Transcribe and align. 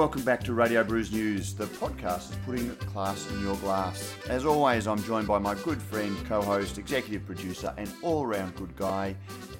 welcome 0.00 0.22
back 0.22 0.42
to 0.42 0.54
Radio 0.54 0.82
Brews 0.82 1.12
News, 1.12 1.52
the 1.52 1.66
podcast 1.66 2.30
that's 2.30 2.36
putting 2.46 2.74
class 2.76 3.30
in 3.32 3.42
your 3.42 3.54
glass. 3.56 4.14
As 4.30 4.46
always, 4.46 4.86
I'm 4.86 5.02
joined 5.02 5.28
by 5.28 5.36
my 5.36 5.54
good 5.56 5.80
friend, 5.82 6.16
co 6.26 6.40
host, 6.40 6.78
executive 6.78 7.26
producer, 7.26 7.74
and 7.76 7.92
all 8.00 8.24
round 8.24 8.56
good 8.56 8.74
guy, 8.76 9.14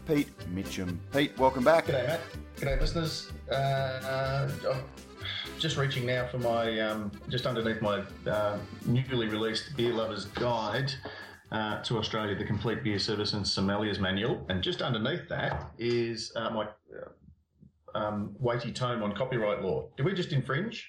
Pete 0.09 0.31
Mitchum. 0.55 0.97
Pete, 1.13 1.39
welcome 1.39 1.63
back. 1.63 1.89
G'day, 1.89 2.07
Matt. 2.07 2.21
G'day, 2.57 2.81
listeners. 2.81 3.31
Uh, 3.53 4.49
I'm 4.73 4.81
just 5.59 5.77
reaching 5.77 6.07
now 6.07 6.27
for 6.29 6.39
my, 6.39 6.81
um, 6.81 7.13
just 7.29 7.45
underneath 7.45 7.83
my 7.83 8.03
uh, 8.27 8.57
newly 8.87 9.29
released 9.29 9.77
Beer 9.77 9.93
Lover's 9.93 10.25
Guide 10.25 10.91
uh, 11.53 11.83
to 11.83 11.99
Australia, 11.99 12.35
the 12.35 12.47
Complete 12.47 12.83
Beer 12.83 12.99
Service 12.99 13.35
and 13.35 13.45
Sommeliers 13.45 14.01
Manual. 14.01 14.47
And 14.49 14.63
just 14.63 14.81
underneath 14.81 15.29
that 15.29 15.71
is 15.79 16.33
uh, 16.35 16.49
my 16.49 16.63
uh, 16.65 17.11
um, 18.01 18.35
weighty 18.39 18.73
tome 18.73 19.03
on 19.03 19.15
copyright 19.15 19.63
law. 19.63 19.89
Did 19.97 20.07
we 20.07 20.15
just 20.15 20.33
infringe 20.33 20.89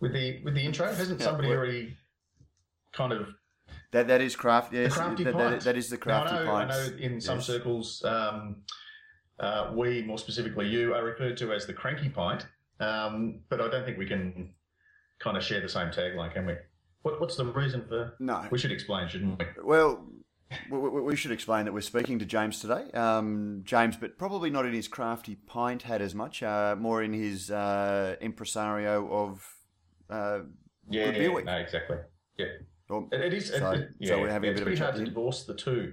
with 0.00 0.12
the 0.12 0.42
with 0.44 0.54
the 0.54 0.64
intro? 0.64 0.86
Hasn't 0.86 1.20
somebody 1.20 1.48
well- 1.48 1.58
already 1.58 1.96
kind 2.92 3.12
of 3.12 3.28
That 3.92 4.08
that 4.08 4.20
is 4.20 4.36
craft. 4.36 4.72
Yes, 4.72 4.94
crafty 4.94 5.24
that, 5.24 5.36
that- 5.36 5.50
pint. 5.50 5.64
that 5.64 5.76
is 5.76 5.90
the 5.90 5.96
Now, 5.96 6.02
crafty 6.02 6.36
I 6.36 6.44
know, 6.44 6.50
pint. 6.50 6.70
I 6.70 6.74
know 6.76 6.96
in 6.98 7.20
some 7.20 7.38
Yes. 7.38 7.46
circles, 7.46 8.04
um, 8.04 8.62
uh, 9.40 9.72
we, 9.74 10.02
more 10.02 10.18
specifically 10.18 10.66
you, 10.68 10.94
are 10.94 11.04
referred 11.04 11.36
to 11.38 11.52
as 11.52 11.66
the 11.66 11.72
cranky 11.74 12.08
pint, 12.08 12.46
um, 12.80 13.40
but 13.48 13.60
I 13.60 13.68
don't 13.68 13.84
think 13.84 13.98
we 13.98 14.06
can 14.06 14.54
kind 15.18 15.36
of 15.36 15.42
share 15.42 15.60
the 15.60 15.68
same 15.68 15.88
tagline, 15.88 16.32
can 16.32 16.46
we? 16.46 16.54
What, 17.02 17.20
what's 17.20 17.36
the 17.36 17.44
reason 17.46 17.84
for? 17.88 18.14
No. 18.18 18.46
We 18.50 18.58
should 18.58 18.72
explain, 18.72 19.08
shouldn't 19.08 19.38
we? 19.38 19.46
Well, 19.62 20.06
we, 20.70 21.16
should 21.16 21.32
explain 21.32 21.64
that 21.64 21.72
we're 21.74 21.80
speaking 21.80 22.18
to 22.20 22.24
James 22.24 22.60
today. 22.60 22.90
Um, 22.92 23.62
James, 23.64 23.96
but 23.96 24.16
probably 24.18 24.50
not 24.50 24.64
in 24.66 24.72
his 24.72 24.88
crafty 24.88 25.34
pint 25.34 25.82
hat 25.82 26.00
as 26.00 26.14
much, 26.14 26.42
uh, 26.42 26.76
more 26.78 27.02
in 27.02 27.12
his 27.12 27.50
uh, 27.50 28.16
impresario 28.20 29.08
of. 29.10 29.46
Uh, 30.08 30.40
Yeah, 30.88 31.06
Good 31.06 31.14
beer 31.14 31.32
week. 31.32 31.44
no, 31.46 31.56
exactly. 31.56 31.96
Yeah, 32.38 32.46
or- 32.88 33.08
it, 33.10 33.20
it 33.20 33.34
is. 33.34 33.48
So- 33.48 33.70
it- 33.72 33.88
yeah, 33.98 34.08
so 34.08 34.20
we're 34.20 34.30
having 34.30 34.48
a 34.48 34.52
it's 34.52 34.60
bit 34.60 34.62
of 34.62 34.68
a 34.68 34.70
pretty 34.70 34.76
chat 34.78 34.84
hard 34.90 34.94
to 34.96 35.00
to 35.04 35.06
divorce 35.10 35.44
the 35.44 35.54
two, 35.54 35.92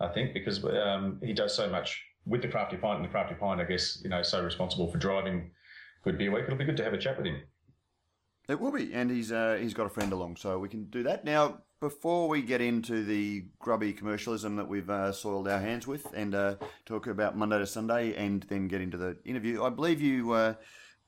I 0.00 0.08
think, 0.08 0.34
because 0.34 0.62
um, 0.64 1.18
he 1.24 1.32
does 1.32 1.54
so 1.56 1.68
much 1.70 2.04
with 2.26 2.42
the 2.42 2.48
crafty 2.48 2.76
pint, 2.76 2.96
and 2.96 3.04
the 3.06 3.10
crafty 3.10 3.34
pint, 3.36 3.58
I 3.60 3.64
guess, 3.64 4.00
you 4.02 4.10
know, 4.10 4.22
so 4.22 4.44
responsible 4.44 4.90
for 4.92 4.98
driving 4.98 5.50
Good 6.04 6.18
Beer 6.18 6.30
Week. 6.30 6.44
It'll 6.44 6.58
be 6.58 6.64
good 6.66 6.76
to 6.76 6.84
have 6.84 6.92
a 6.92 6.98
chat 6.98 7.16
with 7.16 7.26
him. 7.26 7.40
It 8.50 8.60
will 8.60 8.72
be, 8.72 8.92
and 8.92 9.10
he's 9.10 9.32
uh, 9.32 9.56
he's 9.60 9.72
got 9.74 9.86
a 9.86 9.90
friend 9.90 10.12
along, 10.12 10.36
so 10.36 10.58
we 10.58 10.68
can 10.68 10.84
do 10.90 11.02
that. 11.04 11.24
Now, 11.24 11.62
before 11.80 12.28
we 12.28 12.42
get 12.42 12.60
into 12.60 13.04
the 13.04 13.44
grubby 13.58 13.92
commercialism 13.92 14.56
that 14.56 14.68
we've 14.68 14.90
uh, 14.90 15.12
soiled 15.12 15.48
our 15.48 15.60
hands 15.60 15.86
with, 15.86 16.06
and 16.14 16.34
uh, 16.34 16.56
talk 16.86 17.06
about 17.06 17.36
Monday 17.36 17.58
to 17.58 17.66
Sunday, 17.66 18.14
and 18.14 18.44
then 18.48 18.68
get 18.68 18.80
into 18.80 18.96
the 18.96 19.16
interview, 19.24 19.62
I 19.62 19.70
believe 19.70 20.00
you 20.00 20.32
uh, 20.32 20.54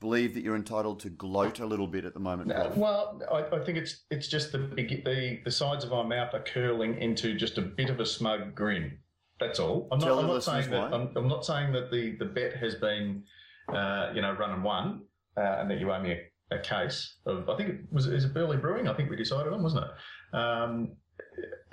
believe 0.00 0.34
that 0.34 0.42
you're 0.42 0.56
entitled 0.56 1.00
to 1.00 1.10
gloat 1.10 1.60
a 1.60 1.66
little 1.66 1.86
bit 1.86 2.04
at 2.04 2.14
the 2.14 2.20
moment. 2.20 2.48
No, 2.48 2.72
well, 2.76 3.20
I, 3.30 3.56
I 3.56 3.64
think 3.64 3.78
it's 3.78 4.04
it's 4.10 4.28
just 4.28 4.52
the, 4.52 4.58
the 4.58 5.41
the 5.44 5.50
sides 5.50 5.84
of 5.84 5.92
our 5.92 6.04
mouth 6.04 6.34
are 6.34 6.42
curling 6.42 6.98
into 6.98 7.36
just 7.36 7.58
a 7.58 7.62
bit 7.62 7.91
of 7.91 8.00
a 8.00 8.06
smug 8.06 8.54
grin. 8.54 8.98
That's 9.38 9.58
all. 9.58 9.88
I'm 9.91 9.98
Tell 9.98 10.16
not, 10.16 10.24
I'm 10.24 10.28
not 10.28 10.44
saying 10.44 10.70
that. 10.70 10.92
I'm, 10.92 11.10
I'm 11.16 11.28
not 11.28 11.46
saying 11.46 11.72
that 11.72 11.91
the, 11.91 12.14
the 12.18 12.26
bet 12.26 12.56
has 12.56 12.74
been, 12.74 13.24
uh, 13.68 14.12
you 14.14 14.20
know, 14.20 14.32
run 14.32 14.50
and 14.50 14.62
won, 14.62 15.02
uh, 15.34 15.41
and 15.41 15.70
that 15.70 15.80
you 15.80 15.91
owe 15.91 15.98
me 15.98 16.12
a, 16.12 16.29
a 16.50 16.58
case 16.58 17.14
of. 17.26 17.48
I 17.48 17.56
think 17.56 17.68
it 17.70 17.80
was 17.90 18.06
is 18.06 18.24
it 18.24 18.34
Burleigh 18.34 18.56
Brewing. 18.58 18.88
I 18.88 18.94
think 18.94 19.10
we 19.10 19.16
decided 19.16 19.52
on, 19.52 19.62
wasn't 19.62 19.84
it? 19.84 20.36
Um, 20.36 20.92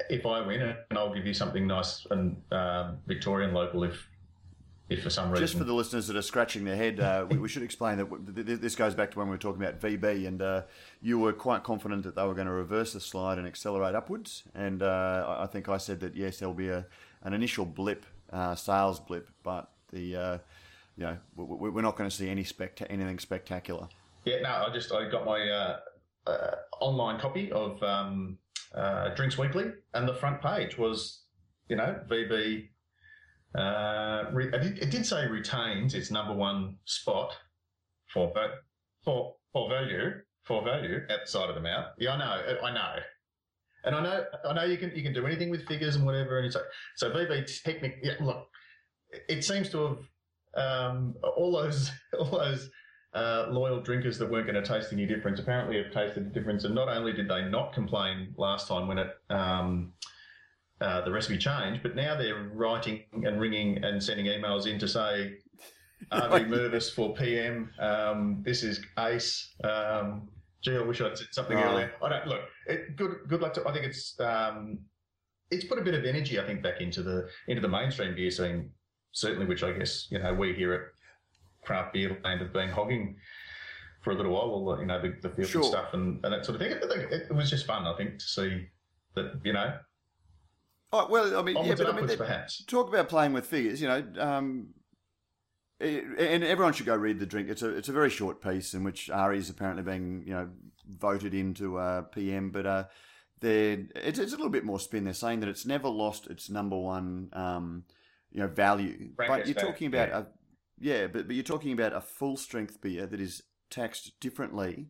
if 0.09 0.25
I 0.25 0.45
win, 0.45 0.61
and 0.61 0.77
I'll 0.97 1.13
give 1.13 1.25
you 1.25 1.33
something 1.33 1.65
nice 1.67 2.05
and 2.11 2.41
um 2.51 2.97
Victorian 3.07 3.53
local. 3.53 3.83
If 3.83 4.07
if 4.89 5.03
for 5.03 5.09
some 5.09 5.29
reason 5.29 5.43
Just 5.45 5.57
for 5.57 5.65
the 5.65 5.73
listeners 5.73 6.07
that 6.07 6.15
are 6.15 6.21
scratching 6.21 6.63
their 6.63 6.77
head, 6.77 7.01
uh, 7.01 7.25
we, 7.29 7.37
we 7.37 7.49
should 7.49 7.63
explain 7.63 7.97
that 7.97 8.07
th- 8.35 8.47
th- 8.47 8.59
this 8.61 8.73
goes 8.73 8.95
back 8.95 9.11
to 9.11 9.17
when 9.19 9.27
we 9.27 9.31
were 9.31 9.37
talking 9.37 9.61
about 9.61 9.81
VB, 9.81 10.25
and 10.25 10.41
uh, 10.41 10.61
you 11.01 11.19
were 11.19 11.33
quite 11.33 11.63
confident 11.63 12.03
that 12.03 12.15
they 12.15 12.23
were 12.25 12.33
going 12.33 12.47
to 12.47 12.53
reverse 12.53 12.93
the 12.93 13.01
slide 13.01 13.37
and 13.37 13.45
accelerate 13.45 13.95
upwards. 13.95 14.43
And 14.55 14.81
uh, 14.81 15.39
I- 15.41 15.47
think 15.47 15.67
I 15.67 15.75
said 15.77 15.99
that 15.99 16.15
yes, 16.15 16.39
there'll 16.39 16.53
be 16.53 16.69
a 16.69 16.85
an 17.23 17.33
initial 17.33 17.65
blip, 17.65 18.05
uh, 18.31 18.55
sales 18.55 18.99
blip, 18.99 19.27
but 19.43 19.69
the 19.91 20.15
uh, 20.15 20.37
you 20.95 21.03
know 21.03 21.17
we're 21.35 21.81
not 21.81 21.97
going 21.97 22.09
to 22.09 22.15
see 22.15 22.29
any 22.29 22.43
specta- 22.45 22.87
anything 22.89 23.19
spectacular. 23.19 23.89
Yeah, 24.27 24.41
no, 24.41 24.65
I 24.67 24.73
just 24.73 24.91
I 24.91 25.07
got 25.07 25.25
my 25.25 25.39
uh, 25.49 25.79
uh, 26.29 26.55
online 26.81 27.17
copy 27.17 27.49
of 27.53 27.81
um, 27.81 28.37
uh, 28.75 29.15
Drinks 29.15 29.37
Weekly, 29.37 29.71
and 29.93 30.05
the 30.05 30.13
front 30.13 30.41
page 30.41 30.77
was, 30.77 31.23
you 31.69 31.77
know, 31.77 31.97
VB. 32.09 32.67
Uh, 33.57 34.25
re- 34.33 34.49
it, 34.49 34.61
did, 34.61 34.79
it 34.79 34.91
did 34.91 35.05
say 35.05 35.25
retains 35.27 35.93
its 35.93 36.11
number 36.11 36.33
one 36.33 36.75
spot 36.83 37.37
for 38.11 38.33
for 39.05 39.35
for 39.53 39.69
value 39.69 40.11
for 40.43 40.61
value 40.61 41.05
at 41.09 41.21
the 41.23 41.31
side 41.31 41.47
of 41.47 41.55
the 41.55 41.61
mouth. 41.61 41.85
Yeah, 41.97 42.15
I 42.15 42.17
know, 42.17 42.57
I 42.65 42.73
know, 42.73 42.95
and 43.85 43.95
I 43.95 44.03
know 44.03 44.25
I 44.45 44.53
know 44.53 44.63
you 44.65 44.77
can 44.77 44.91
you 44.93 45.03
can 45.03 45.13
do 45.13 45.25
anything 45.25 45.49
with 45.49 45.65
figures 45.69 45.95
and 45.95 46.05
whatever, 46.05 46.35
and 46.37 46.45
it's 46.45 46.55
like 46.55 46.65
so 46.97 47.11
VB 47.11 47.63
technic. 47.63 47.99
Yeah, 48.03 48.15
look, 48.19 48.45
it 49.29 49.45
seems 49.45 49.69
to 49.69 49.97
have 50.53 50.91
um, 50.91 51.15
all 51.37 51.53
those 51.53 51.91
all 52.19 52.39
those 52.39 52.69
uh, 53.17 53.47
loyal 53.49 53.79
drinkers 53.81 54.17
that 54.19 54.29
weren't 54.29 54.45
going 54.45 54.61
to 54.61 54.67
taste 54.67 54.93
any 54.93 55.05
difference 55.07 55.39
apparently 55.39 55.81
have 55.81 55.91
tasted 55.91 56.25
the 56.25 56.29
difference. 56.29 56.63
And 56.65 56.75
not 56.75 56.87
only 56.87 57.13
did 57.13 57.27
they 57.27 57.43
not 57.45 57.73
complain 57.73 58.33
last 58.37 58.67
time 58.67 58.87
when 58.87 58.99
it 58.99 59.17
um, 59.31 59.93
uh, 60.79 61.01
the 61.01 61.11
recipe 61.11 61.37
changed, 61.37 61.81
but 61.81 61.95
now 61.95 62.15
they're 62.15 62.49
writing 62.53 63.03
and 63.23 63.39
ringing 63.39 63.83
and 63.83 64.01
sending 64.03 64.27
emails 64.27 64.67
in 64.67 64.77
to 64.79 64.87
say, 64.87 65.37
"Are 66.11 66.31
we 66.33 66.43
nervous 66.43 66.89
for 66.91 67.15
PM? 67.15 67.71
Um, 67.79 68.43
this 68.45 68.61
is 68.61 68.79
ace." 68.99 69.55
Um, 69.63 70.29
gee, 70.61 70.75
I 70.75 70.81
wish 70.81 71.01
I'd 71.01 71.17
said 71.17 71.27
something 71.31 71.57
Oh. 71.57 71.63
earlier. 71.63 71.91
I 72.03 72.09
don't 72.09 72.27
look. 72.27 72.41
It, 72.67 72.95
good, 72.95 73.21
good 73.27 73.41
luck 73.41 73.53
to. 73.55 73.67
I 73.67 73.73
think 73.73 73.85
it's 73.85 74.19
um, 74.19 74.77
it's 75.49 75.65
put 75.65 75.79
a 75.79 75.81
bit 75.81 75.95
of 75.95 76.05
energy, 76.05 76.39
I 76.39 76.45
think, 76.45 76.61
back 76.61 76.81
into 76.81 77.01
the 77.01 77.27
into 77.47 77.61
the 77.61 77.67
mainstream 77.69 78.13
beer 78.15 78.29
scene, 78.29 78.69
certainly, 79.13 79.47
which 79.47 79.63
I 79.63 79.71
guess 79.71 80.07
you 80.11 80.19
know 80.19 80.31
we 80.35 80.53
here 80.53 80.73
at 80.73 80.81
craft 81.67 81.93
beer 81.93 82.17
land 82.23 82.41
have 82.41 82.53
been 82.53 82.69
hogging 82.69 83.17
for 84.01 84.11
a 84.11 84.15
little 84.15 84.31
while. 84.31 84.43
All 84.43 84.65
the, 84.65 84.81
you 84.81 84.87
know 84.87 85.01
the, 85.01 85.15
the 85.21 85.29
field 85.35 85.49
Sure. 85.49 85.63
stuff 85.63 85.93
and, 85.93 86.23
and 86.23 86.33
that 86.33 86.45
sort 86.45 86.55
of 86.55 86.61
thing. 86.61 86.71
It, 86.71 86.83
it, 87.11 87.27
it 87.29 87.35
was 87.35 87.49
just 87.49 87.65
fun, 87.67 87.85
I 87.85 87.95
think, 87.97 88.19
to 88.19 88.25
see 88.25 88.67
that 89.15 89.39
you 89.43 89.53
know 89.53 89.73
Oh 90.93 91.07
well, 91.09 91.37
I 91.37 91.41
mean, 91.41 91.57
yeah, 91.65 91.75
but 91.75 91.93
I 91.93 91.99
mean, 91.99 92.17
perhaps. 92.17 92.63
talk 92.65 92.87
about 92.87 93.09
playing 93.09 93.33
with 93.33 93.45
figures. 93.45 93.81
You 93.81 93.89
know, 93.89 94.05
um, 94.19 94.67
it, 95.81 96.05
and 96.17 96.43
everyone 96.45 96.71
should 96.71 96.85
go 96.85 96.95
read 96.95 97.19
the 97.19 97.25
drink. 97.25 97.49
It's 97.49 97.61
a 97.61 97.75
it's 97.75 97.89
a 97.89 97.91
very 97.91 98.09
short 98.09 98.41
piece 98.41 98.73
in 98.73 98.85
which 98.85 99.09
Ari 99.09 99.37
is 99.37 99.49
apparently 99.49 99.83
being 99.83 100.23
you 100.25 100.33
know 100.33 100.49
voted 100.89 101.33
into 101.33 101.77
uh, 101.77 102.03
PM, 102.03 102.51
but 102.51 102.65
uh, 102.65 102.83
it's, 103.41 104.17
it's 104.17 104.31
a 104.31 104.37
little 104.37 104.49
bit 104.49 104.63
more 104.63 104.79
spin. 104.79 105.03
They're 105.03 105.13
saying 105.13 105.41
that 105.41 105.49
it's 105.49 105.65
never 105.65 105.89
lost 105.89 106.27
its 106.27 106.49
number 106.49 106.77
one 106.77 107.31
um, 107.33 107.83
you 108.31 108.39
know 108.39 108.47
value, 108.47 109.09
but 109.17 109.45
you're 109.45 109.55
talking 109.55 109.87
about 109.87 110.09
a 110.09 110.27
yeah, 110.79 111.07
but 111.07 111.27
but 111.27 111.35
you're 111.35 111.43
talking 111.43 111.73
about 111.73 111.93
a 111.93 112.01
full 112.01 112.37
strength 112.37 112.81
beer 112.81 113.05
that 113.05 113.19
is 113.19 113.43
taxed 113.69 114.13
differently 114.19 114.89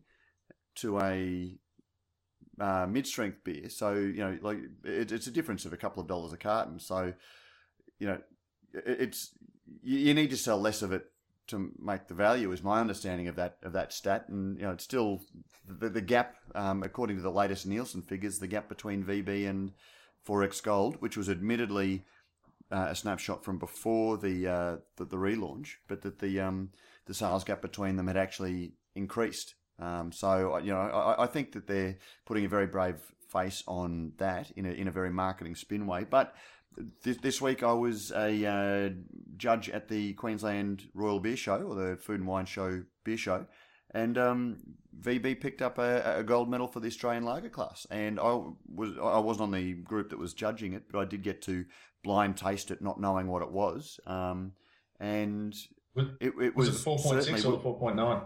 to 0.76 1.00
a 1.00 1.58
uh, 2.60 2.86
mid-strength 2.88 3.42
beer. 3.44 3.68
So 3.68 3.94
you 3.94 4.18
know, 4.18 4.38
like 4.42 4.58
it, 4.84 5.12
it's 5.12 5.26
a 5.26 5.32
difference 5.32 5.64
of 5.64 5.72
a 5.72 5.76
couple 5.76 6.02
of 6.02 6.08
dollars 6.08 6.32
a 6.32 6.36
carton. 6.36 6.78
So 6.78 7.14
you 7.98 8.06
know, 8.06 8.18
it, 8.72 9.00
it's 9.00 9.32
you, 9.82 9.98
you 9.98 10.14
need 10.14 10.30
to 10.30 10.36
sell 10.36 10.60
less 10.60 10.82
of 10.82 10.92
it 10.92 11.06
to 11.48 11.72
make 11.78 12.08
the 12.08 12.14
value. 12.14 12.52
Is 12.52 12.62
my 12.62 12.80
understanding 12.80 13.28
of 13.28 13.36
that 13.36 13.56
of 13.62 13.72
that 13.72 13.92
stat, 13.92 14.26
and 14.28 14.58
you 14.58 14.64
know, 14.64 14.72
it's 14.72 14.84
still 14.84 15.20
the, 15.66 15.88
the 15.88 16.00
gap 16.00 16.36
um, 16.54 16.82
according 16.82 17.16
to 17.16 17.22
the 17.22 17.30
latest 17.30 17.66
Nielsen 17.66 18.02
figures, 18.02 18.38
the 18.38 18.46
gap 18.46 18.68
between 18.68 19.04
VB 19.04 19.48
and 19.48 19.72
XXXX 20.26 20.62
Gold, 20.62 20.96
which 21.00 21.16
was 21.16 21.30
admittedly 21.30 22.04
uh, 22.70 22.88
a 22.90 22.94
snapshot 22.94 23.44
from 23.44 23.58
before 23.58 24.18
the, 24.18 24.46
uh, 24.46 24.76
the 24.96 25.04
the 25.04 25.16
relaunch, 25.16 25.74
but 25.86 26.02
that 26.02 26.18
the 26.18 26.40
um, 26.40 26.70
the 27.06 27.14
sales 27.14 27.44
gap 27.44 27.62
between 27.62 27.96
them 27.96 28.06
had 28.06 28.16
actually 28.16 28.74
increased. 28.94 29.54
Um, 29.78 30.12
so 30.12 30.58
you 30.58 30.72
know, 30.72 30.80
I, 30.80 31.24
I 31.24 31.26
think 31.26 31.52
that 31.52 31.66
they're 31.66 31.96
putting 32.26 32.44
a 32.44 32.48
very 32.48 32.66
brave 32.66 32.96
face 33.30 33.62
on 33.66 34.12
that 34.18 34.50
in 34.52 34.66
a 34.66 34.70
in 34.70 34.88
a 34.88 34.92
very 34.92 35.10
marketing 35.10 35.54
spin 35.54 35.86
way. 35.86 36.04
But 36.08 36.34
this, 37.02 37.16
this 37.18 37.40
week 37.40 37.62
I 37.62 37.72
was 37.72 38.12
a 38.12 38.46
uh, 38.46 38.90
judge 39.36 39.68
at 39.70 39.88
the 39.88 40.14
Queensland 40.14 40.84
Royal 40.94 41.20
Beer 41.20 41.36
Show 41.36 41.62
or 41.62 41.74
the 41.74 41.96
Food 41.96 42.20
and 42.20 42.28
Wine 42.28 42.46
Show 42.46 42.82
Beer 43.04 43.16
Show, 43.16 43.46
and 43.92 44.18
um, 44.18 44.58
VB 45.00 45.40
picked 45.40 45.62
up 45.62 45.78
a, 45.78 46.18
a 46.18 46.22
gold 46.22 46.50
medal 46.50 46.66
for 46.66 46.80
the 46.80 46.88
Australian 46.88 47.24
Lager 47.24 47.48
class. 47.48 47.86
And 47.90 48.18
I 48.18 48.40
was 48.66 48.92
I 49.02 49.18
wasn't 49.18 49.44
on 49.44 49.50
the 49.52 49.74
group 49.74 50.10
that 50.10 50.18
was 50.18 50.34
judging 50.34 50.72
it, 50.72 50.84
but 50.90 50.98
I 50.98 51.04
did 51.04 51.22
get 51.22 51.42
to 51.42 51.64
blind 52.02 52.36
taste 52.36 52.70
it, 52.70 52.82
not 52.82 53.00
knowing 53.00 53.28
what 53.28 53.42
it 53.42 53.50
was. 53.50 54.00
Um, 54.06 54.52
and 55.00 55.54
Was, 55.94 56.06
it, 56.20 56.32
it 56.40 56.56
was, 56.56 56.68
was, 56.68 56.80
it 56.80 56.82
four 56.82 56.98
point 56.98 57.22
six 57.24 57.44
or 57.44 57.52
the 57.52 57.58
four 57.58 57.78
point 57.78 57.96
nine? 57.96 58.22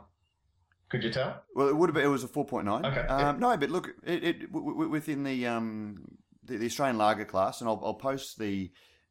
Could 0.88 1.04
you 1.04 1.10
tell? 1.10 1.42
well, 1.54 1.69
it 1.69 1.76
would 1.76 1.88
have 1.88 1.94
been. 1.94 2.04
It 2.04 2.08
was 2.08 2.24
a 2.24 2.28
four 2.28 2.44
point 2.44 2.66
nine. 2.66 2.84
Okay, 2.84 3.00
Um, 3.00 3.20
yeah. 3.20 3.32
No, 3.38 3.56
but 3.56 3.70
look, 3.70 3.94
it, 4.04 4.24
it 4.24 4.52
w- 4.52 4.72
w- 4.72 4.90
within 4.90 5.24
the 5.24 5.46
um 5.46 6.04
the, 6.44 6.58
the 6.58 6.66
Australian 6.66 6.98
Lager 6.98 7.24
class, 7.24 7.60
and 7.60 7.69
I'll, 7.69 7.80
I'll 7.84 7.94
post 7.94 8.38
the 8.38 8.70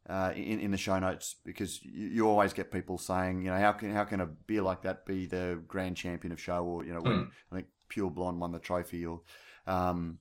uh, 0.10 0.32
in, 0.36 0.60
in 0.60 0.72
the 0.72 0.78
show 0.78 1.00
notes 1.00 1.36
because 1.46 1.84
you, 1.84 2.08
you, 2.08 2.28
always 2.28 2.54
get 2.54 2.72
people 2.72 2.98
saying, 2.98 3.44
you 3.44 3.52
know, 3.52 3.58
how 3.58 3.72
can 3.72 3.94
how 3.94 4.04
can 4.04 4.22
a 4.22 4.26
beer 4.26 4.62
like 4.62 4.82
that 4.84 5.06
be 5.06 5.26
the 5.26 5.62
grand 5.68 5.96
champion 5.96 6.32
of 6.32 6.40
show 6.42 6.64
or 6.64 6.84
you 6.86 6.94
know, 6.94 7.02
when, 7.02 7.14
mm. 7.14 7.30
I 7.52 7.56
think 7.56 7.68
Pure 7.90 8.12
Blonde 8.12 8.40
won 8.40 8.52
the 8.52 8.60
trophy 8.60 9.06
or. 9.06 9.22
Um, 9.68 10.18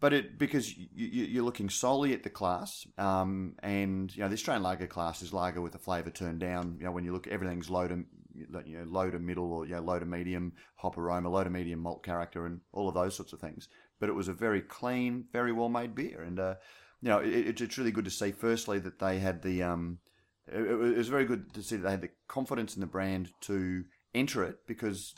but 0.00 0.14
it 0.14 0.38
because 0.38 0.74
you, 0.76 1.40
are 1.40 1.44
looking 1.44 1.68
solely 1.68 2.14
at 2.14 2.22
the 2.22 2.30
class, 2.30 2.86
um, 2.96 3.54
and 3.62 4.14
you 4.16 4.22
know 4.22 4.28
the 4.28 4.34
Australian 4.34 4.62
lager 4.62 4.86
class 4.86 5.20
is 5.22 5.32
lager 5.32 5.60
with 5.60 5.74
a 5.74 5.78
flavour 5.78 6.10
turned 6.10 6.40
down. 6.40 6.76
You 6.78 6.86
know 6.86 6.92
when 6.92 7.04
you 7.04 7.12
look, 7.12 7.26
everything's 7.26 7.68
low 7.68 7.86
to 7.86 8.04
you 8.34 8.78
know 8.78 8.84
low 8.86 9.10
to 9.10 9.18
middle 9.18 9.52
or 9.52 9.66
you 9.66 9.74
know, 9.74 9.82
low 9.82 9.98
to 9.98 10.06
medium 10.06 10.54
hop 10.76 10.96
aroma, 10.96 11.28
low 11.28 11.44
to 11.44 11.50
medium 11.50 11.80
malt 11.80 12.02
character, 12.02 12.46
and 12.46 12.60
all 12.72 12.88
of 12.88 12.94
those 12.94 13.14
sorts 13.14 13.34
of 13.34 13.40
things. 13.40 13.68
But 14.00 14.08
it 14.08 14.14
was 14.14 14.28
a 14.28 14.32
very 14.32 14.62
clean, 14.62 15.26
very 15.32 15.52
well 15.52 15.68
made 15.68 15.94
beer, 15.94 16.22
and 16.22 16.40
uh, 16.40 16.54
you 17.02 17.10
know, 17.10 17.18
it, 17.18 17.60
it's 17.60 17.78
really 17.78 17.92
good 17.92 18.06
to 18.06 18.10
see. 18.10 18.32
Firstly, 18.32 18.78
that 18.78 18.98
they 18.98 19.18
had 19.18 19.42
the 19.42 19.62
um, 19.62 19.98
it, 20.46 20.62
it, 20.62 20.96
was 20.96 21.08
very 21.08 21.26
good 21.26 21.52
to 21.52 21.62
see 21.62 21.76
that 21.76 21.82
they 21.82 21.90
had 21.90 22.02
the 22.02 22.10
confidence 22.26 22.74
in 22.74 22.80
the 22.80 22.86
brand 22.86 23.30
to 23.42 23.84
enter 24.14 24.42
it 24.44 24.66
because 24.66 25.14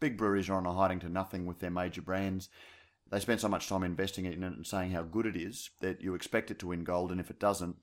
big 0.00 0.18
breweries 0.18 0.50
are 0.50 0.56
on 0.56 0.66
a 0.66 0.72
hiding 0.72 1.00
to 1.00 1.08
nothing 1.08 1.46
with 1.46 1.60
their 1.60 1.70
major 1.70 2.02
brands. 2.02 2.48
They 3.10 3.20
spend 3.20 3.40
so 3.40 3.48
much 3.48 3.68
time 3.68 3.84
investing 3.84 4.24
in 4.24 4.32
it 4.32 4.42
and 4.42 4.66
saying 4.66 4.90
how 4.90 5.02
good 5.02 5.26
it 5.26 5.36
is 5.36 5.70
that 5.80 6.00
you 6.00 6.14
expect 6.14 6.50
it 6.50 6.58
to 6.60 6.66
win 6.66 6.84
gold, 6.84 7.12
and 7.12 7.20
if 7.20 7.30
it 7.30 7.38
doesn't, 7.38 7.76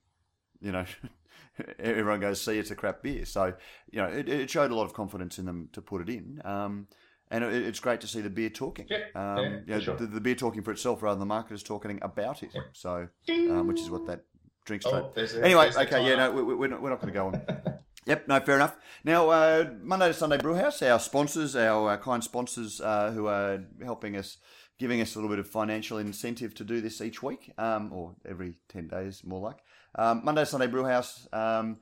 you 0.60 0.72
know, 0.72 0.86
everyone 1.80 2.20
goes, 2.20 2.42
"See, 2.42 2.58
it's 2.58 2.72
a 2.72 2.76
crap 2.76 3.02
beer." 3.04 3.26
So, 3.26 3.54
you 3.92 4.02
know, 4.02 4.08
it, 4.08 4.28
it 4.28 4.50
showed 4.50 4.72
a 4.72 4.76
lot 4.76 4.86
of 4.86 4.94
confidence 4.94 5.40
in 5.40 5.46
them 5.46 5.70
to 5.74 5.82
put 5.82 6.02
it 6.02 6.10
in. 6.10 6.42
Um, 6.44 6.88
and 7.32 7.44
it, 7.44 7.54
it's 7.54 7.80
great 7.80 8.02
to 8.02 8.08
see 8.08 8.22
the 8.22 8.30
beer 8.30 8.50
talking. 8.50 8.88
Yeah, 8.90 9.06
um, 9.16 9.64
yeah, 9.66 9.80
sure. 9.80 9.96
the, 9.96 10.06
the, 10.06 10.22
beer 10.22 10.36
talking 10.36 10.62
for 10.62 10.72
itself 10.72 11.02
rather 11.02 11.16
than 11.16 11.22
the 11.22 11.34
marketers 11.34 11.64
talking 11.64 12.00
about 12.02 12.44
it. 12.44 12.52
Yeah. 12.54 12.62
So, 12.74 13.08
um, 13.30 13.68
which 13.68 13.80
is 13.80 13.90
what 13.90 14.06
that 14.08 14.26
drinks. 14.66 14.86
Oh, 14.86 15.12
there's 15.16 15.36
anyway, 15.36 15.72
there's 15.72 15.78
okay, 15.88 16.08
yeah, 16.08 16.16
no, 16.16 16.32
we, 16.32 16.44
we're 16.54 16.68
not, 16.68 16.82
we're 16.82 16.90
not 16.90 17.02
going 17.02 17.14
to 17.14 17.20
go 17.20 17.28
on. 17.28 17.80
Yep, 18.06 18.28
no, 18.28 18.40
fair 18.42 18.56
enough. 18.56 18.76
Now, 19.06 19.30
uh, 19.30 19.70
Monday 19.82 20.10
to 20.10 20.14
Sunday 20.14 20.38
Brewhaus, 20.38 20.86
our 20.92 21.00
sponsors, 21.00 21.56
our 21.56 21.92
uh, 21.92 21.98
kind 21.98 22.22
sponsors 22.22 22.82
uh, 22.82 23.12
who 23.12 23.28
are 23.28 23.64
helping 23.82 24.18
us, 24.18 24.40
giving 24.84 25.00
us 25.00 25.16
a 25.16 25.18
little 25.18 25.30
bit 25.30 25.40
of 25.40 25.48
financial 25.48 25.98
incentive 25.98 26.54
to 26.54 26.66
do 26.66 26.82
this 26.82 27.00
each 27.00 27.24
week, 27.24 27.54
um, 27.58 27.90
or 27.94 28.14
every 28.28 28.54
10 28.68 28.90
days, 28.90 29.24
more 29.24 29.40
like. 29.40 29.60
Um, 29.96 30.20
Monday 30.26 30.42
to 30.42 30.46
Sunday 30.46 30.68
Brewhaus, 30.68 31.34
um, 31.34 31.78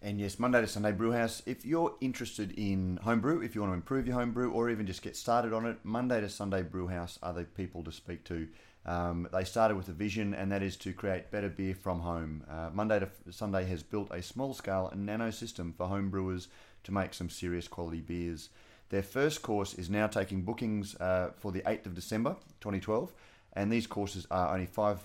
and 0.00 0.18
yes, 0.18 0.38
Monday 0.38 0.62
to 0.62 0.66
Sunday 0.66 0.92
Brewhaus. 0.92 1.42
If 1.44 1.66
you're 1.66 1.94
interested 2.00 2.52
in 2.52 2.98
homebrew, 3.02 3.42
if 3.42 3.54
you 3.54 3.60
want 3.60 3.72
to 3.72 3.74
improve 3.74 4.06
your 4.06 4.16
homebrew, 4.16 4.52
or 4.52 4.70
even 4.70 4.86
just 4.86 5.02
get 5.02 5.18
started 5.18 5.52
on 5.52 5.66
it, 5.66 5.76
Monday 5.82 6.18
to 6.22 6.30
Sunday 6.30 6.62
Brewhaus 6.62 7.18
are 7.22 7.34
the 7.34 7.44
people 7.44 7.84
to 7.84 7.92
speak 7.92 8.24
to. 8.24 8.48
Um, 8.86 9.28
they 9.34 9.44
started 9.44 9.76
with 9.76 9.90
a 9.90 9.92
vision, 9.92 10.32
and 10.32 10.50
that 10.50 10.62
is 10.62 10.78
to 10.78 10.94
create 10.94 11.30
better 11.30 11.50
beer 11.50 11.74
from 11.74 12.00
home. 12.00 12.42
Uh, 12.48 12.70
Monday 12.72 13.00
to 13.00 13.10
Sunday 13.32 13.66
has 13.66 13.82
built 13.82 14.08
a 14.10 14.22
small 14.22 14.54
scale 14.54 14.90
nano 14.96 15.30
system 15.30 15.74
for 15.76 15.88
home 15.88 16.08
brewers 16.08 16.48
to 16.84 16.90
make 16.90 17.12
some 17.12 17.28
serious 17.28 17.68
quality 17.68 18.00
beers. 18.00 18.48
Their 18.88 19.02
first 19.02 19.42
course 19.42 19.74
is 19.74 19.90
now 19.90 20.06
taking 20.06 20.42
bookings 20.42 20.94
uh, 20.96 21.30
for 21.36 21.52
the 21.52 21.60
8th 21.60 21.86
of 21.86 21.94
December 21.94 22.36
2012, 22.60 23.12
and 23.54 23.72
these 23.72 23.86
courses 23.86 24.26
are 24.30 24.52
only 24.52 24.66
five 24.66 25.00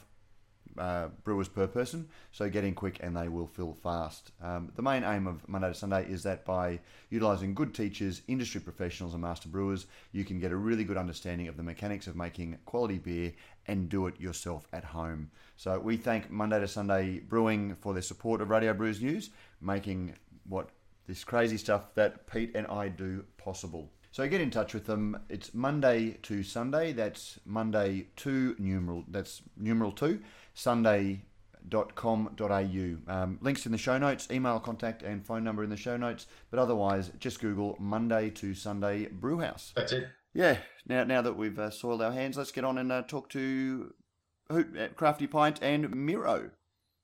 uh, 0.78 1.07
brewers 1.24 1.48
per 1.48 1.68
person, 1.68 2.07
so 2.31 2.50
get 2.50 2.63
in 2.63 2.74
quick 2.74 2.98
and 3.01 3.16
they 3.16 3.28
will 3.28 3.48
fill 3.48 3.74
fast. 3.74 4.31
Um, 4.42 4.72
the 4.75 4.81
main 4.81 5.04
aim 5.04 5.28
of 5.28 5.48
Monday 5.48 5.68
to 5.68 5.74
Sunday 5.74 6.06
is 6.07 6.24
that 6.24 6.45
by 6.45 6.80
utilising 7.10 7.54
good 7.54 7.74
teachers, 7.74 8.22
industry 8.28 8.62
professionals, 8.62 9.13
and 9.13 9.22
master 9.22 9.50
brewers, 9.50 9.88
you 10.12 10.24
can 10.24 10.39
get 10.39 10.51
a 10.51 10.56
really 10.56 10.84
good 10.84 10.98
understanding 10.98 11.48
of 11.48 11.57
the 11.57 11.63
mechanics 11.63 12.07
of 12.07 12.16
making 12.16 12.57
quality 12.66 12.98
beer 12.98 13.34
and 13.68 13.89
do 13.89 14.07
it 14.07 14.19
yourself 14.19 14.68
at 14.74 14.84
home. 14.84 15.30
So 15.57 15.80
we 15.80 15.98
thank 15.98 16.31
Monday 16.31 16.60
to 16.60 16.68
Sunday 16.68 17.19
Brewing 17.19 17.75
for 17.75 17.94
their 17.94 18.01
support 18.01 18.42
of 18.42 18.50
Radio 18.50 18.74
Brews 18.74 19.01
News, 19.01 19.30
making 19.60 20.16
what 20.48 20.69
this 21.12 21.24
crazy 21.25 21.58
stuff 21.58 21.94
that 21.94 22.25
Pete 22.25 22.52
and 22.56 22.66
I 22.68 22.88
do 22.88 23.25
possible. 23.36 23.92
So 24.12 24.25
get 24.30 24.40
in 24.40 24.50
touch 24.50 24.74
with 24.74 24.86
them. 24.86 25.19
It's 25.28 25.54
Monday 25.54 26.12
to 26.24 26.42
Sunday. 26.42 26.94
That's 26.94 27.38
Monday 27.44 28.08
to 28.16 28.56
numeral. 28.58 29.04
That's 29.10 29.42
numeral 29.58 29.92
two 29.92 30.22
sunday.com.au. 30.54 31.24
Um, 33.13 33.40
links 33.42 33.66
in 33.66 33.74
the 33.74 33.78
show 33.78 33.98
notes, 33.98 34.30
email 34.31 34.62
contact, 34.62 35.04
and 35.04 35.25
phone 35.25 35.44
number 35.44 35.66
in 35.66 35.69
the 35.69 35.75
show 35.75 35.98
notes. 35.98 36.28
But 36.50 36.60
otherwise, 36.60 37.12
just 37.19 37.42
Google 37.42 37.75
Monday 37.78 38.30
to 38.30 38.54
Sunday 38.54 39.08
Brewhaus. 39.08 39.74
That's 39.74 39.92
it. 39.92 40.08
Yeah. 40.34 40.60
Now, 40.88 41.04
now 41.04 41.22
that 41.22 41.36
we've 41.36 41.60
uh, 41.60 41.72
soiled 41.72 42.02
our 42.02 42.13
hands, 42.13 42.38
let's 42.38 42.54
get 42.54 42.63
on 42.63 42.78
and 42.78 42.90
uh, 42.90 43.02
talk 43.02 43.28
to 43.31 43.94
uh, 44.50 44.63
Crafty 44.96 45.28
Pint 45.28 45.60
and 45.62 45.94
Miro. 45.94 46.52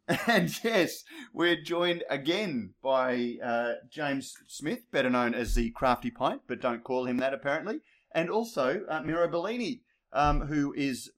And 0.28 0.64
yes, 0.64 1.04
we're 1.34 1.62
joined 1.62 2.04
again 2.10 2.74
by 2.82 3.36
uh, 3.44 3.74
James 3.90 4.34
Smith, 4.48 4.90
better 4.90 5.10
known 5.10 5.34
as 5.34 5.54
the 5.54 5.72
Crafty 5.72 6.12
Pint, 6.12 6.44
but 6.48 6.62
don't 6.62 6.84
call 6.84 7.06
him 7.06 7.18
that 7.18 7.34
apparently, 7.34 7.82
and 8.14 8.30
also 8.30 8.84
uh, 8.88 9.02
Miro 9.02 9.28
Bellini, 9.28 9.82
um, 10.14 10.48
who 10.48 10.74
is 10.78 11.12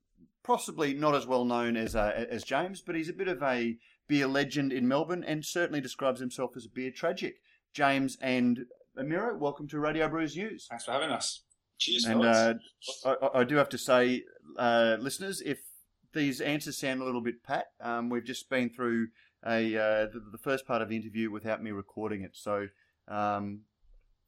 possibly 0.44 0.96
not 0.96 1.14
as 1.14 1.28
well 1.28 1.46
known 1.46 1.78
as 1.78 1.96
uh, 1.96 2.26
as 2.30 2.44
James, 2.44 2.82
but 2.82 2.96
he's 2.96 3.10
a 3.10 3.14
bit 3.14 3.28
of 3.28 3.44
a 3.44 3.78
beer 4.08 4.26
legend 4.26 4.74
in 4.74 4.88
Melbourne 4.88 5.24
and 5.24 5.46
certainly 5.46 5.82
describes 5.82 6.20
himself 6.20 6.58
as 6.58 6.66
a 6.66 6.70
beer 6.70 6.90
tragic. 6.90 7.36
James 7.74 8.18
and 8.22 8.66
Amiro, 8.98 9.38
welcome 9.38 9.68
to 9.68 9.80
Radio 9.80 10.10
Brews 10.10 10.36
News. 10.36 10.66
Thanks 10.68 10.86
for 10.86 10.94
having 10.94 11.12
us. 11.12 11.44
Cheers, 11.78 12.06
and 12.06 12.26
uh, 12.26 12.56
I, 13.06 13.16
I, 13.36 13.44
do 13.44 13.56
have 13.56 13.70
to 13.70 13.78
say, 13.78 14.24
uh, 14.58 14.98
listeners, 15.00 15.42
if 15.42 15.60
these 16.14 16.42
answers 16.42 16.78
sound 16.78 17.02
a 17.02 17.06
little 17.06 17.22
bit 17.22 17.44
pat, 17.44 17.66
um, 17.82 18.10
we've 18.10 18.26
just 18.26 18.50
been 18.50 18.70
through 18.70 19.08
a 19.46 19.76
uh, 19.78 20.06
the, 20.08 20.22
the, 20.32 20.38
first 20.38 20.68
part 20.68 20.82
of 20.82 20.90
the 20.90 20.96
interview 20.96 21.32
without 21.32 21.64
me 21.64 21.72
recording 21.72 22.24
it. 22.24 22.32
So, 22.34 22.68
um, 23.08 23.62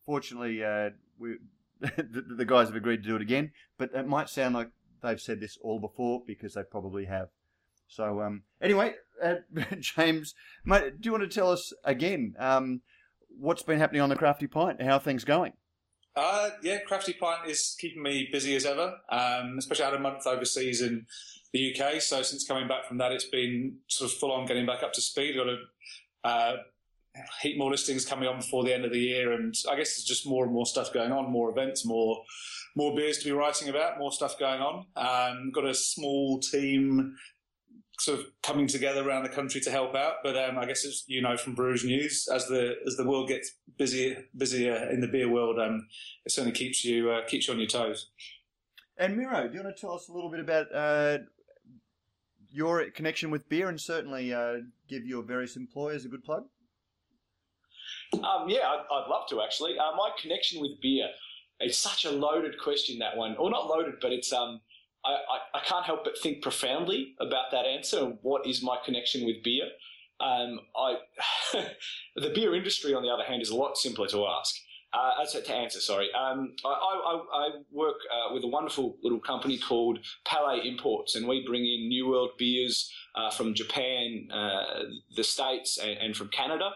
fortunately, 0.05 0.63
uh, 0.63 0.91
we 1.19 1.37
the, 1.81 2.23
the, 2.37 2.45
guys 2.45 2.67
have 2.67 2.75
agreed 2.75 3.03
to 3.03 3.09
do 3.09 3.15
it 3.15 3.21
again. 3.21 3.51
But 3.77 3.91
it 3.93 4.07
might 4.07 4.29
sound 4.29 4.53
like 4.53 4.69
they've 5.01 5.19
said 5.19 5.39
this 5.39 5.57
all 5.61 5.79
before 5.79 6.21
because 6.25 6.53
they 6.53 6.63
probably 6.63 7.05
have. 7.05 7.29
So 7.87 8.21
um, 8.21 8.43
anyway, 8.61 8.93
uh, 9.21 9.35
James, 9.79 10.33
mate, 10.63 11.01
do 11.01 11.07
you 11.07 11.11
want 11.11 11.29
to 11.29 11.35
tell 11.39 11.51
us 11.51 11.73
again 11.83 12.35
um, 12.39 12.81
what's 13.37 13.63
been 13.63 13.79
happening 13.79 14.01
on 14.01 14.09
the 14.09 14.15
Crafty 14.15 14.47
Pint? 14.47 14.81
How 14.81 14.93
are 14.93 14.99
things 14.99 15.25
going? 15.25 15.53
Uh, 16.15 16.51
yeah, 16.61 16.79
Crafty 16.79 17.13
Pint 17.13 17.49
is 17.49 17.75
keeping 17.79 18.03
me 18.03 18.27
busy 18.31 18.55
as 18.55 18.65
ever, 18.65 18.95
um, 19.09 19.55
especially 19.57 19.85
had 19.85 19.93
a 19.93 19.99
month 19.99 20.27
overseas 20.27 20.81
in 20.81 21.05
the 21.53 21.75
UK. 21.75 22.01
So 22.01 22.21
since 22.21 22.47
coming 22.47 22.67
back 22.67 22.85
from 22.85 22.97
that, 22.99 23.11
it's 23.11 23.25
been 23.25 23.77
sort 23.87 24.11
of 24.11 24.17
full 24.17 24.31
on 24.31 24.45
getting 24.45 24.65
back 24.65 24.83
up 24.83 24.93
to 24.93 25.01
speed. 25.01 25.35
Got 25.35 25.47
a 25.47 25.57
uh, 26.23 26.57
heap 27.41 27.57
more 27.57 27.71
listings 27.71 28.05
coming 28.05 28.27
on 28.27 28.37
before 28.37 28.63
the 28.63 28.73
end 28.73 28.85
of 28.85 28.91
the 28.91 28.99
year, 28.99 29.33
and 29.33 29.53
I 29.69 29.75
guess 29.75 29.95
there's 29.95 30.05
just 30.05 30.27
more 30.27 30.45
and 30.45 30.53
more 30.53 30.65
stuff 30.65 30.93
going 30.93 31.11
on, 31.11 31.31
more 31.31 31.49
events, 31.49 31.85
more 31.85 32.23
more 32.75 32.95
beers 32.95 33.17
to 33.17 33.25
be 33.25 33.31
writing 33.31 33.67
about, 33.67 33.99
more 33.99 34.13
stuff 34.13 34.39
going 34.39 34.61
on. 34.61 34.85
Um, 34.95 35.51
got 35.51 35.65
a 35.65 35.73
small 35.73 36.39
team 36.39 37.17
sort 37.99 38.19
of 38.19 38.25
coming 38.41 38.65
together 38.65 39.07
around 39.07 39.23
the 39.23 39.29
country 39.29 39.61
to 39.61 39.69
help 39.69 39.93
out. 39.93 40.15
But 40.23 40.37
um, 40.37 40.57
I 40.57 40.65
guess 40.65 40.85
as 40.85 41.03
you 41.07 41.21
know 41.21 41.37
from 41.37 41.53
Brews 41.53 41.83
News, 41.83 42.27
as 42.33 42.47
the 42.47 42.75
as 42.85 42.95
the 42.95 43.05
world 43.05 43.27
gets 43.27 43.51
busier 43.77 44.23
busier 44.37 44.89
in 44.89 45.01
the 45.01 45.07
beer 45.07 45.29
world, 45.29 45.59
um, 45.59 45.87
it 46.25 46.31
certainly 46.31 46.57
keeps 46.57 46.83
you 46.83 47.11
uh, 47.11 47.25
keeps 47.25 47.47
you 47.47 47.53
on 47.53 47.59
your 47.59 47.69
toes. 47.69 48.09
And 48.97 49.17
Miro, 49.17 49.47
do 49.47 49.53
you 49.55 49.63
want 49.63 49.75
to 49.75 49.81
tell 49.81 49.93
us 49.93 50.09
a 50.09 50.13
little 50.13 50.29
bit 50.29 50.39
about 50.39 50.67
uh, 50.73 51.19
your 52.51 52.89
connection 52.91 53.31
with 53.31 53.47
beer, 53.49 53.69
and 53.69 53.79
certainly 53.79 54.33
uh, 54.33 54.57
give 54.87 55.05
your 55.05 55.23
various 55.23 55.55
employers 55.55 56.05
a 56.05 56.09
good 56.09 56.23
plug? 56.23 56.43
Um, 58.13 58.47
yeah, 58.47 58.67
I'd, 58.67 58.83
I'd, 58.91 59.09
love 59.09 59.27
to 59.29 59.41
actually. 59.41 59.77
Uh, 59.77 59.95
my 59.95 60.11
connection 60.21 60.61
with 60.61 60.81
beer. 60.81 61.07
It's 61.59 61.77
such 61.77 62.05
a 62.05 62.11
loaded 62.11 62.59
question 62.59 62.99
that 62.99 63.15
one, 63.15 63.35
or 63.37 63.49
not 63.49 63.67
loaded, 63.67 63.95
but 64.01 64.11
it's 64.11 64.33
um, 64.33 64.61
I, 65.05 65.11
I, 65.11 65.59
I 65.59 65.63
can't 65.63 65.85
help 65.85 66.03
but 66.03 66.17
think 66.17 66.41
profoundly 66.41 67.15
about 67.19 67.51
that 67.51 67.65
answer. 67.65 68.17
What 68.21 68.45
is 68.45 68.63
my 68.63 68.77
connection 68.83 69.25
with 69.25 69.43
beer? 69.43 69.65
Um, 70.19 70.59
I 70.75 70.95
the 72.15 72.29
beer 72.33 72.55
industry, 72.55 72.93
on 72.93 73.03
the 73.03 73.09
other 73.09 73.23
hand, 73.23 73.41
is 73.41 73.49
a 73.49 73.55
lot 73.55 73.77
simpler 73.77 74.07
to 74.07 74.25
ask. 74.25 74.55
Uh, 74.93 75.25
to 75.25 75.53
answer, 75.53 75.79
sorry. 75.79 76.09
Um, 76.13 76.53
I, 76.65 76.69
I, 76.69 77.21
I, 77.33 77.49
work 77.71 77.95
uh, 78.11 78.33
with 78.33 78.43
a 78.43 78.47
wonderful 78.47 78.97
little 79.01 79.21
company 79.21 79.57
called 79.57 79.99
Palais 80.25 80.61
Imports, 80.65 81.15
and 81.15 81.25
we 81.27 81.45
bring 81.45 81.65
in 81.65 81.87
New 81.87 82.09
World 82.09 82.31
beers 82.37 82.91
uh, 83.15 83.31
from 83.31 83.53
Japan, 83.53 84.27
uh, 84.33 84.83
the 85.15 85.23
States, 85.23 85.77
and, 85.77 85.97
and, 85.97 86.17
from 86.17 86.27
Canada 86.27 86.71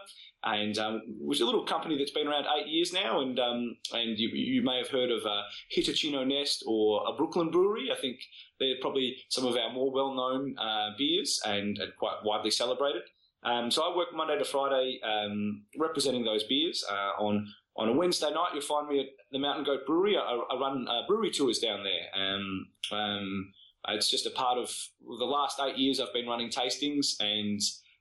and 0.46 0.78
um, 0.78 1.02
was 1.20 1.40
a 1.40 1.44
little 1.44 1.64
company 1.64 1.98
that's 1.98 2.12
been 2.12 2.28
around 2.28 2.46
eight 2.56 2.68
years 2.68 2.92
now, 2.92 3.20
and 3.20 3.38
um, 3.40 3.76
and 3.92 4.16
you, 4.18 4.28
you, 4.28 4.62
may 4.62 4.78
have 4.78 4.88
heard 4.88 5.10
of 5.10 5.26
uh, 5.26 5.42
Hitachino 5.74 6.26
Nest 6.26 6.62
or 6.66 7.02
a 7.08 7.12
Brooklyn 7.12 7.50
Brewery. 7.50 7.90
I 7.92 8.00
think 8.00 8.20
they're 8.60 8.76
probably 8.80 9.16
some 9.28 9.44
of 9.44 9.56
our 9.56 9.72
more 9.72 9.90
well-known 9.90 10.56
uh, 10.56 10.90
beers 10.96 11.40
and, 11.44 11.76
and, 11.78 11.92
quite 11.98 12.18
widely 12.24 12.52
celebrated. 12.52 13.02
Um, 13.42 13.70
so 13.70 13.82
I 13.82 13.96
work 13.96 14.08
Monday 14.14 14.38
to 14.38 14.44
Friday 14.44 15.00
um, 15.04 15.62
representing 15.78 16.24
those 16.24 16.44
beers. 16.44 16.84
Uh, 16.88 17.22
on 17.22 17.52
on 17.78 17.88
a 17.88 17.92
Wednesday 17.92 18.30
night, 18.30 18.50
you'll 18.52 18.62
find 18.62 18.88
me 18.88 19.00
at 19.00 19.06
the 19.30 19.38
Mountain 19.38 19.64
Goat 19.64 19.86
Brewery. 19.86 20.16
I, 20.16 20.22
I 20.22 20.58
run 20.58 20.86
uh, 20.88 21.06
brewery 21.06 21.30
tours 21.30 21.58
down 21.58 21.84
there. 21.84 22.22
Um, 22.22 22.68
um, 22.92 23.52
it's 23.88 24.10
just 24.10 24.26
a 24.26 24.30
part 24.30 24.58
of 24.58 24.70
the 25.00 25.24
last 25.24 25.60
eight 25.60 25.76
years 25.76 26.00
I've 26.00 26.12
been 26.12 26.26
running 26.26 26.50
tastings 26.50 27.14
and 27.20 27.60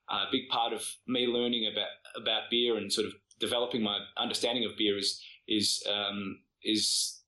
a 0.09 0.25
big 0.31 0.47
part 0.49 0.73
of 0.73 0.83
me 1.07 1.27
learning 1.27 1.69
about 1.71 1.89
about 2.15 2.49
beer 2.49 2.77
and 2.77 2.91
sort 2.91 3.07
of 3.07 3.13
developing 3.39 3.83
my 3.83 3.99
understanding 4.17 4.65
of 4.65 4.77
beer 4.77 4.97
is 4.97 5.21
is 5.47 5.83
um, 5.91 6.39
is 6.63 7.21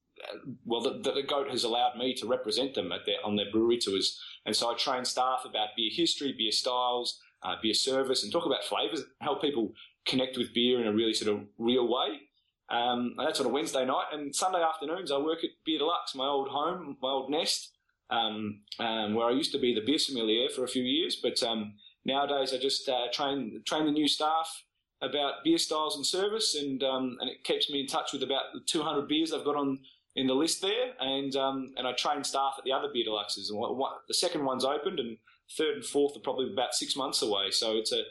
well, 0.65 0.81
the, 0.81 1.11
the, 1.11 1.21
goat 1.21 1.49
has 1.51 1.63
allowed 1.63 1.95
me 1.95 2.13
to 2.15 2.25
represent 2.25 2.73
them 2.73 2.91
at 2.91 3.05
their, 3.05 3.17
on 3.23 3.35
their 3.35 3.51
brewery 3.51 3.77
tours, 3.77 4.19
and 4.45 4.55
so 4.55 4.71
I 4.71 4.75
train 4.75 5.05
staff 5.05 5.41
about 5.45 5.69
beer 5.77 5.91
history, 5.93 6.33
beer 6.35 6.51
styles, 6.51 7.19
uh, 7.43 7.55
beer 7.61 7.75
service, 7.75 8.23
and 8.23 8.31
talk 8.31 8.47
about 8.47 8.63
flavors, 8.63 9.03
help 9.21 9.41
people 9.41 9.73
connect 10.07 10.37
with 10.37 10.53
beer 10.55 10.81
in 10.81 10.87
a 10.87 10.91
really 10.91 11.13
sort 11.13 11.35
of 11.35 11.45
real 11.59 11.87
way. 11.87 12.21
Um, 12.69 13.15
and 13.17 13.27
that's 13.27 13.39
on 13.39 13.45
a 13.45 13.49
Wednesday 13.49 13.85
night, 13.85 14.07
and 14.11 14.35
Sunday 14.35 14.61
afternoons 14.61 15.11
I 15.11 15.17
work 15.17 15.43
at 15.43 15.51
Beer 15.65 15.79
Deluxe, 15.79 16.15
my 16.15 16.25
old 16.25 16.49
home, 16.49 16.97
my 17.01 17.09
old 17.09 17.29
nest, 17.29 17.71
um, 18.09 18.61
um, 18.79 19.15
where 19.15 19.27
I 19.27 19.31
used 19.31 19.53
to 19.53 19.59
be 19.59 19.73
the 19.73 19.85
beer 19.85 19.97
sommelier 19.97 20.49
for 20.49 20.63
a 20.63 20.67
few 20.67 20.83
years, 20.83 21.15
but 21.15 21.41
um, 21.43 21.75
nowadays 22.05 22.53
I 22.53 22.57
just 22.57 22.87
uh, 22.89 23.07
train 23.11 23.61
train 23.65 23.85
the 23.85 23.91
new 23.91 24.07
staff 24.07 24.63
about 25.01 25.43
beer 25.43 25.57
styles 25.57 25.95
and 25.95 26.05
service, 26.05 26.55
and 26.55 26.83
um, 26.83 27.17
and 27.21 27.29
it 27.29 27.43
keeps 27.43 27.69
me 27.69 27.81
in 27.81 27.87
touch 27.87 28.11
with 28.13 28.23
about 28.23 28.53
the 28.53 28.61
200 28.65 29.07
beers 29.07 29.31
I've 29.31 29.45
got 29.45 29.55
on 29.55 29.79
in 30.15 30.27
the 30.27 30.33
list 30.33 30.61
there, 30.61 30.93
and 30.99 31.35
um, 31.35 31.73
and 31.77 31.87
I 31.87 31.93
train 31.93 32.23
staff 32.23 32.55
at 32.57 32.63
the 32.63 32.71
other 32.71 32.89
beer 32.91 33.05
deluxes, 33.07 33.49
and 33.49 33.81
the 34.07 34.13
second 34.13 34.43
one's 34.43 34.65
opened, 34.65 34.99
and 34.99 35.17
third 35.57 35.75
and 35.75 35.85
fourth 35.85 36.17
are 36.17 36.21
probably 36.21 36.51
about 36.51 36.73
six 36.73 36.95
months 36.95 37.21
away. 37.21 37.51
So 37.51 37.77
it's 37.77 37.91
a, 37.93 38.01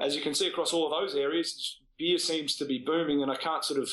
as 0.00 0.14
you 0.14 0.22
can 0.22 0.34
see 0.34 0.46
across 0.46 0.72
all 0.72 0.86
of 0.86 0.92
those 0.92 1.14
areas, 1.14 1.79
beer 2.00 2.18
seems 2.18 2.56
to 2.56 2.64
be 2.64 2.82
booming, 2.84 3.22
and 3.22 3.30
I 3.30 3.36
can't 3.36 3.64
sort 3.64 3.78
of 3.78 3.88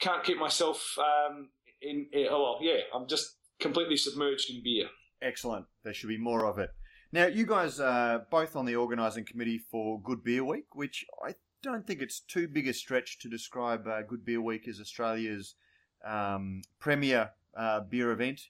can't 0.00 0.24
keep 0.24 0.38
myself 0.38 0.96
um, 0.98 1.50
in. 1.82 2.06
Oh 2.30 2.42
well, 2.42 2.58
yeah, 2.62 2.80
I'm 2.94 3.06
just 3.06 3.36
completely 3.60 3.98
submerged 3.98 4.50
in 4.50 4.62
beer. 4.62 4.86
Excellent. 5.20 5.66
There 5.82 5.92
should 5.92 6.08
be 6.08 6.18
more 6.18 6.46
of 6.46 6.58
it. 6.58 6.70
Now, 7.12 7.26
you 7.26 7.46
guys 7.46 7.78
are 7.78 8.26
both 8.30 8.56
on 8.56 8.64
the 8.64 8.76
organising 8.76 9.24
committee 9.24 9.58
for 9.58 10.00
Good 10.00 10.24
Beer 10.24 10.44
Week, 10.44 10.74
which 10.74 11.04
I 11.24 11.34
don't 11.62 11.86
think 11.86 12.00
it's 12.00 12.20
too 12.20 12.48
big 12.48 12.68
a 12.68 12.72
stretch 12.72 13.18
to 13.20 13.28
describe 13.28 13.86
uh, 13.86 14.02
Good 14.02 14.24
Beer 14.24 14.40
Week 14.40 14.66
as 14.68 14.80
Australia's 14.80 15.54
um, 16.04 16.62
premier 16.80 17.30
uh, 17.56 17.80
beer 17.80 18.10
event 18.10 18.40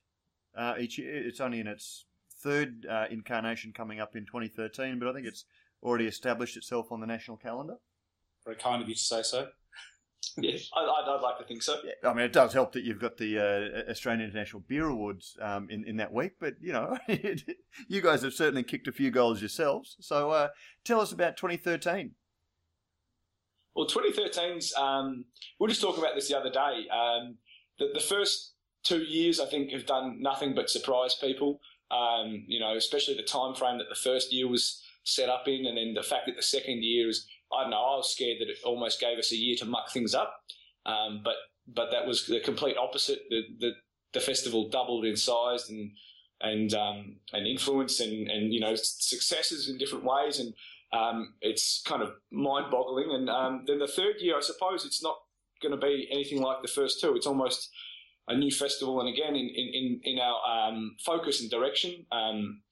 uh, 0.57 0.75
each 0.79 0.99
year. 0.99 1.15
It's 1.15 1.41
only 1.41 1.61
in 1.61 1.67
its 1.67 2.07
third 2.43 2.87
uh, 2.91 3.05
incarnation 3.11 3.73
coming 3.73 4.01
up 4.01 4.17
in 4.17 4.25
2013, 4.25 4.99
but 4.99 5.09
I 5.09 5.13
think 5.13 5.27
it's 5.27 5.45
already 5.83 6.07
established 6.07 6.57
itself 6.57 6.91
on 6.91 7.01
the 7.01 7.07
national 7.07 7.37
calendar. 7.37 7.77
Very 8.45 8.57
kind 8.57 8.83
of 8.83 8.89
you 8.89 8.95
to 8.95 9.01
say 9.01 9.23
so. 9.23 9.49
yeah, 10.37 10.53
I'd, 10.77 11.05
I'd, 11.09 11.21
like 11.23 11.39
to 11.39 11.45
think 11.45 11.63
so. 11.63 11.79
Yeah, 11.85 12.09
I 12.09 12.15
mean, 12.15 12.25
it 12.25 12.33
does 12.33 12.53
help 12.53 12.73
that 12.73 12.85
you've 12.85 13.01
got 13.01 13.17
the 13.17 13.39
uh, 13.39 13.91
Australian 13.91 14.25
International 14.25 14.63
Beer 14.67 14.87
Awards 14.87 15.37
um, 15.41 15.69
in 15.71 15.85
in 15.85 15.97
that 15.97 16.13
week, 16.13 16.33
but 16.41 16.55
you 16.61 16.73
know, 16.73 16.99
you 17.89 18.01
guys 18.01 18.23
have 18.23 18.35
certainly 18.35 18.63
kicked 18.63 18.89
a 18.89 18.93
few 18.93 19.11
goals 19.11 19.41
yourselves. 19.41 19.97
So, 20.01 20.31
uh, 20.31 20.49
tell 20.85 21.01
us 21.01 21.13
about 21.13 21.37
2013. 21.37 22.13
Well, 23.75 23.87
2013's, 23.87 24.73
um, 24.75 25.25
we 25.59 25.65
were 25.65 25.69
just 25.69 25.81
talking 25.81 26.03
about 26.03 26.15
this 26.15 26.29
the 26.29 26.39
other 26.39 26.51
day. 26.51 26.87
Um, 26.91 27.37
the, 27.79 27.89
the, 27.93 28.01
first 28.01 28.55
two 28.85 29.01
years, 29.01 29.41
I 29.41 29.47
think, 29.47 29.73
have 29.73 29.85
done 29.85 30.19
nothing 30.21 30.55
but 30.55 30.71
surprise 30.71 31.17
people. 31.21 31.61
Um, 31.91 32.45
you 32.47 32.61
know, 32.61 32.77
especially 32.77 33.15
the 33.15 33.25
time 33.25 33.55
frame 33.55 33.79
that 33.79 33.89
the 33.89 33.97
first 33.97 34.33
year 34.33 34.49
was 34.49 34.83
set 35.03 35.29
up 35.29 35.49
in, 35.49 35.67
and 35.67 35.77
then 35.77 35.95
the 35.95 36.03
fact 36.03 36.27
that 36.27 36.37
the 36.37 36.43
second 36.43 36.85
year 36.85 37.09
is, 37.09 37.27
I 37.55 37.63
don't 37.63 37.71
know, 37.71 37.77
I 37.77 37.97
was 37.97 38.13
scared 38.13 38.39
that 38.41 38.49
it 38.49 38.59
almost 38.65 39.01
gave 39.01 39.19
us 39.19 39.33
a 39.33 39.37
year 39.37 39.57
to 39.57 39.65
muck 39.65 39.91
things 39.91 40.15
up. 40.15 40.35
Um, 40.87 41.23
but 41.25 41.37
but 41.67 41.91
that 41.93 42.07
was 42.07 42.27
the 42.27 42.41
complete 42.41 42.77
opposite. 42.77 43.21
The, 43.31 43.43
the, 43.59 43.71
the 44.13 44.21
festival 44.21 44.69
doubled 44.69 45.07
in 45.07 45.17
size 45.17 45.71
and 45.71 45.93
and 46.41 46.75
um, 46.75 47.17
and 47.33 47.47
influence 47.47 48.01
and 48.01 48.29
and 48.29 48.53
you 48.53 48.61
know 48.61 48.75
successes 48.75 49.69
in 49.69 49.79
different 49.79 50.05
ways 50.05 50.41
and 50.41 50.53
um, 50.95 51.35
it's 51.41 51.83
kind 51.83 52.03
of 52.03 52.13
mind-boggling. 52.31 53.11
And 53.11 53.29
um, 53.29 53.65
then 53.67 53.79
the 53.79 53.89
third 53.89 54.17
year, 54.21 54.37
I 54.37 54.41
suppose 54.41 54.85
it's 54.85 55.03
not 55.03 55.17
going 55.61 55.79
to 55.79 55.81
be 55.81 56.09
anything 56.11 56.41
like 56.41 56.63
the 56.63 56.69
first 56.69 57.01
two. 57.01 57.17
It's 57.17 57.27
almost 57.27 57.71
a 58.29 58.37
new 58.37 58.51
festival, 58.51 59.01
and 59.01 59.09
again, 59.09 59.37
in 59.37 59.49
in 59.49 60.01
in 60.03 60.19
our 60.19 60.69
um, 60.69 60.97
focus 61.05 61.41
and 61.41 61.51
direction, 61.51 62.07
um, 62.13 62.63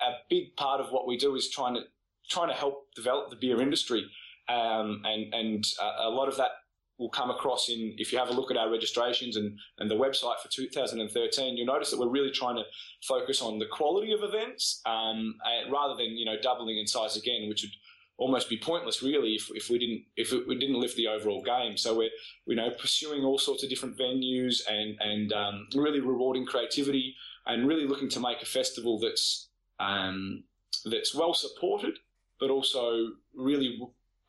a 0.00 0.12
big 0.28 0.56
part 0.56 0.80
of 0.80 0.90
what 0.90 1.06
we 1.06 1.16
do 1.16 1.34
is 1.36 1.48
trying 1.48 1.74
to 1.74 1.82
trying 2.28 2.48
to 2.48 2.54
help 2.54 2.94
develop 2.94 3.30
the 3.30 3.36
beer 3.36 3.60
industry, 3.60 4.04
um, 4.48 5.02
and 5.04 5.34
and 5.34 5.66
a 6.00 6.08
lot 6.08 6.28
of 6.28 6.36
that 6.36 6.50
will 6.98 7.10
come 7.10 7.30
across 7.30 7.68
in 7.68 7.94
if 7.98 8.12
you 8.12 8.18
have 8.18 8.28
a 8.28 8.32
look 8.32 8.52
at 8.52 8.56
our 8.56 8.70
registrations 8.70 9.36
and, 9.36 9.58
and 9.78 9.90
the 9.90 9.96
website 9.96 10.38
for 10.40 10.48
2013 10.48 11.56
you'll 11.56 11.66
notice 11.66 11.90
that 11.90 11.98
we're 11.98 12.08
really 12.08 12.30
trying 12.30 12.54
to 12.54 12.62
focus 13.02 13.42
on 13.42 13.58
the 13.58 13.66
quality 13.66 14.12
of 14.12 14.22
events 14.22 14.80
um, 14.86 15.34
rather 15.72 15.96
than 15.96 16.16
you 16.16 16.24
know 16.24 16.36
doubling 16.40 16.78
in 16.78 16.86
size 16.86 17.16
again 17.16 17.48
which 17.48 17.62
would 17.62 17.72
almost 18.16 18.48
be 18.48 18.56
pointless 18.56 19.02
really 19.02 19.34
if, 19.34 19.48
if 19.54 19.68
we 19.70 19.78
didn't 19.78 20.04
if 20.16 20.32
we 20.46 20.58
didn't 20.58 20.80
lift 20.80 20.96
the 20.96 21.08
overall 21.08 21.42
game. 21.42 21.76
So 21.76 21.96
we're 21.96 22.10
you 22.46 22.56
know 22.56 22.70
pursuing 22.70 23.24
all 23.24 23.38
sorts 23.38 23.62
of 23.62 23.68
different 23.68 23.98
venues 23.98 24.62
and 24.68 24.96
and 25.00 25.32
um, 25.32 25.66
really 25.74 26.00
rewarding 26.00 26.46
creativity 26.46 27.14
and 27.46 27.68
really 27.68 27.86
looking 27.86 28.08
to 28.10 28.20
make 28.20 28.42
a 28.42 28.46
festival 28.46 28.98
that's 28.98 29.48
um, 29.80 30.44
that's 30.84 31.14
well 31.14 31.34
supported 31.34 31.98
but 32.40 32.50
also 32.50 33.08
really 33.34 33.78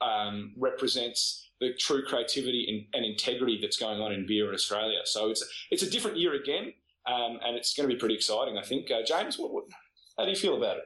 um, 0.02 0.54
represents 0.58 1.50
the 1.60 1.74
true 1.74 2.04
creativity 2.04 2.88
and, 2.94 3.06
integrity 3.06 3.60
that's 3.62 3.78
going 3.78 4.02
on 4.02 4.12
in 4.12 4.26
beer 4.26 4.50
in 4.50 4.54
Australia. 4.54 5.00
So 5.06 5.30
it's 5.30 5.44
it's 5.72 5.84
a 5.84 5.90
different 5.90 6.18
year 6.18 6.34
again, 6.34 6.74
um, 7.08 7.40
and 7.46 7.56
it's 7.56 7.74
going 7.74 7.88
to 7.88 7.96
be 7.96 8.00
pretty 8.00 8.16
exciting. 8.16 8.58
I 8.58 8.64
think. 8.64 8.92
Uh, 8.92 9.04
James, 9.06 9.38
what, 9.38 9.54
what, 9.54 9.66
how 10.18 10.26
do 10.26 10.32
you 10.32 10.36
feel 10.36 10.58
about 10.58 10.78
it? 10.78 10.84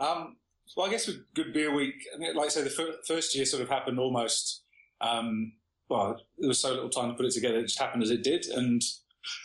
Um, 0.00 0.36
well, 0.76 0.86
I 0.86 0.90
guess 0.90 1.06
with 1.06 1.32
Good 1.34 1.52
Beer 1.52 1.74
Week, 1.74 1.94
like 2.18 2.46
I 2.46 2.48
say, 2.48 2.62
the 2.62 2.70
fir- 2.70 2.98
first 3.06 3.34
year 3.34 3.44
sort 3.44 3.62
of 3.62 3.68
happened 3.68 3.98
almost. 3.98 4.62
Um, 5.00 5.52
well, 5.88 6.20
there 6.38 6.48
was 6.48 6.58
so 6.58 6.70
little 6.70 6.90
time 6.90 7.10
to 7.10 7.14
put 7.14 7.26
it 7.26 7.32
together; 7.32 7.58
it 7.58 7.68
just 7.68 7.78
happened 7.78 8.02
as 8.02 8.10
it 8.10 8.22
did, 8.22 8.46
and 8.46 8.82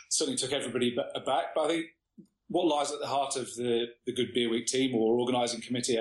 certainly 0.09 0.37
took 0.37 0.51
everybody 0.51 0.95
aback. 1.15 1.55
But 1.55 1.65
I 1.65 1.67
think 1.67 1.85
what 2.51 2.67
lies 2.67 2.91
at 2.91 2.99
the 2.99 3.07
heart 3.07 3.37
of 3.37 3.47
the, 3.55 3.87
the 4.05 4.13
Good 4.13 4.33
Beer 4.33 4.49
Week 4.49 4.67
team 4.67 4.93
or 4.93 5.17
organising 5.17 5.61
committee, 5.61 5.97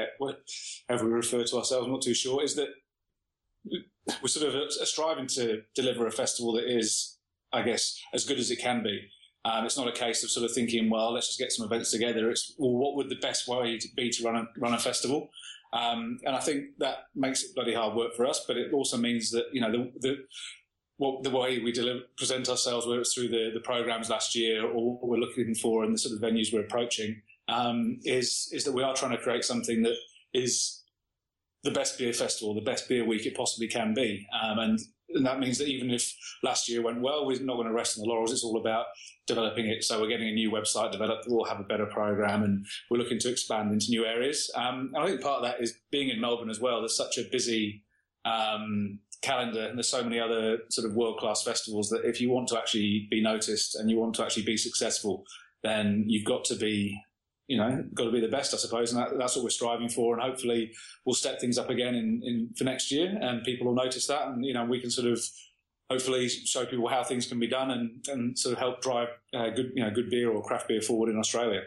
however 0.88 1.06
we 1.06 1.12
refer 1.12 1.44
to 1.44 1.56
ourselves, 1.56 1.86
I'm 1.86 1.92
not 1.92 2.02
too 2.02 2.14
sure, 2.14 2.42
is 2.42 2.56
that 2.56 2.68
we're 3.64 4.28
sort 4.28 4.52
of 4.52 4.72
striving 4.72 5.28
to 5.28 5.62
deliver 5.76 6.06
a 6.06 6.10
festival 6.10 6.52
that 6.54 6.64
is, 6.64 7.18
I 7.52 7.62
guess, 7.62 8.00
as 8.12 8.24
good 8.24 8.38
as 8.38 8.50
it 8.50 8.56
can 8.56 8.82
be. 8.82 9.00
Um, 9.44 9.64
it's 9.64 9.78
not 9.78 9.88
a 9.88 9.92
case 9.92 10.24
of 10.24 10.30
sort 10.30 10.44
of 10.44 10.52
thinking, 10.52 10.90
well, 10.90 11.12
let's 11.12 11.28
just 11.28 11.38
get 11.38 11.52
some 11.52 11.64
events 11.64 11.92
together. 11.92 12.30
It's, 12.30 12.52
well, 12.58 12.72
what 12.72 12.96
would 12.96 13.08
the 13.08 13.16
best 13.16 13.46
way 13.46 13.78
to 13.78 13.88
be 13.96 14.10
to 14.10 14.24
run 14.24 14.36
a, 14.36 14.48
run 14.58 14.74
a 14.74 14.78
festival? 14.78 15.30
Um, 15.72 16.18
and 16.24 16.34
I 16.34 16.40
think 16.40 16.64
that 16.78 17.04
makes 17.14 17.44
it 17.44 17.54
bloody 17.54 17.74
hard 17.74 17.94
work 17.94 18.14
for 18.16 18.26
us, 18.26 18.44
but 18.46 18.56
it 18.56 18.72
also 18.72 18.96
means 18.96 19.30
that, 19.30 19.44
you 19.52 19.60
know, 19.60 19.70
the, 19.70 19.92
the, 20.00 20.16
what, 21.00 21.22
the 21.22 21.30
way 21.30 21.58
we 21.60 21.72
deliver, 21.72 22.00
present 22.18 22.46
ourselves, 22.50 22.86
whether 22.86 23.00
it's 23.00 23.14
through 23.14 23.28
the, 23.28 23.50
the 23.54 23.60
programs 23.60 24.10
last 24.10 24.36
year 24.36 24.66
or 24.66 24.98
what 24.98 25.08
we're 25.08 25.16
looking 25.16 25.54
for 25.54 25.82
and 25.82 25.94
the 25.94 25.98
sort 25.98 26.14
of 26.14 26.20
venues 26.20 26.52
we're 26.52 26.60
approaching, 26.60 27.22
um, 27.48 27.98
is, 28.04 28.50
is 28.52 28.64
that 28.64 28.72
we 28.72 28.82
are 28.82 28.94
trying 28.94 29.12
to 29.12 29.22
create 29.22 29.42
something 29.42 29.82
that 29.82 29.96
is 30.34 30.82
the 31.64 31.70
best 31.70 31.96
beer 31.96 32.12
festival, 32.12 32.54
the 32.54 32.60
best 32.60 32.86
beer 32.86 33.06
week 33.06 33.24
it 33.24 33.34
possibly 33.34 33.66
can 33.66 33.94
be. 33.94 34.26
Um, 34.42 34.58
and, 34.58 34.78
and 35.14 35.24
that 35.24 35.40
means 35.40 35.56
that 35.56 35.68
even 35.68 35.90
if 35.90 36.14
last 36.42 36.68
year 36.68 36.82
went 36.82 37.00
well, 37.00 37.24
we're 37.24 37.40
not 37.40 37.56
going 37.56 37.66
to 37.66 37.72
rest 37.72 37.96
on 37.96 38.02
the 38.02 38.08
laurels. 38.10 38.30
It's 38.30 38.44
all 38.44 38.60
about 38.60 38.84
developing 39.26 39.68
it. 39.68 39.82
So 39.82 40.02
we're 40.02 40.08
getting 40.08 40.28
a 40.28 40.34
new 40.34 40.50
website 40.50 40.92
developed. 40.92 41.24
We'll 41.28 41.46
have 41.46 41.60
a 41.60 41.64
better 41.64 41.86
program 41.86 42.42
and 42.42 42.66
we're 42.90 42.98
looking 42.98 43.18
to 43.20 43.30
expand 43.30 43.72
into 43.72 43.86
new 43.88 44.04
areas. 44.04 44.50
Um, 44.54 44.92
and 44.94 45.02
I 45.02 45.06
think 45.06 45.22
part 45.22 45.42
of 45.42 45.44
that 45.44 45.62
is 45.62 45.78
being 45.90 46.10
in 46.10 46.20
Melbourne 46.20 46.50
as 46.50 46.60
well. 46.60 46.80
There's 46.80 46.94
such 46.94 47.16
a 47.16 47.24
busy, 47.32 47.84
um, 48.26 48.98
calendar 49.22 49.66
and 49.66 49.76
there's 49.76 49.88
so 49.88 50.02
many 50.02 50.18
other 50.18 50.58
sort 50.70 50.88
of 50.88 50.94
world 50.94 51.18
class 51.18 51.42
festivals 51.42 51.90
that 51.90 52.04
if 52.04 52.20
you 52.20 52.30
want 52.30 52.48
to 52.48 52.58
actually 52.58 53.06
be 53.10 53.22
noticed 53.22 53.76
and 53.76 53.90
you 53.90 53.98
want 53.98 54.14
to 54.14 54.22
actually 54.22 54.44
be 54.44 54.56
successful, 54.56 55.24
then 55.62 56.04
you've 56.06 56.24
got 56.24 56.44
to 56.44 56.56
be 56.56 56.98
you 57.50 57.56
know, 57.56 57.84
got 57.94 58.04
to 58.04 58.12
be 58.12 58.20
the 58.20 58.28
best, 58.28 58.54
I 58.54 58.58
suppose, 58.58 58.92
and 58.92 59.02
that, 59.02 59.18
that's 59.18 59.34
what 59.34 59.42
we're 59.42 59.50
striving 59.50 59.88
for. 59.88 60.14
And 60.14 60.22
hopefully, 60.22 60.70
we'll 61.04 61.16
step 61.16 61.40
things 61.40 61.58
up 61.58 61.68
again 61.68 61.96
in, 61.96 62.22
in 62.24 62.50
for 62.56 62.62
next 62.62 62.92
year, 62.92 63.18
and 63.20 63.42
people 63.42 63.66
will 63.66 63.74
notice 63.74 64.06
that, 64.06 64.28
and 64.28 64.44
you 64.44 64.54
know, 64.54 64.64
we 64.64 64.80
can 64.80 64.88
sort 64.88 65.08
of 65.08 65.20
hopefully 65.90 66.28
show 66.28 66.64
people 66.64 66.86
how 66.86 67.02
things 67.02 67.26
can 67.26 67.40
be 67.40 67.48
done, 67.48 67.72
and, 67.72 68.06
and 68.06 68.38
sort 68.38 68.52
of 68.52 68.60
help 68.60 68.80
drive 68.80 69.08
uh, 69.34 69.50
good, 69.50 69.72
you 69.74 69.82
know, 69.82 69.90
good 69.90 70.08
beer 70.10 70.30
or 70.30 70.40
craft 70.44 70.68
beer 70.68 70.80
forward 70.80 71.10
in 71.10 71.18
Australia. 71.18 71.62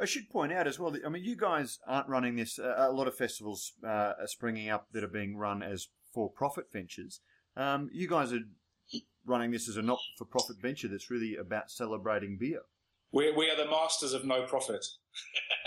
I 0.00 0.04
should 0.04 0.28
point 0.30 0.52
out 0.52 0.66
as 0.66 0.80
well. 0.80 0.90
That, 0.90 1.06
I 1.06 1.08
mean, 1.08 1.22
you 1.22 1.36
guys 1.36 1.78
aren't 1.86 2.08
running 2.08 2.34
this. 2.34 2.58
Uh, 2.58 2.74
a 2.76 2.90
lot 2.90 3.06
of 3.06 3.14
festivals 3.14 3.74
uh, 3.84 4.14
are 4.18 4.26
springing 4.26 4.68
up 4.68 4.88
that 4.90 5.04
are 5.04 5.08
being 5.08 5.36
run 5.36 5.62
as 5.62 5.86
for-profit 6.12 6.66
ventures. 6.72 7.20
Um, 7.56 7.88
you 7.92 8.08
guys 8.08 8.32
are 8.32 8.40
running 9.26 9.50
this 9.50 9.68
as 9.68 9.76
a 9.76 9.82
not-for-profit 9.82 10.56
venture 10.60 10.88
that's 10.88 11.10
really 11.10 11.36
about 11.36 11.70
celebrating 11.70 12.36
beer. 12.38 12.60
We, 13.12 13.32
we 13.32 13.50
are 13.50 13.56
the 13.56 13.68
masters 13.68 14.12
of 14.12 14.24
no 14.24 14.44
profit. 14.46 14.84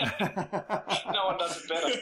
no 0.00 1.26
one 1.26 1.38
does 1.38 1.62
it 1.62 1.68
better. 1.68 1.94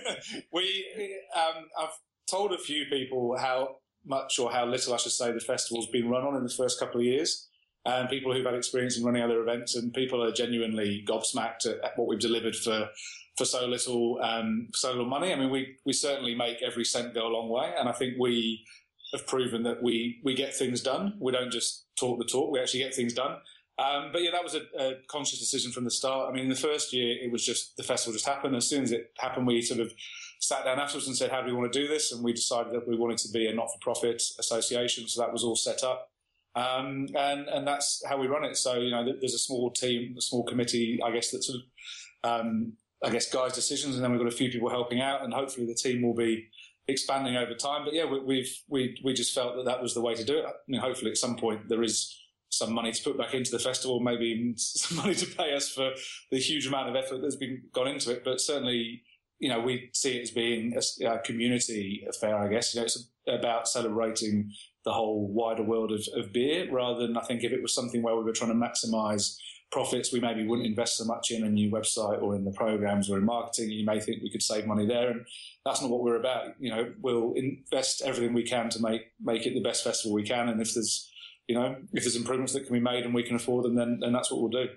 we, 0.53 1.19
um, 1.35 1.65
I've 1.79 1.99
told 2.31 2.53
a 2.53 2.59
few 2.59 2.85
people 2.87 3.37
how 3.37 3.77
much 4.05 4.39
or 4.39 4.53
how 4.53 4.67
little, 4.67 4.95
I 4.95 4.97
should 4.99 5.13
say, 5.13 5.33
the 5.33 5.41
festival's 5.41 5.89
been 5.89 6.09
run 6.09 6.25
on 6.25 6.37
in 6.37 6.45
the 6.45 6.55
first 6.57 6.79
couple 6.79 7.01
of 7.01 7.07
years. 7.07 7.49
And 7.85 8.09
people 8.09 8.33
who've 8.33 8.45
had 8.45 8.55
experience 8.55 8.97
in 8.97 9.05
running 9.05 9.23
other 9.23 9.41
events, 9.41 9.75
and 9.75 9.93
people 9.93 10.23
are 10.23 10.31
genuinely 10.31 11.05
gobsmacked 11.07 11.67
at, 11.67 11.83
at 11.85 11.99
what 11.99 12.07
we've 12.07 12.21
delivered 12.21 12.55
for 12.55 12.89
for 13.37 13.45
so 13.45 13.67
little 13.67 14.21
um, 14.23 14.69
so 14.75 14.91
little 14.91 15.07
money. 15.07 15.33
I 15.33 15.37
mean, 15.37 15.51
we 15.51 15.77
we 15.85 15.93
certainly 15.93 16.35
make 16.35 16.63
every 16.63 16.85
cent 16.85 17.15
go 17.15 17.27
a 17.27 17.33
long 17.33 17.49
way, 17.49 17.73
and 17.77 17.89
I 17.89 17.93
think 17.93 18.15
we 18.19 18.65
have 19.13 19.27
proven 19.27 19.63
that 19.65 19.83
we 19.83 20.21
we 20.23 20.35
get 20.35 20.55
things 20.55 20.81
done. 20.81 21.15
We 21.19 21.33
don't 21.33 21.51
just 21.51 21.87
talk 21.97 22.19
the 22.19 22.25
talk; 22.25 22.53
we 22.53 22.61
actually 22.61 22.81
get 22.81 22.95
things 22.95 23.15
done. 23.15 23.39
Um, 23.79 24.11
but 24.13 24.23
yeah, 24.23 24.31
that 24.33 24.45
was 24.45 24.55
a, 24.55 24.63
a, 24.79 24.95
conscious 25.09 25.39
decision 25.39 25.73
from 25.73 25.85
the 25.85 25.91
start. 25.91 26.29
I 26.29 26.33
mean, 26.33 26.45
in 26.45 26.51
the 26.51 26.55
first 26.55 26.93
year, 26.93 27.17
it 27.21 27.33
was 27.33 27.45
just 27.45 27.77
the 27.77 27.83
festival 27.83 28.13
just 28.13 28.27
happened. 28.27 28.55
As 28.55 28.69
soon 28.69 28.83
as 28.83 28.93
it 28.93 29.13
happened, 29.19 29.47
we 29.47 29.63
sort 29.63 29.81
of 29.81 29.93
sat 30.41 30.65
down 30.65 30.79
afterwards 30.79 31.09
and 31.09 31.17
said, 31.17 31.31
"How 31.31 31.41
do 31.41 31.47
we 31.47 31.53
want 31.53 31.73
to 31.73 31.81
do 31.81 31.89
this?" 31.89 32.13
And 32.13 32.23
we 32.23 32.33
decided 32.33 32.73
that 32.75 32.87
we 32.87 32.97
wanted 32.97 33.19
to 33.19 33.33
be 33.33 33.47
a 33.47 33.55
not-for-profit 33.55 34.23
association, 34.39 35.09
so 35.09 35.21
that 35.21 35.33
was 35.33 35.43
all 35.43 35.57
set 35.57 35.83
up. 35.83 36.12
Um, 36.55 37.09
and 37.17 37.49
and 37.49 37.67
that's 37.67 38.03
how 38.07 38.19
we 38.19 38.27
run 38.27 38.45
it. 38.45 38.57
So 38.57 38.75
you 38.75 38.91
know, 38.91 39.05
there's 39.05 39.35
a 39.35 39.39
small 39.39 39.71
team, 39.71 40.15
a 40.19 40.21
small 40.21 40.45
committee, 40.45 41.01
I 41.03 41.11
guess 41.11 41.31
that 41.31 41.45
sort 41.45 41.61
of, 41.61 42.41
um, 42.41 42.75
I 43.03 43.11
guess, 43.11 43.31
guides 43.31 43.55
decisions, 43.55 43.95
and 43.95 44.05
then 44.05 44.13
we've 44.13 44.21
got 44.21 44.33
a 44.33 44.37
few 44.37 44.51
people 44.51 44.69
helping 44.69 45.01
out, 45.01 45.23
and 45.23 45.33
hopefully 45.33 45.67
the 45.67 45.75
team 45.75 46.03
will 46.03 46.15
be 46.15 46.49
expanding 46.89 47.37
over 47.37 47.55
time. 47.55 47.85
But 47.85 47.95
yeah, 47.95 48.05
we, 48.05 48.39
have 48.39 48.49
we 48.69 48.99
we 49.03 49.13
just 49.15 49.35
felt 49.35 49.57
that 49.57 49.65
that 49.65 49.81
was 49.81 49.95
the 49.95 50.03
way 50.03 50.15
to 50.15 50.25
do 50.25 50.39
it. 50.39 50.45
You 50.67 50.77
know, 50.77 50.83
hopefully 50.83 51.11
at 51.11 51.17
some 51.17 51.37
point 51.37 51.69
there 51.69 51.83
is 51.83 52.19
some 52.51 52.73
money 52.73 52.93
to 52.93 53.03
put 53.03 53.17
back 53.17 53.33
into 53.33 53.51
the 53.51 53.59
festival, 53.59 54.01
maybe 54.01 54.53
some 54.57 54.99
money 54.99 55.15
to 55.15 55.27
pay 55.27 55.55
us 55.55 55.71
for 55.71 55.93
the 56.31 56.39
huge 56.39 56.67
amount 56.67 56.91
of 56.91 56.97
effort 56.97 57.21
that's 57.23 57.37
been 57.37 57.63
gone 57.73 57.89
into 57.89 58.13
it. 58.13 58.23
But 58.25 58.41
certainly, 58.41 59.03
you 59.39 59.49
know, 59.49 59.61
we 59.61 59.91
see 59.95 60.19
it 60.19 60.23
as 60.23 60.31
being 60.31 60.77
a, 60.77 61.07
a 61.07 61.19
community 61.21 62.07
affair. 62.09 62.37
I 62.37 62.49
guess 62.49 62.75
you 62.75 62.81
know, 62.81 62.85
it's 62.85 63.09
about 63.27 63.69
celebrating 63.69 64.53
the 64.85 64.93
whole 64.93 65.29
wider 65.29 65.63
world 65.63 65.93
of, 65.93 66.07
of 66.15 66.33
beer 66.33 66.69
rather 66.71 67.07
than 67.07 67.17
I 67.17 67.23
think 67.23 67.45
if 67.45 67.53
it 67.53 67.63
was 67.63 67.75
something 67.75 68.03
where 68.03 68.17
we 68.17 68.25
were 68.25 68.33
trying 68.33 68.51
to 68.51 68.57
maximise 68.57 69.37
profits, 69.71 70.13
we 70.13 70.21
maybe 70.21 70.47
wouldn't 70.47 70.69
invest 70.69 70.99
so 70.99 71.05
much 71.05 71.31
in 71.31 71.45
a 71.45 71.49
new 71.49 71.71
website 71.71 72.23
or 72.23 72.37
in 72.37 72.45
the 72.45 72.53
programs 72.53 73.11
or 73.11 73.19
in 73.19 73.25
marketing. 73.25 73.71
You 73.71 73.87
may 73.87 73.99
think 73.99 74.23
we 74.23 74.31
could 74.31 74.43
save 74.43 74.67
money 74.67 74.87
there, 74.87 75.11
and 75.11 75.25
that's 75.65 75.81
not 75.81 75.91
what 75.91 76.03
we're 76.03 76.21
about. 76.21 76.55
You 76.61 76.71
know, 76.71 76.93
we'll 77.01 77.33
invest 77.35 78.03
everything 78.03 78.35
we 78.35 78.45
can 78.45 78.69
to 78.71 78.83
make 78.83 79.03
make 79.21 79.47
it 79.47 79.55
the 79.55 79.63
best 79.63 79.83
festival 79.83 80.15
we 80.15 80.23
can, 80.23 80.49
and 80.49 80.61
if 80.61 80.75
there's 80.75 81.11
you 81.49 81.57
know 81.57 81.77
if 81.93 82.05
there's 82.05 82.17
improvements 82.17 82.53
that 82.53 82.67
can 82.67 82.75
be 82.75 82.81
made 82.81 83.05
and 83.05 83.15
we 83.15 83.23
can 83.23 83.37
afford 83.37 83.65
them, 83.65 83.75
then 83.75 83.99
then 84.01 84.13
that's 84.13 84.31
what 84.31 84.41
we'll 84.41 84.51
do. 84.51 84.69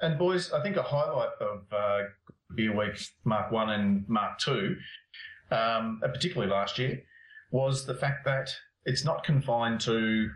And 0.00 0.16
boys, 0.18 0.52
I 0.52 0.62
think 0.62 0.76
a 0.76 0.82
highlight 0.82 1.30
of 1.40 1.62
uh, 1.72 2.04
Beer 2.54 2.76
Week 2.76 3.00
Mark 3.24 3.50
One 3.50 3.70
and 3.70 4.08
Mark 4.08 4.38
Two, 4.38 4.76
um, 5.50 6.00
particularly 6.02 6.52
last 6.52 6.78
year, 6.78 7.02
was 7.50 7.86
the 7.86 7.94
fact 7.94 8.24
that 8.24 8.54
it's 8.84 9.04
not 9.04 9.24
confined 9.24 9.80
to, 9.82 10.30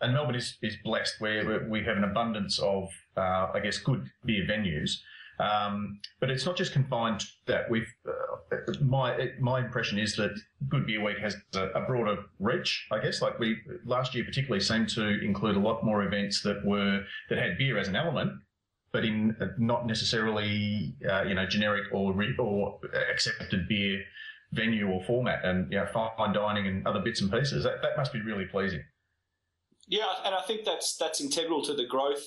and 0.00 0.12
Melbourne 0.12 0.34
is, 0.34 0.56
is 0.62 0.76
blessed 0.84 1.20
where 1.20 1.66
we 1.68 1.82
have 1.84 1.96
an 1.96 2.04
abundance 2.04 2.58
of, 2.58 2.88
uh, 3.16 3.48
I 3.54 3.60
guess, 3.62 3.78
good 3.78 4.10
beer 4.24 4.46
venues. 4.48 4.98
Um, 5.38 6.00
but 6.20 6.30
it's 6.30 6.46
not 6.46 6.56
just 6.56 6.72
confined 6.72 7.20
to 7.20 7.26
that. 7.46 7.68
We've 7.68 7.92
uh, 8.06 8.72
my 8.80 9.30
my 9.40 9.58
impression 9.58 9.98
is 9.98 10.14
that 10.16 10.30
Good 10.68 10.86
Beer 10.86 11.02
Week 11.02 11.18
has 11.18 11.36
a, 11.54 11.70
a, 11.70 11.80
broader 11.80 12.18
reach. 12.38 12.86
I 12.92 13.00
guess 13.00 13.20
like 13.20 13.38
we 13.40 13.56
last 13.84 14.14
year 14.14 14.24
particularly 14.24 14.62
seemed 14.62 14.90
to 14.90 15.20
include 15.24 15.56
a 15.56 15.60
lot 15.60 15.84
more 15.84 16.04
events 16.04 16.42
that 16.42 16.64
were 16.64 17.02
that 17.30 17.38
had 17.38 17.58
beer 17.58 17.78
as 17.78 17.88
an 17.88 17.96
element, 17.96 18.32
but 18.92 19.04
in 19.04 19.36
not 19.58 19.88
necessarily 19.88 20.94
uh, 21.10 21.24
you 21.24 21.34
know 21.34 21.46
generic 21.46 21.92
or 21.92 22.14
or 22.38 22.78
accepted 23.10 23.66
beer 23.66 24.04
venue 24.54 24.88
or 24.88 25.02
format 25.04 25.44
and 25.44 25.70
you 25.72 25.78
know, 25.78 25.86
fine 25.86 26.32
dining 26.32 26.66
and 26.66 26.86
other 26.86 27.00
bits 27.00 27.20
and 27.20 27.30
pieces. 27.30 27.64
That, 27.64 27.82
that 27.82 27.96
must 27.96 28.12
be 28.12 28.20
really 28.20 28.46
pleasing. 28.46 28.82
Yeah, 29.86 30.06
and 30.24 30.34
I 30.34 30.40
think 30.42 30.64
that's 30.64 30.96
that's 30.96 31.20
integral 31.20 31.62
to 31.64 31.74
the 31.74 31.86
growth 31.86 32.24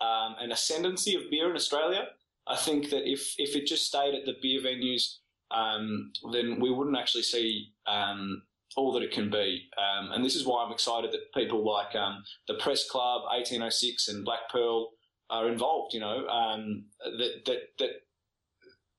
um, 0.00 0.36
and 0.40 0.52
ascendancy 0.52 1.14
of 1.14 1.30
beer 1.30 1.48
in 1.48 1.56
Australia. 1.56 2.08
I 2.46 2.56
think 2.56 2.90
that 2.90 3.10
if 3.10 3.34
if 3.38 3.56
it 3.56 3.66
just 3.66 3.86
stayed 3.86 4.14
at 4.14 4.26
the 4.26 4.36
beer 4.42 4.60
venues, 4.60 5.16
um, 5.50 6.12
then 6.32 6.60
we 6.60 6.70
wouldn't 6.70 6.98
actually 6.98 7.22
see 7.22 7.72
um, 7.86 8.42
all 8.76 8.92
that 8.92 9.02
it 9.02 9.12
can 9.12 9.30
be. 9.30 9.68
Um, 9.78 10.12
and 10.12 10.24
this 10.24 10.34
is 10.34 10.46
why 10.46 10.64
I'm 10.64 10.72
excited 10.72 11.12
that 11.12 11.32
people 11.34 11.64
like 11.64 11.94
um, 11.94 12.22
the 12.46 12.54
Press 12.54 12.88
Club, 12.88 13.22
1806, 13.22 14.08
and 14.08 14.24
Black 14.24 14.50
Pearl 14.50 14.90
are 15.30 15.48
involved. 15.48 15.94
You 15.94 16.00
know 16.00 16.26
um, 16.28 16.84
that 17.02 17.44
that 17.46 17.58
that 17.78 17.90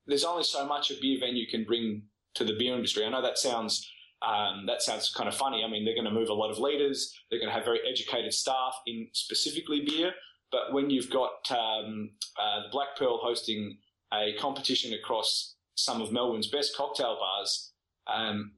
there's 0.06 0.24
only 0.24 0.44
so 0.44 0.66
much 0.66 0.90
a 0.90 0.94
beer 1.00 1.18
venue 1.20 1.46
can 1.46 1.64
bring 1.64 2.02
to 2.40 2.44
the 2.44 2.58
beer 2.58 2.74
industry. 2.74 3.04
I 3.04 3.10
know 3.10 3.22
that 3.22 3.38
sounds 3.38 3.88
um, 4.22 4.66
that 4.66 4.82
sounds 4.82 5.12
kind 5.14 5.28
of 5.28 5.34
funny. 5.34 5.62
I 5.64 5.70
mean, 5.70 5.84
they're 5.84 5.94
going 5.94 6.04
to 6.04 6.10
move 6.10 6.28
a 6.28 6.34
lot 6.34 6.50
of 6.50 6.58
leaders. 6.58 7.14
They're 7.30 7.38
going 7.38 7.48
to 7.48 7.54
have 7.54 7.64
very 7.64 7.80
educated 7.90 8.34
staff 8.34 8.74
in 8.86 9.08
specifically 9.12 9.82
beer. 9.86 10.12
But 10.52 10.72
when 10.72 10.90
you've 10.90 11.10
got 11.10 11.50
um, 11.50 12.10
uh, 12.38 12.64
the 12.64 12.68
Black 12.70 12.88
Pearl 12.98 13.18
hosting 13.22 13.78
a 14.12 14.34
competition 14.38 14.92
across 14.92 15.54
some 15.74 16.02
of 16.02 16.12
Melbourne's 16.12 16.48
best 16.48 16.76
cocktail 16.76 17.16
bars 17.18 17.72
um, 18.12 18.52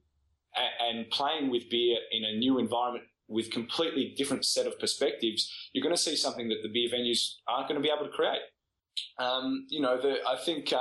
and, 0.55 0.97
and 0.97 1.09
playing 1.11 1.49
with 1.49 1.69
beer 1.69 1.97
in 2.11 2.25
a 2.25 2.37
new 2.37 2.59
environment 2.59 3.05
with 3.29 3.49
completely 3.51 4.13
different 4.17 4.45
set 4.45 4.67
of 4.67 4.77
perspectives, 4.79 5.49
you're 5.71 5.83
going 5.83 5.95
to 5.95 6.01
see 6.01 6.15
something 6.15 6.49
that 6.49 6.57
the 6.61 6.69
beer 6.69 6.89
venues 6.89 7.35
aren't 7.47 7.69
going 7.69 7.81
to 7.81 7.83
be 7.83 7.93
able 7.93 8.05
to 8.05 8.11
create. 8.11 8.41
Um, 9.17 9.65
you 9.69 9.81
know, 9.81 9.99
the, 9.99 10.17
I 10.27 10.35
think 10.43 10.73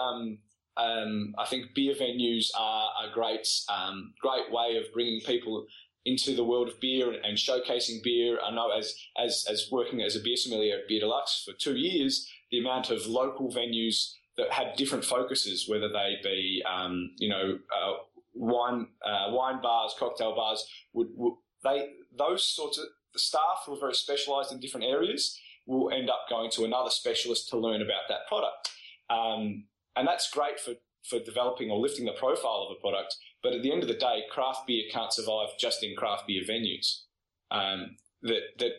um, 0.77 1.35
I 1.39 1.47
think 1.47 1.75
beer 1.75 1.95
venues 1.95 2.49
are 2.59 2.89
a 3.05 3.13
great, 3.13 3.47
um, 3.69 4.15
great 4.21 4.51
way 4.51 4.77
of 4.77 4.93
bringing 4.93 5.21
people 5.21 5.67
into 6.05 6.35
the 6.35 6.45
world 6.45 6.69
of 6.69 6.81
beer 6.81 7.13
and, 7.13 7.25
and, 7.25 7.37
showcasing 7.37 8.03
beer. 8.03 8.39
I 8.43 8.53
know 8.53 8.71
as, 8.71 8.95
as, 9.17 9.47
as 9.49 9.69
working 9.71 10.03
as 10.03 10.17
a 10.17 10.21
beer 10.21 10.37
sommelier 10.37 10.79
at 10.79 10.89
Beer 10.89 11.01
Deluxe 11.01 11.45
for 11.45 11.53
two 11.57 11.77
years, 11.77 12.29
the 12.51 12.59
amount 12.59 12.91
of 12.91 13.07
local 13.07 13.53
venues 13.53 14.15
that 14.37 14.51
had 14.51 14.75
different 14.77 15.05
focuses, 15.05 15.69
whether 15.69 15.89
they 15.89 16.17
be, 16.23 16.63
um, 16.69 17.11
you 17.19 17.29
know, 17.29 17.59
uh, 17.71 17.93
wine, 18.35 18.89
uh, 19.05 19.31
wine 19.31 19.61
bars, 19.63 19.95
cocktail 19.99 20.35
bars, 20.35 20.67
would, 20.93 21.09
would, 21.15 21.35
they, 21.63 21.91
those 22.17 22.45
sorts 22.45 22.79
of, 22.79 22.87
the 23.13 23.19
staff 23.19 23.65
who 23.67 23.75
are 23.75 23.81
very 23.81 23.95
specialized 23.95 24.53
in 24.53 24.59
different 24.59 24.87
areas 24.87 25.39
will 25.67 25.91
end 25.93 26.09
up 26.09 26.25
going 26.31 26.51
to 26.51 26.65
another 26.65 26.91
specialist 26.91 27.49
to 27.51 27.59
learn 27.59 27.83
about 27.83 28.03
that 28.09 28.27
product. 28.27 28.71
Um, 29.11 29.65
and 29.97 30.07
that's 30.07 30.31
great 30.31 30.59
for, 30.61 30.75
for 31.09 31.19
developing 31.19 31.71
or 31.71 31.79
lifting 31.79 32.05
the 32.05 32.13
profile 32.13 32.67
of 32.69 32.77
a 32.77 32.81
product. 32.81 33.17
But 33.43 33.53
at 33.53 33.63
the 33.63 33.73
end 33.73 33.83
of 33.83 33.89
the 33.89 33.95
day, 33.95 34.23
craft 34.31 34.67
beer 34.67 34.85
can't 34.93 35.13
survive 35.13 35.49
just 35.59 35.83
in 35.83 35.97
craft 35.97 36.27
beer 36.27 36.43
venues. 36.49 37.03
Um, 37.51 37.97
that, 38.23 38.41
that 38.59 38.73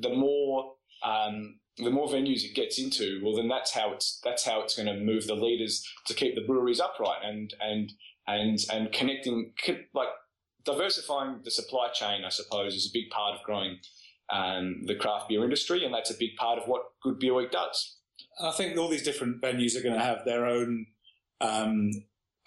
the 0.00 0.14
more, 0.14 0.74
um, 1.04 1.60
the 1.76 1.90
more 1.90 2.08
venues 2.08 2.44
it 2.44 2.54
gets 2.54 2.78
into, 2.78 3.20
well, 3.22 3.36
then 3.36 3.48
that's 3.48 3.72
how 3.72 3.92
it's, 3.92 4.20
that's 4.22 4.44
how 4.44 4.60
it's 4.62 4.76
going 4.76 4.88
to 4.88 5.04
move 5.04 5.26
the 5.26 5.34
leaders 5.34 5.86
to 6.06 6.14
keep 6.14 6.34
the 6.34 6.44
breweries 6.46 6.80
upright 6.80 7.22
and, 7.24 7.54
and, 7.60 7.92
and, 8.26 8.58
and 8.70 8.92
connecting, 8.92 9.52
like 9.94 10.08
diversifying 10.64 11.40
the 11.44 11.50
supply 11.50 11.88
chain, 11.88 12.24
I 12.24 12.28
suppose, 12.28 12.74
is 12.74 12.86
a 12.86 12.92
big 12.92 13.10
part 13.10 13.38
of 13.38 13.44
growing 13.44 13.78
um, 14.30 14.82
the 14.84 14.94
craft 14.94 15.28
beer 15.28 15.44
industry, 15.44 15.84
and 15.84 15.94
that's 15.94 16.10
a 16.10 16.18
big 16.18 16.36
part 16.36 16.58
of 16.58 16.68
what 16.68 16.82
Good 17.02 17.18
Beer 17.18 17.34
Week 17.34 17.50
does. 17.50 17.96
I 18.42 18.52
think 18.52 18.76
all 18.76 18.88
these 18.88 19.02
different 19.02 19.40
venues 19.40 19.76
are 19.76 19.82
going 19.82 19.94
to 19.94 20.04
have 20.04 20.24
their 20.24 20.46
own, 20.46 20.86
um, 21.40 21.90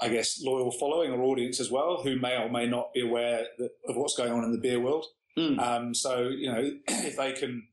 I 0.02 0.10
guess, 0.10 0.42
loyal 0.42 0.72
following 0.72 1.12
or 1.12 1.22
audience 1.24 1.60
as 1.60 1.72
well, 1.72 2.02
who 2.04 2.20
may 2.20 2.38
or 2.38 2.50
may 2.50 2.68
not 2.68 2.94
be 2.94 3.02
aware 3.02 3.46
that, 3.58 3.72
of 3.88 3.96
what's 3.96 4.18
going 4.18 4.32
on 4.32 4.44
in 4.44 4.52
the 4.52 4.58
beer 4.58 4.80
world. 4.80 5.06
Mm. 5.38 5.60
Um, 5.60 5.94
so, 5.94 6.30
you 6.30 6.52
know, 6.52 6.72
if 6.88 7.18
they 7.18 7.34
can 7.34 7.68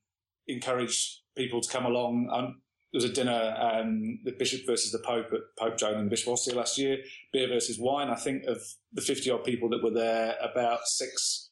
encourage 0.46 1.22
people 1.37 1.61
to 1.61 1.70
come 1.70 1.87
along, 1.87 2.28
um, 2.33 2.61
there 2.92 2.98
was 2.98 3.04
a 3.04 3.12
dinner, 3.12 3.54
um, 3.59 4.18
the 4.24 4.33
Bishop 4.33 4.66
versus 4.66 4.90
the 4.90 4.98
Pope 4.98 5.33
at 5.33 5.40
Pope 5.59 5.78
Joan 5.78 5.94
and 5.94 6.06
the 6.06 6.11
Bishop 6.11 6.28
Hostel 6.28 6.56
last 6.56 6.76
year, 6.76 6.98
beer 7.33 7.48
versus 7.48 7.78
wine. 7.78 8.09
I 8.09 8.16
think 8.16 8.44
of 8.44 8.59
the 8.92 9.00
50 9.00 9.30
odd 9.30 9.44
people 9.44 9.68
that 9.68 9.83
were 9.83 9.92
there, 9.92 10.35
about 10.42 10.80
six 10.87 11.49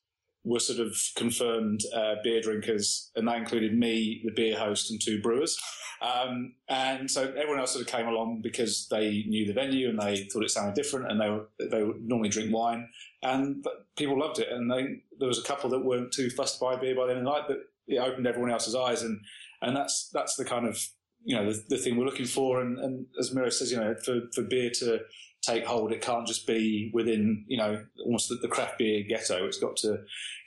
were 0.49 0.61
sort 0.61 0.81
of 0.81 0.97
confirmed 1.15 1.83
uh, 1.95 2.15
beer 2.25 2.41
drinkers, 2.41 3.11
and 3.15 3.29
that 3.29 3.37
included 3.37 3.77
me, 3.77 4.23
the 4.25 4.33
beer 4.33 4.59
host, 4.59 4.91
and 4.91 5.01
two 5.01 5.21
brewers. 5.21 5.59
Um, 6.01 6.55
and 6.69 7.11
so 7.11 7.23
everyone 7.25 7.59
else 7.59 7.73
sort 7.73 7.85
of 7.85 7.91
came 7.91 8.07
along 8.07 8.41
because 8.43 8.87
they 8.91 9.25
knew 9.27 9.47
the 9.47 9.53
venue 9.53 9.89
and 9.89 10.01
they 10.01 10.25
thought 10.25 10.45
it 10.45 10.51
sounded 10.51 10.75
different, 10.75 11.11
and 11.11 11.21
they 11.21 11.29
were, 11.29 11.49
they 11.71 11.83
would 11.83 12.03
normally 12.03 12.31
drink 12.31 12.53
wine, 12.53 12.89
and 13.23 13.65
people 13.97 14.19
loved 14.19 14.39
it. 14.39 14.49
And 14.51 14.71
they, 14.71 15.03
there 15.19 15.29
was 15.29 15.39
a 15.39 15.45
couple 15.45 15.71
that 15.71 15.85
weren't 15.85 16.13
too 16.13 16.31
fussed 16.31 16.61
by 16.61 16.77
beer 16.77 16.95
by 16.95 17.07
the 17.07 17.11
end 17.13 17.21
of 17.21 17.25
the 17.25 17.31
night, 17.31 17.45
but 17.47 17.59
it 17.87 17.99
opened 17.99 18.27
everyone 18.27 18.51
else's 18.51 18.75
eyes, 18.75 19.03
and 19.03 19.21
and 19.61 19.77
that's 19.77 20.09
that's 20.13 20.37
the 20.37 20.45
kind 20.45 20.67
of 20.67 20.79
you 21.25 21.37
know 21.37 21.53
the, 21.53 21.63
the 21.69 21.77
thing 21.79 21.97
we're 21.97 22.07
looking 22.07 22.27
for. 22.27 22.61
And, 22.63 22.79
and 22.79 23.07
as 23.19 23.35
Miro 23.35 23.51
says, 23.51 23.71
you 23.71 23.79
know, 23.79 23.95
for 24.05 24.23
for 24.33 24.43
beer 24.43 24.71
to 24.79 25.01
take 25.49 25.65
hold. 25.65 25.93
It 25.93 26.03
can't 26.03 26.27
just 26.27 26.47
be 26.47 26.91
within, 26.93 27.45
you 27.49 27.57
know, 27.57 27.85
almost 28.05 28.29
the, 28.29 28.37
the, 28.37 28.49
craft 28.49 28.79
beer 28.79 29.05
ghetto. 29.09 29.47
It's 29.47 29.59
got 29.59 29.77
to 29.79 29.99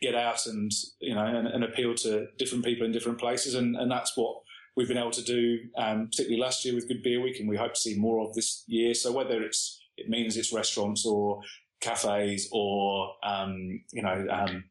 get 0.02 0.16
out 0.16 0.46
and, 0.46 0.72
you 1.00 1.16
know, 1.16 1.26
and, 1.26 1.48
and 1.48 1.64
appeal 1.64 1.96
to 1.96 2.28
different 2.38 2.64
people 2.64 2.86
in 2.86 2.92
different 2.92 3.20
places. 3.20 3.56
And, 3.56 3.76
and 3.76 3.92
that's 3.92 4.16
what 4.16 4.42
we've 4.76 4.88
been 4.88 4.98
able 4.98 5.12
to 5.12 5.24
do, 5.24 5.60
um, 5.78 6.08
particularly 6.08 6.42
last 6.42 6.64
year 6.64 6.76
with 6.76 6.88
Good 6.88 7.04
Beer 7.04 7.22
Week, 7.22 7.40
and 7.40 7.50
we 7.50 7.58
hope 7.58 7.74
to 7.74 7.80
see 7.80 7.98
more 7.98 8.28
of 8.28 8.34
this 8.34 8.64
year. 8.68 8.94
So 8.94 9.12
whether 9.12 9.42
it's, 9.42 9.82
it 9.98 10.10
means 10.10 10.38
it's 10.38 10.54
restaurants 10.54 11.06
or 11.06 11.42
cafes 11.82 12.50
or, 12.52 13.14
um, 13.24 13.82
you 13.92 14.02
know, 14.02 14.28
um, 14.30 14.66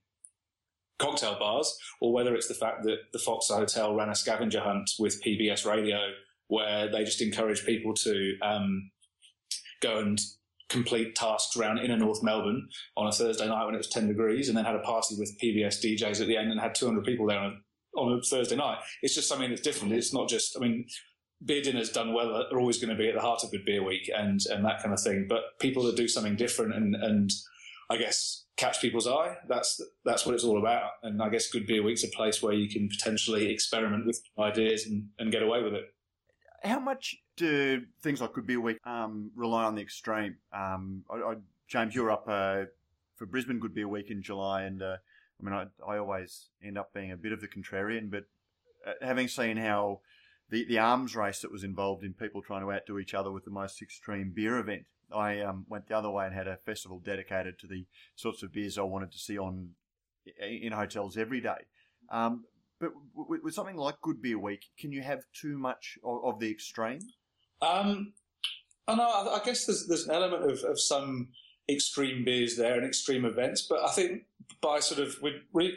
cocktail 0.98 1.38
bars, 1.38 1.76
or 2.00 2.12
whether 2.12 2.34
it's 2.34 2.48
the 2.48 2.54
fact 2.54 2.84
that 2.84 2.98
the 3.12 3.18
Fox 3.18 3.48
Hotel 3.48 3.94
ran 3.94 4.10
a 4.10 4.14
scavenger 4.14 4.60
hunt 4.60 4.90
with 4.98 5.22
PBS 5.24 5.66
Radio 5.66 5.98
where 6.48 6.90
they 6.90 7.04
just 7.04 7.22
encourage 7.22 7.64
people 7.64 7.94
to 7.94 8.36
um, 8.42 8.90
go 9.80 9.98
and 9.98 10.20
complete 10.70 11.16
tasks 11.16 11.56
around 11.56 11.78
inner 11.78 11.96
North 11.96 12.22
Melbourne 12.22 12.68
on 12.96 13.08
a 13.08 13.12
Thursday 13.12 13.46
night 13.46 13.64
when 13.64 13.74
it 13.74 13.78
was 13.78 13.88
10 13.88 14.06
degrees 14.06 14.48
and 14.48 14.56
then 14.56 14.64
had 14.64 14.76
a 14.76 14.80
party 14.80 15.16
with 15.18 15.36
PBS 15.42 15.84
DJs 15.84 16.20
at 16.20 16.28
the 16.28 16.36
end 16.36 16.50
and 16.50 16.60
had 16.60 16.74
200 16.74 17.04
people 17.04 17.26
there 17.26 17.40
on 17.40 17.60
a, 17.96 18.00
on 18.00 18.18
a 18.18 18.22
Thursday 18.22 18.56
night. 18.56 18.78
It's 19.02 19.14
just 19.14 19.28
something 19.28 19.50
that's 19.50 19.60
different. 19.60 19.92
It's 19.92 20.14
not 20.14 20.28
just, 20.28 20.56
I 20.56 20.60
mean, 20.60 20.86
beer 21.44 21.60
dinners 21.60 21.90
done 21.90 22.14
well 22.14 22.34
are 22.34 22.58
always 22.58 22.78
going 22.78 22.96
to 22.96 23.02
be 23.02 23.08
at 23.08 23.14
the 23.14 23.20
heart 23.20 23.42
of 23.42 23.50
Good 23.50 23.64
Beer 23.64 23.84
Week 23.84 24.10
and, 24.16 24.40
and 24.48 24.64
that 24.64 24.80
kind 24.80 24.94
of 24.94 25.00
thing. 25.00 25.26
But 25.28 25.58
people 25.58 25.82
that 25.84 25.96
do 25.96 26.06
something 26.06 26.36
different 26.36 26.74
and, 26.74 26.94
and 26.94 27.30
I 27.90 27.96
guess 27.96 28.44
catch 28.56 28.80
people's 28.80 29.08
eye, 29.08 29.36
that's, 29.48 29.80
that's 30.04 30.24
what 30.24 30.36
it's 30.36 30.44
all 30.44 30.58
about. 30.58 30.90
And 31.02 31.20
I 31.20 31.30
guess 31.30 31.50
Good 31.50 31.66
Beer 31.66 31.82
Week's 31.82 32.04
a 32.04 32.08
place 32.08 32.40
where 32.42 32.52
you 32.52 32.68
can 32.68 32.88
potentially 32.88 33.50
experiment 33.50 34.06
with 34.06 34.22
ideas 34.38 34.86
and, 34.86 35.08
and 35.18 35.32
get 35.32 35.42
away 35.42 35.62
with 35.64 35.74
it. 35.74 35.86
How 36.62 36.78
much 36.78 37.16
do 37.36 37.82
things 38.02 38.20
like 38.20 38.34
Good 38.34 38.46
Beer 38.46 38.60
Week 38.60 38.78
um, 38.84 39.30
rely 39.34 39.64
on 39.64 39.74
the 39.74 39.82
extreme? 39.82 40.36
Um, 40.52 41.04
I, 41.10 41.16
I, 41.16 41.34
James, 41.68 41.94
you're 41.94 42.10
up 42.10 42.24
uh, 42.28 42.64
for 43.16 43.26
Brisbane 43.26 43.58
Good 43.58 43.74
Beer 43.74 43.88
Week 43.88 44.10
in 44.10 44.22
July, 44.22 44.62
and 44.62 44.82
uh, 44.82 44.96
I 45.40 45.44
mean, 45.44 45.54
I, 45.54 45.66
I, 45.90 45.96
always 45.98 46.50
end 46.62 46.76
up 46.76 46.92
being 46.92 47.12
a 47.12 47.16
bit 47.16 47.32
of 47.32 47.40
the 47.40 47.48
contrarian, 47.48 48.10
but 48.10 48.24
uh, 48.86 48.92
having 49.00 49.28
seen 49.28 49.56
how 49.56 50.00
the, 50.50 50.64
the 50.64 50.78
arms 50.78 51.16
race 51.16 51.40
that 51.40 51.52
was 51.52 51.64
involved 51.64 52.04
in 52.04 52.12
people 52.12 52.42
trying 52.42 52.62
to 52.62 52.72
outdo 52.72 52.98
each 52.98 53.14
other 53.14 53.30
with 53.30 53.44
the 53.44 53.50
most 53.50 53.80
extreme 53.80 54.32
beer 54.34 54.58
event, 54.58 54.84
I 55.10 55.40
um, 55.40 55.64
went 55.68 55.88
the 55.88 55.96
other 55.96 56.10
way 56.10 56.26
and 56.26 56.34
had 56.34 56.46
a 56.46 56.56
festival 56.56 57.00
dedicated 57.00 57.58
to 57.60 57.66
the 57.66 57.86
sorts 58.16 58.42
of 58.42 58.52
beers 58.52 58.76
I 58.76 58.82
wanted 58.82 59.12
to 59.12 59.18
see 59.18 59.38
on 59.38 59.70
in 60.38 60.72
hotels 60.72 61.16
every 61.16 61.40
day. 61.40 61.66
Um, 62.10 62.44
but 62.80 62.90
with, 63.14 63.42
with, 63.42 63.54
something 63.54 63.76
like 63.76 64.00
Good 64.00 64.22
Beer 64.22 64.38
Week, 64.38 64.64
can 64.78 64.90
you 64.90 65.02
have 65.02 65.20
too 65.32 65.58
much 65.58 65.98
of, 66.02 66.24
of 66.24 66.40
the 66.40 66.50
extreme? 66.50 67.00
Um, 67.62 68.14
I 68.88 68.94
know. 68.94 69.08
I 69.08 69.40
guess 69.44 69.66
there's 69.66 69.86
there's 69.86 70.06
an 70.06 70.14
element 70.14 70.50
of, 70.50 70.64
of 70.64 70.80
some 70.80 71.28
extreme 71.68 72.24
beers 72.24 72.56
there 72.56 72.76
and 72.76 72.86
extreme 72.86 73.24
events, 73.24 73.66
but 73.68 73.80
I 73.84 73.90
think 73.90 74.22
by 74.60 74.80
sort 74.80 75.00
of 75.00 75.16
we 75.22 75.34
really 75.52 75.74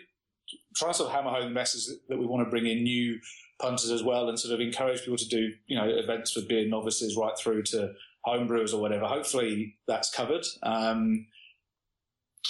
try 0.75 0.89
to 0.89 0.93
sort 0.93 1.09
of 1.09 1.15
hammer 1.15 1.29
home 1.29 1.45
the 1.45 1.49
message 1.49 1.93
that 2.09 2.17
we 2.17 2.25
want 2.25 2.45
to 2.45 2.49
bring 2.49 2.65
in 2.65 2.83
new 2.83 3.19
punters 3.61 3.91
as 3.91 4.03
well 4.03 4.29
and 4.29 4.39
sort 4.39 4.53
of 4.53 4.59
encourage 4.59 5.01
people 5.01 5.17
to 5.17 5.27
do 5.27 5.51
you 5.67 5.77
know 5.77 5.87
events 5.87 6.31
for 6.31 6.41
beer 6.41 6.67
novices 6.67 7.15
right 7.15 7.37
through 7.37 7.63
to 7.63 7.93
homebrewers 8.25 8.73
or 8.73 8.81
whatever. 8.81 9.05
Hopefully 9.05 9.75
that's 9.87 10.09
covered. 10.09 10.45
Um, 10.63 11.27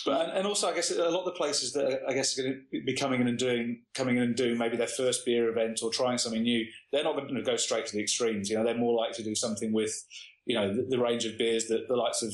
but 0.06 0.36
and 0.36 0.48
also, 0.48 0.70
I 0.70 0.74
guess 0.74 0.92
a 0.92 1.10
lot 1.10 1.20
of 1.20 1.26
the 1.26 1.32
places 1.32 1.72
that 1.74 2.02
I 2.08 2.14
guess 2.14 2.38
are 2.38 2.44
going 2.44 2.66
to 2.74 2.84
be 2.84 2.96
coming 2.96 3.22
in 3.22 3.28
and 3.28 3.38
doing 3.38 3.84
coming 3.94 4.18
in 4.18 4.24
and 4.24 4.36
doing 4.36 4.58
maybe 4.58 4.76
their 4.76 4.88
first 4.88 5.26
beer 5.26 5.50
event 5.50 5.82
or 5.84 5.92
trying 5.92 6.18
something 6.18 6.42
new, 6.42 6.66
they're 6.92 7.04
not 7.04 7.16
going 7.16 7.36
to 7.36 7.42
go 7.42 7.56
straight 7.56 7.86
to 7.88 7.94
the 7.94 8.02
extremes. 8.02 8.50
You 8.50 8.58
know, 8.58 8.64
they're 8.64 8.78
more 8.78 8.96
likely 8.96 9.24
to 9.24 9.30
do 9.30 9.36
something 9.36 9.72
with, 9.72 9.94
you 10.46 10.56
know, 10.56 10.74
the, 10.74 10.84
the 10.90 11.00
range 11.00 11.26
of 11.26 11.38
beers 11.38 11.68
that 11.68 11.88
the 11.88 11.96
likes 11.96 12.24
of 12.24 12.34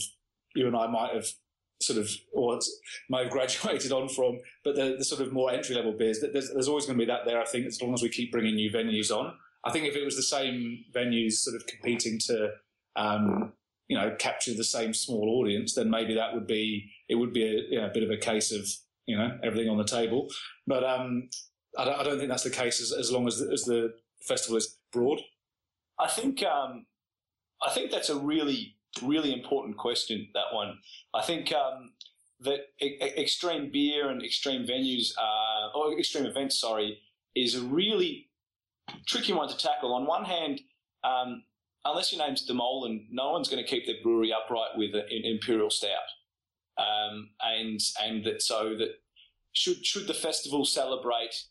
you 0.55 0.67
and 0.67 0.75
I 0.75 0.87
might 0.87 1.13
have 1.13 1.27
sort 1.81 1.99
of 1.99 2.09
or 2.33 2.59
may 3.09 3.23
have 3.23 3.31
graduated 3.31 3.91
on 3.91 4.07
from, 4.07 4.39
but 4.63 4.75
the, 4.75 4.95
the 4.97 5.05
sort 5.05 5.21
of 5.21 5.33
more 5.33 5.51
entry 5.51 5.75
level 5.75 5.91
beers. 5.91 6.21
There's, 6.21 6.51
there's 6.51 6.67
always 6.69 6.85
going 6.85 6.97
to 6.97 7.05
be 7.05 7.11
that 7.11 7.25
there. 7.25 7.41
I 7.41 7.45
think 7.45 7.65
as 7.65 7.81
long 7.81 7.93
as 7.93 8.01
we 8.01 8.09
keep 8.09 8.31
bringing 8.31 8.55
new 8.55 8.71
venues 8.71 9.11
on. 9.11 9.33
I 9.65 9.71
think 9.71 9.85
if 9.85 9.95
it 9.95 10.05
was 10.05 10.15
the 10.15 10.23
same 10.23 10.85
venues 10.95 11.33
sort 11.33 11.57
of 11.57 11.67
competing 11.67 12.19
to 12.27 12.51
um, 12.95 13.51
you 13.89 13.97
know 13.97 14.15
capture 14.17 14.53
the 14.53 14.63
same 14.63 14.93
small 14.93 15.41
audience, 15.41 15.75
then 15.75 15.89
maybe 15.89 16.15
that 16.15 16.33
would 16.33 16.47
be 16.47 16.89
it 17.09 17.15
would 17.15 17.33
be 17.33 17.43
a, 17.43 17.61
you 17.69 17.81
know, 17.81 17.87
a 17.87 17.93
bit 17.93 18.03
of 18.03 18.11
a 18.11 18.17
case 18.17 18.51
of 18.51 18.65
you 19.05 19.17
know 19.17 19.37
everything 19.43 19.69
on 19.69 19.77
the 19.77 19.83
table. 19.83 20.27
But 20.67 20.83
um, 20.83 21.29
I, 21.77 21.85
don't, 21.85 21.99
I, 21.99 22.03
don't, 22.03 22.17
think 22.17 22.29
that's 22.29 22.43
the 22.43 22.49
case 22.49 22.79
as, 22.79 22.93
as 22.93 23.11
long 23.11 23.27
as 23.27 23.39
the, 23.39 23.51
as 23.51 23.63
the 23.63 23.93
festival 24.21 24.57
is 24.57 24.77
broad. 24.93 25.19
I 25.99 26.07
think 26.07 26.43
um, 26.43 26.85
I 27.61 27.71
think 27.71 27.91
that's 27.91 28.09
a 28.09 28.15
really 28.15 28.75
really 29.03 29.33
important 29.33 29.77
question. 29.77 30.27
That 30.33 30.53
one. 30.53 30.77
I 31.13 31.23
think 31.23 31.51
um, 31.51 31.91
that 32.41 32.59
extreme 32.81 33.71
beer 33.71 34.09
and 34.09 34.23
extreme 34.23 34.65
venues 34.65 35.11
uh, 35.17 35.77
or 35.77 35.97
extreme 35.97 36.25
events, 36.25 36.59
sorry, 36.59 36.99
is 37.35 37.55
a 37.55 37.61
really 37.61 38.29
tricky 39.05 39.33
one 39.33 39.49
to 39.49 39.57
tackle. 39.57 39.93
On 39.93 40.05
one 40.05 40.25
hand, 40.25 40.61
um, 41.03 41.43
unless 41.85 42.13
your 42.13 42.25
name's 42.25 42.45
De 42.45 42.53
Molen, 42.53 43.07
no 43.11 43.31
one's 43.31 43.49
going 43.49 43.63
to 43.63 43.69
keep 43.69 43.85
their 43.85 43.95
brewery 44.03 44.31
upright 44.33 44.71
with 44.75 44.95
an 44.95 45.05
imperial 45.09 45.69
stout. 45.69 46.09
Um, 46.79 47.31
and 47.41 47.79
and 48.01 48.23
that 48.23 48.41
so 48.41 48.75
that 48.77 49.01
should 49.51 49.85
should 49.85 50.07
the 50.07 50.13
festival 50.13 50.63
celebrate 50.63 51.43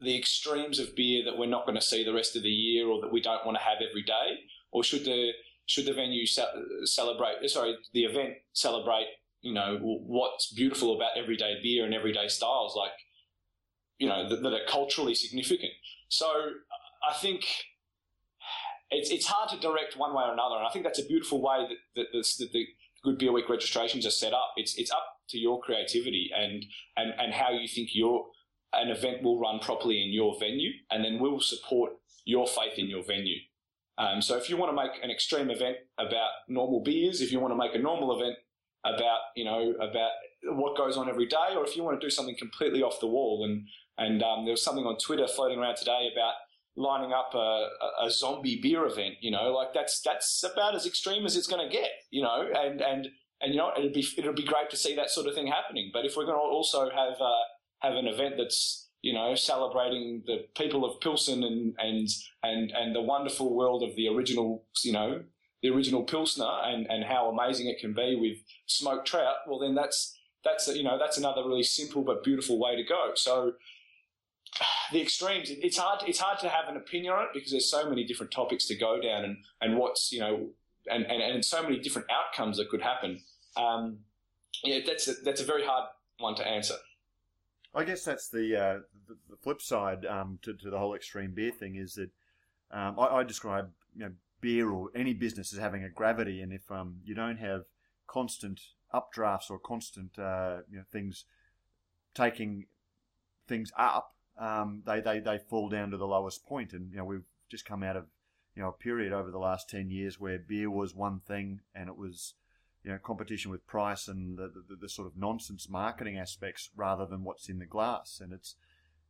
the 0.00 0.16
extremes 0.16 0.78
of 0.78 0.94
beer 0.96 1.24
that 1.24 1.36
we're 1.38 1.46
not 1.46 1.66
going 1.66 1.76
to 1.76 1.84
see 1.84 2.04
the 2.04 2.12
rest 2.12 2.36
of 2.36 2.42
the 2.42 2.50
year 2.50 2.86
or 2.86 3.00
that 3.00 3.12
we 3.12 3.20
don't 3.20 3.44
want 3.44 3.56
to 3.56 3.64
have 3.64 3.78
every 3.86 4.02
day, 4.02 4.40
or 4.70 4.82
should 4.82 5.04
the 5.04 5.30
should 5.66 5.86
the 5.86 5.92
venue 5.92 6.26
celebrate? 6.84 7.48
Sorry, 7.48 7.76
the 7.92 8.04
event 8.04 8.34
celebrate. 8.52 9.06
You 9.42 9.54
know 9.54 9.78
what's 9.80 10.52
beautiful 10.52 10.94
about 10.96 11.16
everyday 11.16 11.60
beer 11.62 11.84
and 11.84 11.94
everyday 11.94 12.28
styles, 12.28 12.74
like 12.76 12.92
you 13.98 14.08
know 14.08 14.28
that, 14.28 14.42
that 14.42 14.52
are 14.52 14.66
culturally 14.68 15.14
significant. 15.14 15.72
So 16.08 16.26
I 17.08 17.14
think 17.14 17.46
it's 18.90 19.10
it's 19.10 19.26
hard 19.26 19.48
to 19.50 19.58
direct 19.58 19.96
one 19.96 20.14
way 20.14 20.24
or 20.24 20.32
another, 20.32 20.56
and 20.56 20.66
I 20.66 20.70
think 20.70 20.84
that's 20.84 20.98
a 20.98 21.06
beautiful 21.06 21.40
way 21.40 21.66
that, 21.68 21.78
that, 21.96 22.06
that, 22.12 22.26
that 22.38 22.52
the 22.52 22.66
Good 23.02 23.18
Beer 23.18 23.32
Week 23.32 23.48
registrations 23.48 24.06
are 24.06 24.10
set 24.10 24.32
up. 24.32 24.52
It's 24.56 24.76
it's 24.76 24.90
up 24.90 25.04
to 25.30 25.38
your 25.38 25.60
creativity 25.60 26.30
and 26.36 26.64
and 26.96 27.12
and 27.18 27.32
how 27.32 27.50
you 27.50 27.68
think 27.68 27.90
your 27.92 28.26
an 28.72 28.88
event 28.88 29.22
will 29.22 29.40
run 29.40 29.58
properly 29.58 30.02
in 30.02 30.12
your 30.12 30.38
venue, 30.38 30.70
and 30.90 31.04
then 31.04 31.18
we'll 31.18 31.40
support 31.40 31.92
your 32.24 32.46
faith 32.46 32.78
in 32.78 32.88
your 32.88 33.02
venue. 33.02 33.38
Um, 33.98 34.22
so 34.22 34.36
if 34.36 34.48
you 34.48 34.56
want 34.56 34.70
to 34.70 34.76
make 34.76 35.02
an 35.02 35.10
extreme 35.10 35.50
event 35.50 35.76
about 35.98 36.30
normal 36.48 36.82
beers, 36.82 37.20
if 37.20 37.32
you 37.32 37.40
want 37.40 37.52
to 37.52 37.58
make 37.58 37.74
a 37.74 37.78
normal 37.78 38.18
event 38.18 38.36
about 38.84 39.20
you 39.36 39.44
know 39.44 39.72
about 39.80 40.10
what 40.44 40.76
goes 40.76 40.96
on 40.96 41.08
every 41.08 41.26
day, 41.26 41.54
or 41.56 41.64
if 41.64 41.76
you 41.76 41.82
want 41.82 42.00
to 42.00 42.06
do 42.06 42.10
something 42.10 42.36
completely 42.38 42.82
off 42.82 43.00
the 43.00 43.06
wall, 43.06 43.44
and 43.44 43.66
and 43.98 44.22
um, 44.22 44.44
there 44.44 44.52
was 44.52 44.62
something 44.62 44.86
on 44.86 44.96
Twitter 44.98 45.26
floating 45.26 45.58
around 45.58 45.76
today 45.76 46.08
about 46.12 46.34
lining 46.80 47.12
up 47.12 47.34
a, 47.34 47.68
a, 48.02 48.10
zombie 48.10 48.60
beer 48.60 48.86
event. 48.86 49.16
You 49.20 49.30
know, 49.30 49.52
like 49.52 49.72
that's 49.74 50.00
that's 50.00 50.42
about 50.42 50.74
as 50.74 50.86
extreme 50.86 51.26
as 51.26 51.36
it's 51.36 51.46
going 51.46 51.66
to 51.66 51.72
get. 51.72 51.90
You 52.10 52.22
know, 52.22 52.48
and 52.54 52.80
and 52.80 53.08
and 53.40 53.52
you 53.52 53.58
know 53.58 53.70
it'd 53.76 53.92
be 53.92 54.06
it'd 54.16 54.36
be 54.36 54.44
great 54.44 54.70
to 54.70 54.76
see 54.76 54.94
that 54.96 55.10
sort 55.10 55.26
of 55.26 55.34
thing 55.34 55.46
happening. 55.46 55.90
But 55.92 56.04
if 56.04 56.16
we're 56.16 56.26
going 56.26 56.38
to 56.38 56.40
also 56.40 56.90
have 56.90 57.20
uh, 57.20 57.42
have 57.80 57.94
an 57.94 58.06
event 58.06 58.34
that's 58.38 58.88
you 59.02 59.12
know 59.12 59.34
celebrating 59.34 60.22
the 60.26 60.46
people 60.56 60.84
of 60.84 61.00
Pilsen 61.00 61.42
and 61.44 61.74
and 61.78 62.08
and 62.42 62.70
and 62.72 62.94
the 62.94 63.02
wonderful 63.02 63.54
world 63.54 63.82
of 63.82 63.96
the 63.96 64.08
original 64.08 64.64
you 64.82 64.92
know 64.92 65.22
the 65.62 65.68
original 65.68 66.02
Pilsner 66.02 66.50
and 66.64 66.86
and 66.88 67.04
how 67.04 67.28
amazing 67.28 67.68
it 67.68 67.78
can 67.78 67.92
be 67.92 68.16
with 68.16 68.38
smoked 68.66 69.06
trout, 69.06 69.36
well 69.46 69.58
then 69.58 69.74
that's 69.74 70.16
that's 70.44 70.68
you 70.68 70.82
know 70.82 70.98
that's 70.98 71.18
another 71.18 71.42
really 71.44 71.62
simple 71.62 72.02
but 72.02 72.24
beautiful 72.24 72.58
way 72.58 72.76
to 72.76 72.84
go. 72.84 73.12
So 73.14 73.52
the 74.92 75.00
extremes. 75.00 75.50
It's 75.50 75.78
hard. 75.78 76.02
It's 76.06 76.18
hard 76.18 76.38
to 76.40 76.48
have 76.48 76.68
an 76.68 76.76
opinion 76.76 77.14
on 77.14 77.24
it 77.24 77.30
because 77.32 77.50
there's 77.50 77.70
so 77.70 77.88
many 77.88 78.04
different 78.04 78.32
topics 78.32 78.66
to 78.66 78.76
go 78.76 79.00
down, 79.00 79.24
and 79.24 79.36
and 79.60 79.76
what's 79.76 80.12
you 80.12 80.20
know, 80.20 80.48
and 80.90 81.04
and, 81.04 81.22
and 81.22 81.44
so 81.44 81.62
many 81.62 81.78
different 81.78 82.08
outcomes 82.10 82.56
that 82.58 82.68
could 82.68 82.82
happen. 82.82 83.20
Um, 83.56 83.98
yeah, 84.64 84.80
that's 84.86 85.08
a, 85.08 85.14
that's 85.24 85.40
a 85.40 85.44
very 85.44 85.64
hard 85.64 85.88
one 86.18 86.34
to 86.36 86.46
answer. 86.46 86.74
I 87.74 87.84
guess 87.84 88.04
that's 88.04 88.28
the 88.28 88.56
uh, 88.56 88.78
the, 89.08 89.16
the, 89.28 89.36
flip 89.36 89.62
side 89.62 90.04
um, 90.04 90.38
to, 90.42 90.54
to 90.54 90.70
the 90.70 90.78
whole 90.78 90.94
extreme 90.94 91.32
beer 91.32 91.52
thing 91.52 91.76
is 91.76 91.94
that 91.94 92.10
um, 92.72 92.98
I, 92.98 93.18
I, 93.18 93.22
describe 93.22 93.70
you 93.94 94.04
know 94.04 94.12
beer 94.40 94.70
or 94.70 94.90
any 94.94 95.14
business 95.14 95.52
as 95.52 95.58
having 95.58 95.84
a 95.84 95.88
gravity, 95.88 96.42
and 96.42 96.52
if 96.52 96.70
um, 96.70 96.96
you 97.04 97.14
don't 97.14 97.38
have 97.38 97.62
constant 98.06 98.60
updrafts 98.92 99.50
or 99.50 99.58
constant 99.58 100.18
uh, 100.18 100.58
you 100.68 100.78
know 100.78 100.84
things 100.90 101.24
taking 102.12 102.66
things 103.46 103.70
up, 103.78 104.14
um, 104.40 104.82
they, 104.86 105.00
they, 105.00 105.20
they 105.20 105.38
fall 105.38 105.68
down 105.68 105.90
to 105.90 105.96
the 105.96 106.06
lowest 106.06 106.46
point. 106.46 106.72
And, 106.72 106.90
you 106.90 106.96
know, 106.96 107.04
we've 107.04 107.26
just 107.50 107.66
come 107.66 107.82
out 107.82 107.96
of, 107.96 108.06
you 108.56 108.62
know, 108.62 108.70
a 108.70 108.72
period 108.72 109.12
over 109.12 109.30
the 109.30 109.38
last 109.38 109.68
10 109.68 109.90
years 109.90 110.18
where 110.18 110.38
beer 110.38 110.70
was 110.70 110.94
one 110.94 111.20
thing 111.20 111.60
and 111.74 111.88
it 111.88 111.96
was, 111.96 112.34
you 112.82 112.90
know, 112.90 112.98
competition 112.98 113.50
with 113.50 113.66
price 113.66 114.08
and 114.08 114.38
the, 114.38 114.50
the, 114.68 114.76
the 114.80 114.88
sort 114.88 115.06
of 115.06 115.16
nonsense 115.16 115.68
marketing 115.68 116.18
aspects 116.18 116.70
rather 116.74 117.04
than 117.04 117.22
what's 117.22 117.50
in 117.50 117.58
the 117.58 117.66
glass. 117.66 118.18
And 118.22 118.32
it's, 118.32 118.56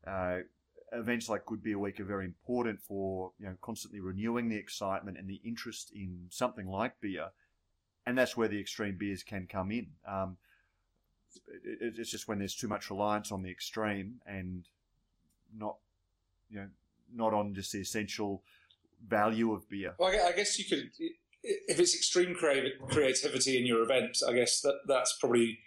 uh, 0.05 0.39
events 0.93 1.29
like 1.29 1.47
Good 1.47 1.63
Beer 1.63 1.79
Week 1.79 2.01
are 2.01 2.05
very 2.05 2.25
important 2.25 2.81
for, 2.81 3.31
you 3.39 3.47
know, 3.47 3.55
constantly 3.63 4.01
renewing 4.01 4.49
the 4.49 4.57
excitement 4.57 5.17
and 5.17 5.29
the 5.29 5.41
interest 5.45 5.93
in 5.95 6.27
something 6.31 6.67
like 6.67 7.01
beer. 7.01 7.29
And 8.05 8.19
that's 8.19 8.37
where 8.37 8.49
the 8.49 8.59
extreme 8.59 8.97
beers 8.99 9.23
can 9.23 9.47
come 9.47 9.71
in. 9.71 9.89
Um, 10.09 10.39
it's 11.65 12.11
just 12.11 12.27
when 12.27 12.41
there's 12.41 12.57
too 12.57 12.67
much 12.67 12.91
reliance 12.91 13.31
on 13.31 13.43
the 13.43 13.51
extreme 13.51 14.17
and 14.27 14.67
not 15.57 15.77
you 16.49 16.61
know 16.61 16.69
not 17.15 17.35
on 17.35 17.55
just 17.55 17.73
the 17.73 17.81
essential 17.81 18.43
value 19.07 19.53
of 19.53 19.69
beer. 19.69 19.95
Well, 19.99 20.09
I 20.11 20.33
guess 20.33 20.59
you 20.59 20.65
could, 20.65 20.91
if 21.43 21.81
it's 21.81 21.95
extreme 21.95 22.35
creativity 22.35 23.59
in 23.59 23.67
your 23.67 23.83
event, 23.83 24.19
I 24.27 24.33
guess 24.33 24.61
that 24.61 24.81
that's 24.87 25.17
probably 25.19 25.59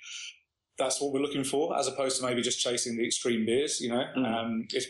that's 0.78 1.02
what 1.02 1.13
we're 1.13 1.22
looking 1.22 1.43
for, 1.43 1.78
as 1.78 1.88
opposed 1.88 2.19
to 2.19 2.26
maybe 2.26 2.41
just 2.41 2.60
chasing 2.60 2.98
the 2.98 3.06
extreme 3.06 3.46
beers. 3.46 3.80
You 3.80 3.89
know, 3.89 4.06
mm. 4.15 4.26
um, 4.26 4.67
if, 4.72 4.86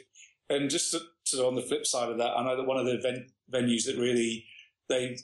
and 0.50 0.70
just 0.70 0.92
to, 0.92 1.00
to, 1.28 1.46
on 1.46 1.56
the 1.56 1.62
flip 1.62 1.86
side 1.86 2.10
of 2.10 2.18
that, 2.18 2.32
I 2.32 2.44
know 2.44 2.56
that 2.56 2.66
one 2.66 2.78
of 2.78 2.86
the 2.86 2.96
event 2.96 3.32
venues 3.52 3.86
that 3.86 3.98
really 3.98 4.46
they 4.90 5.18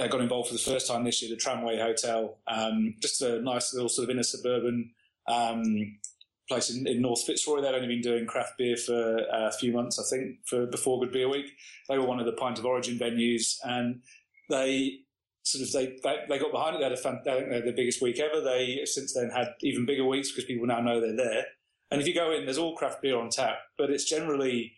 uh, 0.00 0.06
got 0.08 0.20
involved 0.20 0.48
for 0.48 0.54
the 0.54 0.60
first 0.60 0.88
time 0.88 1.04
this 1.04 1.22
year. 1.22 1.30
The 1.30 1.40
Tramway 1.40 1.78
Hotel, 1.78 2.38
um, 2.48 2.94
just 3.00 3.22
a 3.22 3.40
nice 3.40 3.72
little 3.72 3.88
sort 3.88 4.04
of 4.04 4.10
inner 4.10 4.22
suburban 4.22 4.90
um, 5.28 5.98
place 6.48 6.70
in, 6.70 6.86
in, 6.86 7.02
North 7.02 7.24
Fitzroy. 7.24 7.60
They'd 7.60 7.74
only 7.74 7.88
been 7.88 8.00
doing 8.00 8.26
craft 8.26 8.58
beer 8.58 8.76
for 8.76 9.18
a 9.32 9.52
few 9.52 9.72
months, 9.72 9.98
I 9.98 10.04
think, 10.08 10.38
for 10.46 10.66
before 10.66 11.00
Good 11.00 11.12
Beer 11.12 11.28
Week. 11.28 11.52
They 11.88 11.98
were 11.98 12.06
one 12.06 12.20
of 12.20 12.26
the 12.26 12.32
Pint 12.32 12.58
of 12.58 12.64
Origin 12.64 12.98
venues, 12.98 13.56
and 13.64 14.00
they 14.48 15.00
sort 15.42 15.62
of 15.62 15.72
they, 15.72 15.96
they, 16.02 16.18
they 16.28 16.38
got 16.38 16.52
behind 16.52 16.76
it. 16.76 16.78
They 16.78 16.84
had 16.84 16.92
a 16.92 16.96
fan, 16.96 17.20
they 17.24 17.54
had 17.54 17.64
the 17.64 17.72
biggest 17.72 18.02
week 18.02 18.18
ever. 18.18 18.40
They 18.40 18.82
since 18.84 19.14
then 19.14 19.30
had 19.30 19.54
even 19.62 19.86
bigger 19.86 20.04
weeks 20.04 20.30
because 20.30 20.44
people 20.44 20.66
now 20.66 20.80
know 20.80 21.00
they're 21.00 21.16
there. 21.16 21.44
And 21.90 22.00
if 22.00 22.08
you 22.08 22.14
go 22.14 22.32
in, 22.32 22.44
there's 22.44 22.58
all 22.58 22.76
craft 22.76 23.00
beer 23.00 23.16
on 23.16 23.30
tap, 23.30 23.58
but 23.78 23.90
it's 23.90 24.04
generally 24.04 24.72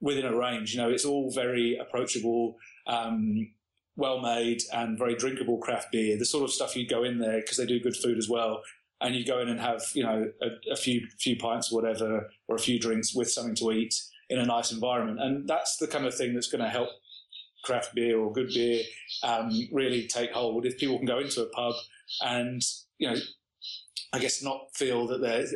within 0.00 0.24
a 0.24 0.36
range. 0.36 0.72
You 0.72 0.80
know, 0.80 0.90
it's 0.90 1.04
all 1.04 1.32
very 1.32 1.76
approachable, 1.76 2.56
um, 2.86 3.50
well 3.96 4.20
made, 4.20 4.62
and 4.72 4.96
very 4.96 5.16
drinkable 5.16 5.58
craft 5.58 5.90
beer. 5.90 6.16
The 6.16 6.24
sort 6.24 6.44
of 6.44 6.52
stuff 6.52 6.76
you 6.76 6.86
go 6.86 7.02
in 7.02 7.18
there 7.18 7.40
because 7.40 7.56
they 7.56 7.66
do 7.66 7.80
good 7.80 7.96
food 7.96 8.18
as 8.18 8.28
well. 8.28 8.62
And 9.00 9.14
you 9.14 9.24
go 9.24 9.38
in 9.40 9.48
and 9.48 9.60
have, 9.60 9.82
you 9.94 10.02
know, 10.02 10.30
a, 10.42 10.72
a 10.72 10.76
few 10.76 11.06
few 11.18 11.36
pints 11.36 11.72
or 11.72 11.80
whatever, 11.80 12.30
or 12.48 12.56
a 12.56 12.60
few 12.60 12.78
drinks 12.80 13.14
with 13.14 13.30
something 13.30 13.54
to 13.56 13.72
eat 13.72 13.94
in 14.28 14.38
a 14.38 14.46
nice 14.46 14.72
environment. 14.72 15.20
And 15.20 15.48
that's 15.48 15.76
the 15.76 15.86
kind 15.86 16.04
of 16.04 16.14
thing 16.14 16.34
that's 16.34 16.48
going 16.48 16.64
to 16.64 16.68
help 16.68 16.88
craft 17.64 17.94
beer 17.94 18.18
or 18.18 18.32
good 18.32 18.48
beer 18.48 18.82
um, 19.22 19.50
really 19.72 20.06
take 20.06 20.32
hold. 20.32 20.66
If 20.66 20.78
people 20.78 20.96
can 20.96 21.06
go 21.06 21.18
into 21.18 21.42
a 21.42 21.48
pub 21.50 21.74
and 22.22 22.62
you 22.98 23.08
know, 23.10 23.16
I 24.12 24.18
guess 24.18 24.42
not 24.42 24.74
feel 24.74 25.06
that 25.08 25.20
they're 25.20 25.46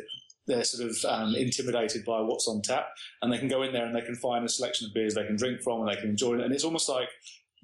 they're 0.45 0.63
sort 0.63 0.89
of 0.89 0.97
um, 1.05 1.35
intimidated 1.35 2.03
by 2.03 2.19
what's 2.19 2.47
on 2.47 2.61
tap, 2.61 2.87
and 3.21 3.31
they 3.31 3.37
can 3.37 3.47
go 3.47 3.61
in 3.63 3.71
there 3.71 3.85
and 3.85 3.95
they 3.95 4.01
can 4.01 4.15
find 4.15 4.43
a 4.43 4.49
selection 4.49 4.87
of 4.87 4.93
beers 4.93 5.15
they 5.15 5.25
can 5.25 5.37
drink 5.37 5.61
from 5.61 5.81
and 5.81 5.89
they 5.89 5.99
can 5.99 6.09
enjoy 6.09 6.35
it. 6.35 6.41
And 6.41 6.53
it's 6.53 6.65
almost 6.65 6.89
like 6.89 7.09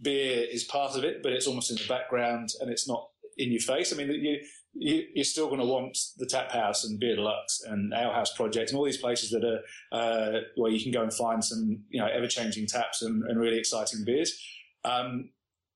beer 0.02 0.46
is 0.50 0.64
part 0.64 0.96
of 0.96 1.04
it, 1.04 1.22
but 1.22 1.34
it's 1.34 1.48
almost 1.48 1.72
in 1.72 1.78
the 1.78 1.88
background 1.88 2.50
and 2.60 2.72
it's 2.72 2.88
not 2.88 3.10
in 3.38 3.52
your 3.52 3.62
face. 3.62 3.92
I 3.94 3.98
mean, 3.98 4.08
that 4.08 4.18
you, 4.18 4.40
you, 4.74 5.22
are 5.22 5.24
still 5.24 5.48
going 5.48 5.60
to 5.60 5.66
want 5.66 5.98
the 6.18 6.26
Tap 6.26 6.52
House 6.52 6.86
and 6.86 7.00
Beer 7.00 7.16
Deluxe 7.16 7.64
and 7.66 7.94
Ale 7.94 8.14
House 8.14 8.34
Project 8.34 8.70
and 8.70 8.78
all 8.78 8.86
these 8.86 8.98
places 8.98 9.30
that 9.32 9.44
are 9.44 9.62
uh, 9.92 10.40
where 10.56 10.72
you 10.72 10.82
can 10.82 10.92
go 10.92 11.02
and 11.02 11.14
find 11.14 11.44
some 11.44 11.84
you 11.90 12.00
know 12.00 12.08
ever 12.08 12.28
changing 12.28 12.68
taps 12.68 13.02
and, 13.02 13.24
and, 13.24 13.40
really 13.40 13.58
exciting 13.58 14.04
beers. 14.06 14.42
Um, 14.86 15.30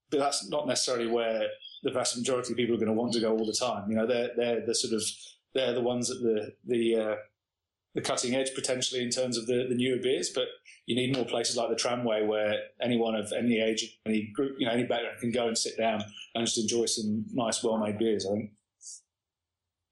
but 0.10 0.20
that's 0.20 0.48
not 0.50 0.68
necessarily 0.68 1.08
where 1.08 1.48
the 1.82 1.92
vast 1.92 2.18
majority 2.18 2.54
of 2.54 2.58
people 2.58 2.76
are 2.76 2.80
going 2.80 2.88
to 2.88 2.94
want 2.94 3.14
to 3.14 3.20
go 3.20 3.32
all 3.32 3.46
the 3.46 3.54
time. 3.54 3.90
You 3.90 3.98
know, 3.98 4.08
they're 4.08 4.30
they're 4.36 4.66
the 4.66 4.76
sort 4.76 4.94
of 4.94 5.04
they're 5.54 5.74
the 5.74 5.82
ones 5.82 6.10
at 6.12 6.20
the 6.20 6.54
the 6.66 6.96
uh, 6.96 7.16
the 7.96 8.02
cutting 8.02 8.36
edge 8.36 8.54
potentially 8.56 9.04
in 9.04 9.10
terms 9.10 9.38
of 9.38 9.46
the, 9.48 9.66
the 9.70 9.76
newer 9.76 9.98
beers, 10.02 10.30
but 10.34 10.48
you 10.86 10.96
need 10.96 11.16
more 11.16 11.26
places 11.26 11.56
like 11.56 11.70
the 11.70 11.76
tramway 11.76 12.26
where 12.26 12.58
anyone 12.82 13.16
of 13.16 13.32
any 13.38 13.60
age, 13.60 14.00
any 14.06 14.32
group, 14.34 14.56
you 14.58 14.66
know, 14.66 14.72
any 14.72 14.84
background 14.84 15.18
can 15.20 15.32
go 15.32 15.48
and 15.48 15.58
sit 15.58 15.78
down 15.78 16.04
and 16.34 16.46
just 16.46 16.58
enjoy 16.58 16.86
some 16.86 17.26
nice, 17.32 17.64
well-made 17.64 17.98
beers. 17.98 18.26
I 18.26 18.34
think. 18.34 18.52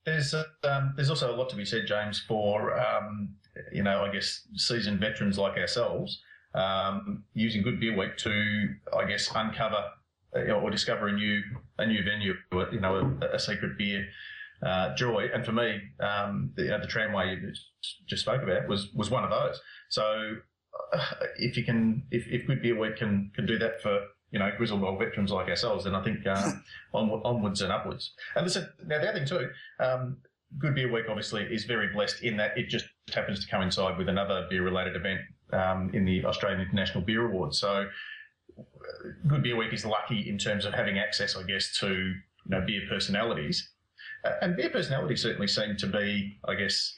There's 0.05 0.33
um, 0.33 0.93
there's 0.95 1.09
also 1.09 1.33
a 1.33 1.37
lot 1.37 1.49
to 1.49 1.55
be 1.55 1.65
said, 1.65 1.85
James, 1.87 2.19
for 2.27 2.79
um, 2.79 3.35
you 3.71 3.83
know 3.83 4.03
I 4.03 4.11
guess 4.11 4.47
seasoned 4.55 4.99
veterans 4.99 5.37
like 5.37 5.57
ourselves 5.57 6.21
um, 6.55 7.23
using 7.33 7.61
Good 7.61 7.79
Beer 7.79 7.95
Week 7.95 8.17
to 8.17 8.69
I 8.97 9.05
guess 9.05 9.29
uncover 9.33 9.83
uh, 10.35 10.51
or 10.51 10.69
discover 10.69 11.07
a 11.07 11.11
new 11.11 11.41
a 11.77 11.85
new 11.85 12.03
venue, 12.03 12.33
you 12.71 12.79
know, 12.79 13.17
a, 13.21 13.35
a 13.35 13.39
secret 13.39 13.77
beer 13.77 14.07
uh, 14.65 14.95
joy. 14.95 15.29
And 15.33 15.45
for 15.45 15.51
me, 15.51 15.79
um, 15.99 16.51
the, 16.55 16.63
you 16.63 16.69
know, 16.69 16.79
the 16.79 16.87
tramway 16.87 17.35
you 17.35 17.53
just 18.07 18.21
spoke 18.21 18.41
about 18.41 18.67
was 18.67 18.93
was 18.93 19.09
one 19.09 19.23
of 19.23 19.29
those. 19.29 19.59
So 19.89 20.35
uh, 20.93 21.05
if 21.37 21.57
you 21.57 21.63
can, 21.63 22.03
if, 22.11 22.27
if 22.27 22.47
Good 22.47 22.61
Beer 22.61 22.79
Week 22.79 22.97
can 22.97 23.31
can 23.35 23.45
do 23.45 23.57
that 23.59 23.81
for 23.81 23.99
you 24.31 24.39
know, 24.39 24.49
grizzled 24.57 24.83
old 24.83 24.99
veterans 24.99 25.31
like 25.31 25.49
ourselves, 25.49 25.83
then 25.83 25.95
I 25.95 26.03
think 26.03 26.25
uh, 26.25 26.51
on, 26.93 27.09
onwards 27.23 27.61
and 27.61 27.71
upwards. 27.71 28.13
And 28.35 28.45
listen, 28.45 28.67
now 28.85 28.99
the 28.99 29.09
other 29.09 29.19
thing 29.19 29.27
too, 29.27 29.49
um, 29.79 30.17
Good 30.57 30.75
Beer 30.75 30.91
Week 30.91 31.05
obviously 31.09 31.43
is 31.43 31.65
very 31.65 31.93
blessed 31.93 32.23
in 32.23 32.37
that 32.37 32.57
it 32.57 32.67
just 32.67 32.85
happens 33.13 33.43
to 33.43 33.51
coincide 33.51 33.97
with 33.97 34.09
another 34.09 34.47
beer 34.49 34.63
related 34.63 34.95
event 34.95 35.21
um, 35.53 35.91
in 35.93 36.05
the 36.05 36.25
Australian 36.25 36.61
International 36.61 37.03
Beer 37.03 37.25
Awards. 37.25 37.59
So 37.59 37.87
Good 39.27 39.43
Beer 39.43 39.55
Week 39.55 39.73
is 39.73 39.85
lucky 39.85 40.29
in 40.29 40.37
terms 40.37 40.65
of 40.65 40.73
having 40.73 40.99
access, 40.99 41.35
I 41.35 41.43
guess, 41.43 41.77
to 41.79 41.87
you 41.87 42.15
know 42.47 42.61
beer 42.65 42.81
personalities. 42.89 43.69
And 44.41 44.55
beer 44.55 44.69
personalities 44.69 45.21
certainly 45.21 45.47
seem 45.47 45.77
to 45.77 45.87
be, 45.87 46.37
I 46.47 46.55
guess, 46.55 46.95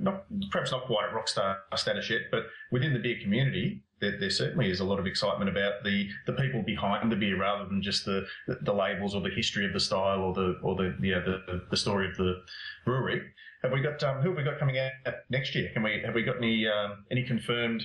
not 0.00 0.24
perhaps 0.50 0.72
not 0.72 0.86
quite 0.86 1.06
at 1.08 1.14
rockstar 1.14 1.56
status 1.74 2.10
yet, 2.10 2.22
but 2.30 2.46
within 2.70 2.92
the 2.92 2.98
beer 2.98 3.16
community, 3.22 3.82
there, 4.00 4.18
there, 4.18 4.30
certainly 4.30 4.70
is 4.70 4.80
a 4.80 4.84
lot 4.84 4.98
of 4.98 5.06
excitement 5.06 5.48
about 5.48 5.84
the, 5.84 6.08
the 6.26 6.32
people 6.34 6.62
behind 6.62 7.10
the 7.10 7.16
beer 7.16 7.38
rather 7.38 7.64
than 7.66 7.82
just 7.82 8.04
the, 8.04 8.26
the, 8.62 8.72
labels 8.72 9.14
or 9.14 9.22
the 9.22 9.30
history 9.30 9.64
of 9.64 9.72
the 9.72 9.80
style 9.80 10.20
or 10.20 10.34
the 10.34 10.58
or 10.62 10.74
the 10.74 10.96
yeah, 11.02 11.20
the, 11.20 11.62
the 11.70 11.76
story 11.76 12.08
of 12.08 12.16
the 12.16 12.42
brewery. 12.84 13.22
Have 13.62 13.72
we 13.72 13.80
got 13.80 14.02
um, 14.02 14.20
who 14.20 14.28
have 14.28 14.36
we 14.36 14.44
got 14.44 14.58
coming 14.58 14.78
out 14.78 14.90
next 15.30 15.54
year? 15.54 15.70
Can 15.72 15.82
we 15.82 16.02
have 16.04 16.14
we 16.14 16.22
got 16.22 16.36
any 16.36 16.66
um, 16.66 17.04
any 17.10 17.24
confirmed 17.24 17.82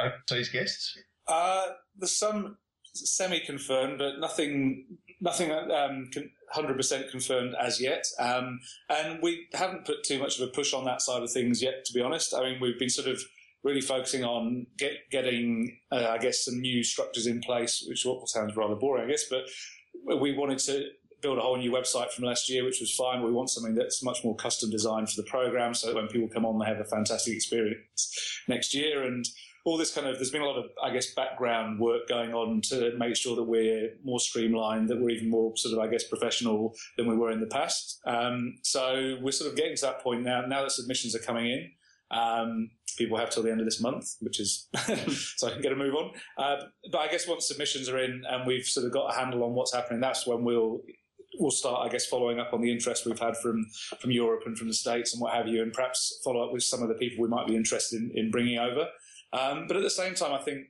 overseas 0.00 0.48
guests? 0.48 0.98
Uh, 1.28 1.66
there's 1.98 2.16
some 2.16 2.56
semi-confirmed, 2.94 3.98
but 3.98 4.18
nothing 4.18 4.86
nothing 5.20 5.50
um, 5.50 6.10
100% 6.54 7.10
confirmed 7.10 7.54
as 7.60 7.80
yet. 7.80 8.06
Um, 8.18 8.60
and 8.88 9.22
we 9.22 9.46
haven't 9.54 9.86
put 9.86 10.04
too 10.04 10.18
much 10.18 10.38
of 10.38 10.48
a 10.48 10.52
push 10.52 10.74
on 10.74 10.84
that 10.84 11.02
side 11.02 11.22
of 11.22 11.30
things 11.30 11.62
yet, 11.62 11.84
to 11.86 11.92
be 11.92 12.00
honest. 12.00 12.34
I 12.34 12.42
mean, 12.42 12.60
we've 12.60 12.78
been 12.78 12.90
sort 12.90 13.08
of 13.08 13.22
really 13.64 13.80
focusing 13.80 14.22
on 14.22 14.66
get, 14.78 14.92
getting, 15.10 15.78
uh, 15.90 16.08
I 16.10 16.18
guess, 16.18 16.44
some 16.44 16.60
new 16.60 16.84
structures 16.84 17.26
in 17.26 17.40
place, 17.40 17.84
which 17.88 18.06
sounds 18.26 18.56
rather 18.56 18.76
boring, 18.76 19.04
I 19.04 19.10
guess, 19.10 19.24
but 19.28 19.44
we 20.20 20.36
wanted 20.36 20.58
to 20.60 20.90
build 21.22 21.38
a 21.38 21.40
whole 21.40 21.56
new 21.56 21.72
website 21.72 22.10
from 22.10 22.24
last 22.24 22.50
year, 22.50 22.64
which 22.64 22.80
was 22.80 22.94
fine. 22.94 23.22
We 23.22 23.32
want 23.32 23.48
something 23.48 23.74
that's 23.74 24.02
much 24.02 24.22
more 24.22 24.36
custom 24.36 24.70
designed 24.70 25.08
for 25.08 25.20
the 25.20 25.28
program 25.28 25.72
so 25.72 25.86
that 25.86 25.96
when 25.96 26.06
people 26.06 26.28
come 26.28 26.44
on, 26.44 26.58
they 26.58 26.66
have 26.66 26.80
a 26.80 26.84
fantastic 26.84 27.34
experience 27.34 28.42
next 28.46 28.74
year. 28.74 29.04
And 29.04 29.24
all 29.64 29.78
this 29.78 29.94
kind 29.94 30.06
of, 30.06 30.16
there's 30.16 30.30
been 30.30 30.42
a 30.42 30.46
lot 30.46 30.58
of, 30.58 30.66
I 30.82 30.90
guess, 30.90 31.14
background 31.14 31.80
work 31.80 32.06
going 32.08 32.34
on 32.34 32.60
to 32.68 32.92
make 32.98 33.16
sure 33.16 33.34
that 33.36 33.44
we're 33.44 33.92
more 34.04 34.20
streamlined, 34.20 34.90
that 34.90 35.00
we're 35.00 35.10
even 35.10 35.30
more 35.30 35.56
sort 35.56 35.72
of, 35.72 35.80
I 35.80 35.90
guess, 35.90 36.04
professional 36.04 36.74
than 36.98 37.08
we 37.08 37.16
were 37.16 37.30
in 37.30 37.40
the 37.40 37.46
past. 37.46 38.02
Um, 38.04 38.56
so 38.62 39.16
we're 39.22 39.32
sort 39.32 39.50
of 39.50 39.56
getting 39.56 39.76
to 39.76 39.82
that 39.82 40.02
point 40.02 40.22
now, 40.22 40.42
now 40.42 40.60
that 40.60 40.72
submissions 40.72 41.16
are 41.16 41.20
coming 41.20 41.46
in. 41.46 41.70
Um, 42.10 42.70
people 42.96 43.16
have 43.16 43.30
till 43.30 43.42
the 43.42 43.50
end 43.50 43.60
of 43.60 43.66
this 43.66 43.80
month, 43.80 44.14
which 44.20 44.40
is 44.40 44.68
so 45.36 45.48
I 45.48 45.52
can 45.52 45.62
get 45.62 45.72
a 45.72 45.76
move 45.76 45.94
on. 45.94 46.12
Uh, 46.38 46.56
but 46.90 46.98
I 46.98 47.08
guess 47.08 47.28
once 47.28 47.48
submissions 47.48 47.88
are 47.88 47.98
in 47.98 48.22
and 48.28 48.46
we've 48.46 48.66
sort 48.66 48.86
of 48.86 48.92
got 48.92 49.12
a 49.12 49.18
handle 49.18 49.44
on 49.44 49.54
what's 49.54 49.74
happening, 49.74 50.00
that's 50.00 50.26
when 50.26 50.44
we'll 50.44 50.80
we'll 51.38 51.50
start, 51.50 51.86
I 51.86 51.90
guess, 51.90 52.06
following 52.06 52.38
up 52.38 52.52
on 52.52 52.60
the 52.60 52.70
interest 52.70 53.06
we've 53.06 53.18
had 53.18 53.36
from 53.36 53.66
from 54.00 54.10
Europe 54.10 54.42
and 54.46 54.56
from 54.56 54.68
the 54.68 54.74
States 54.74 55.12
and 55.12 55.20
what 55.20 55.34
have 55.34 55.48
you, 55.48 55.62
and 55.62 55.72
perhaps 55.72 56.20
follow 56.24 56.44
up 56.44 56.52
with 56.52 56.62
some 56.62 56.82
of 56.82 56.88
the 56.88 56.94
people 56.94 57.22
we 57.22 57.28
might 57.28 57.46
be 57.46 57.56
interested 57.56 58.00
in, 58.00 58.10
in 58.14 58.30
bringing 58.30 58.58
over. 58.58 58.88
Um, 59.32 59.66
but 59.66 59.76
at 59.76 59.82
the 59.82 59.90
same 59.90 60.14
time, 60.14 60.32
I 60.32 60.38
think 60.38 60.66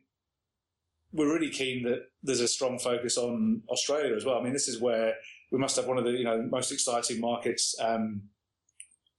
we're 1.12 1.32
really 1.32 1.50
keen 1.50 1.84
that 1.84 2.06
there's 2.22 2.40
a 2.40 2.48
strong 2.48 2.78
focus 2.78 3.16
on 3.16 3.62
Australia 3.68 4.16
as 4.16 4.24
well. 4.24 4.38
I 4.38 4.42
mean, 4.42 4.52
this 4.52 4.68
is 4.68 4.80
where 4.80 5.14
we 5.52 5.58
must 5.58 5.76
have 5.76 5.86
one 5.86 5.98
of 5.98 6.04
the 6.04 6.10
you 6.10 6.24
know 6.24 6.42
most 6.50 6.72
exciting 6.72 7.20
markets 7.20 7.74
um, 7.80 8.22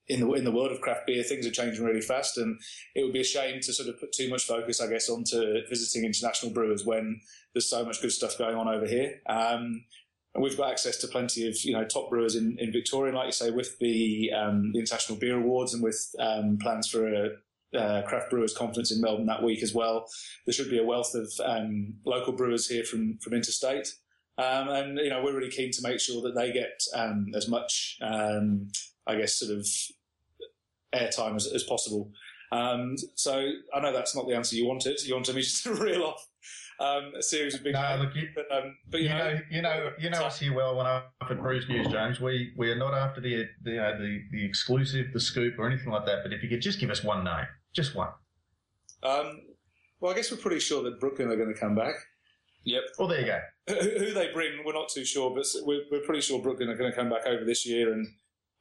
in 0.08 0.20
the 0.20 0.32
in 0.34 0.44
the 0.44 0.52
world 0.52 0.72
of 0.72 0.82
craft 0.82 1.08
beer. 1.08 1.24
Things 1.24 1.46
are 1.48 1.52
changing 1.52 1.84
really 1.84 2.02
fast, 2.02 2.38
and 2.38 2.60
it 2.96 3.04
would 3.04 3.14
be 3.14 3.22
a 3.22 3.26
shame 3.26 3.60
to 3.62 3.74
sort 3.74 3.90
of 3.90 4.00
put 4.00 4.12
too 4.12 4.30
much 4.30 4.46
focus, 4.46 4.82
I 4.82 4.88
guess, 4.88 5.10
onto 5.10 5.68
visiting 5.68 6.06
international 6.06 6.52
brewers 6.52 6.86
when 6.86 7.22
there's 7.54 7.70
so 7.70 7.86
much 7.86 8.02
good 8.02 8.12
stuff 8.12 8.38
going 8.38 8.56
on 8.56 8.68
over 8.68 8.86
here. 8.86 9.22
Um, 9.28 9.86
and 10.36 10.44
we've 10.44 10.58
got 10.58 10.70
access 10.70 10.98
to 10.98 11.08
plenty 11.08 11.48
of 11.48 11.56
you 11.64 11.74
know 11.74 11.86
top 11.86 12.10
brewers 12.10 12.36
in, 12.36 12.58
in 12.60 12.72
Victoria, 12.72 13.16
like 13.16 13.28
you 13.28 13.32
say, 13.32 13.52
with 13.52 13.80
the, 13.80 14.32
um, 14.32 14.74
the 14.74 14.80
International 14.80 15.18
Beer 15.18 15.38
Awards 15.38 15.74
and 15.74 15.82
with 15.82 16.14
um, 16.20 16.58
plans 16.62 16.88
for 16.90 17.08
a 17.08 17.30
uh, 17.76 18.02
craft 18.04 18.30
brewers 18.30 18.56
conference 18.56 18.92
in 18.92 19.02
Melbourne 19.02 19.26
that 19.26 19.44
week 19.44 19.64
as 19.64 19.74
well. 19.74 20.08
There 20.46 20.54
should 20.54 20.70
be 20.70 20.80
a 20.80 20.84
wealth 20.84 21.16
of 21.16 21.32
um, 21.44 21.96
local 22.06 22.34
brewers 22.34 22.68
here 22.68 22.84
from 22.84 23.18
from 23.20 23.34
interstate. 23.34 23.96
Um, 24.38 24.68
and 24.68 24.98
you 24.98 25.10
know 25.10 25.24
we're 25.24 25.36
really 25.36 25.50
keen 25.50 25.72
to 25.72 25.82
make 25.82 26.00
sure 26.00 26.22
that 26.24 26.36
they 26.36 26.52
get 26.52 26.82
um, 26.94 27.28
as 27.34 27.48
much, 27.48 27.98
um, 28.02 28.68
I 29.08 29.16
guess, 29.16 29.36
sort 29.36 29.58
of 29.58 29.66
airtime 30.96 31.36
as, 31.36 31.48
as 31.48 31.64
possible. 31.64 32.12
Um, 32.52 32.96
so 33.16 33.52
I 33.74 33.80
know 33.80 33.92
that's 33.92 34.16
not 34.16 34.28
the 34.28 34.36
answer 34.36 34.56
you 34.56 34.68
wanted. 34.68 35.02
You 35.04 35.16
wanted 35.16 35.36
me 35.36 35.42
just 35.42 35.64
to 35.64 35.74
reel 35.84 36.04
off 36.04 36.28
um, 36.80 37.14
a 37.18 37.24
series 37.24 37.56
of 37.56 37.64
big. 37.64 37.74
No, 37.74 37.98
look, 38.00 38.16
you, 38.16 38.30
but, 38.36 38.46
um, 38.56 38.76
but 38.90 39.02
you, 39.02 39.10
you 39.10 39.14
know, 39.14 39.18
know, 39.18 39.40
you 39.50 39.62
know, 39.62 39.92
you 40.00 40.10
know 40.10 40.24
us 40.24 40.40
here 40.40 40.54
well. 40.54 40.76
When 40.76 40.86
I'm 40.86 41.04
up 41.22 41.32
at 41.32 41.42
Brews 41.42 41.68
News, 41.70 41.88
James, 41.88 42.20
we 42.20 42.54
we 42.58 42.70
are 42.70 42.78
not 42.78 42.94
after 42.94 43.22
the 43.22 43.48
the, 43.64 43.72
you 43.72 43.78
know, 43.78 43.98
the 43.98 44.22
the 44.32 44.46
exclusive, 44.46 45.08
the 45.14 45.20
scoop, 45.20 45.56
or 45.58 45.68
anything 45.68 45.92
like 45.92 46.06
that. 46.06 46.20
But 46.24 46.34
if 46.34 46.44
you 46.44 46.50
could 46.50 46.62
just 46.62 46.80
give 46.80 46.90
us 46.90 47.04
one 47.04 47.24
name, 47.24 47.46
just 47.74 47.96
one. 47.96 48.10
Um, 49.04 49.42
well, 50.00 50.12
I 50.12 50.16
guess 50.16 50.32
we're 50.32 50.38
pretty 50.38 50.60
sure 50.60 50.84
that 50.84 51.00
Brooklyn 51.00 51.30
are 51.30 51.36
going 51.36 51.54
to 51.54 51.60
come 51.60 51.76
back. 51.76 51.96
Yep. 52.66 52.84
Well, 52.98 53.08
there 53.08 53.22
you 53.22 53.28
go. 53.28 53.40
Who, 53.68 53.76
who 53.76 54.14
they 54.14 54.32
bring, 54.34 54.64
we're 54.66 54.74
not 54.74 54.90
too 54.90 55.06
sure, 55.06 55.34
but 55.36 55.46
we're, 55.64 55.82
we're 55.92 56.02
pretty 56.02 56.22
sure 56.22 56.42
Brooklyn 56.42 56.70
are 56.70 56.76
going 56.76 56.92
to 56.92 56.96
come 56.96 57.10
back 57.10 57.28
over 57.28 57.46
this 57.46 57.66
year 57.66 57.94
and 57.94 58.08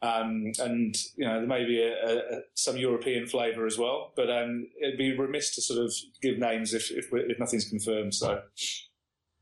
Um, 0.04 0.52
and 0.58 0.94
you 1.16 1.24
know 1.24 1.38
there 1.38 1.48
may 1.48 1.64
be 1.64 1.80
a, 1.80 2.16
a, 2.18 2.40
some 2.54 2.76
European 2.76 3.26
flavour 3.26 3.64
as 3.64 3.78
well, 3.78 4.12
but 4.14 4.30
um, 4.30 4.66
it'd 4.82 4.98
be 4.98 5.16
remiss 5.16 5.54
to 5.54 5.62
sort 5.62 5.82
of 5.82 5.94
give 6.20 6.38
names 6.38 6.74
if 6.74 6.90
if, 6.90 7.06
if 7.10 7.38
nothing's 7.38 7.68
confirmed. 7.68 8.12
So 8.12 8.42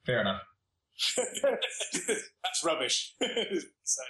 fair 0.06 0.20
enough. 0.20 0.42
That's 2.06 2.64
rubbish. 2.64 3.14
so. 3.20 4.02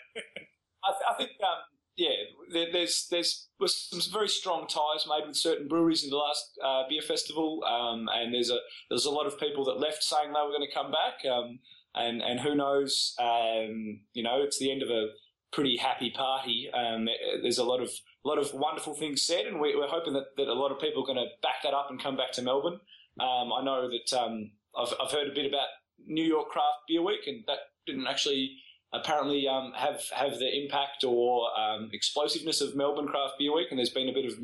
I, 0.84 0.90
th- 0.90 1.08
I, 1.08 1.14
think 1.16 1.30
um, 1.42 1.58
yeah, 1.96 2.10
there, 2.52 2.66
there's 2.70 3.06
there's 3.10 3.48
was 3.58 3.88
some 3.90 4.12
very 4.12 4.28
strong 4.28 4.66
ties 4.66 5.06
made 5.08 5.26
with 5.26 5.36
certain 5.36 5.68
breweries 5.68 6.04
in 6.04 6.10
the 6.10 6.16
last 6.16 6.58
uh, 6.62 6.82
beer 6.88 7.02
festival, 7.02 7.62
um, 7.64 8.08
and 8.12 8.34
there's 8.34 8.50
a 8.50 8.58
there's 8.90 9.06
a 9.06 9.10
lot 9.10 9.26
of 9.26 9.38
people 9.38 9.64
that 9.64 9.78
left 9.78 10.02
saying 10.02 10.32
they 10.32 10.40
were 10.40 10.48
going 10.48 10.68
to 10.68 10.74
come 10.74 10.90
back, 10.90 11.24
um, 11.30 11.60
and 11.94 12.20
and 12.20 12.40
who 12.40 12.54
knows, 12.54 13.14
um, 13.18 14.00
you 14.12 14.22
know, 14.22 14.42
it's 14.42 14.58
the 14.58 14.70
end 14.70 14.82
of 14.82 14.90
a 14.90 15.08
pretty 15.52 15.76
happy 15.76 16.10
party. 16.10 16.70
Um, 16.72 17.08
there's 17.42 17.58
a 17.58 17.64
lot 17.64 17.80
of 17.80 17.90
a 18.24 18.28
lot 18.28 18.38
of 18.38 18.52
wonderful 18.54 18.94
things 18.94 19.22
said, 19.22 19.46
and 19.46 19.60
we, 19.60 19.72
are 19.74 19.88
hoping 19.88 20.14
that, 20.14 20.36
that 20.36 20.48
a 20.48 20.54
lot 20.54 20.70
of 20.70 20.80
people 20.80 21.02
are 21.02 21.06
going 21.06 21.18
to 21.18 21.26
back 21.42 21.62
that 21.64 21.74
up 21.74 21.88
and 21.90 22.02
come 22.02 22.16
back 22.16 22.32
to 22.32 22.42
Melbourne. 22.42 22.78
Um, 23.20 23.52
I 23.52 23.62
know 23.64 23.88
that 23.88 24.16
um, 24.16 24.52
I've, 24.76 24.94
I've 25.00 25.12
heard 25.12 25.28
a 25.28 25.34
bit 25.34 25.46
about 25.46 25.66
New 26.06 26.24
York 26.24 26.48
Craft 26.48 26.86
Beer 26.88 27.02
Week, 27.02 27.26
and 27.26 27.44
that 27.46 27.58
didn't 27.86 28.06
actually 28.06 28.56
apparently 28.92 29.48
um, 29.48 29.72
have 29.76 30.02
have 30.14 30.38
the 30.38 30.62
impact 30.62 31.04
or 31.04 31.48
um, 31.58 31.90
explosiveness 31.92 32.60
of 32.60 32.76
Melbourne 32.76 33.08
Craft 33.08 33.34
Beer 33.38 33.54
Week, 33.54 33.68
and 33.70 33.78
there's 33.78 33.90
been 33.90 34.08
a 34.08 34.12
bit 34.12 34.26
of 34.26 34.38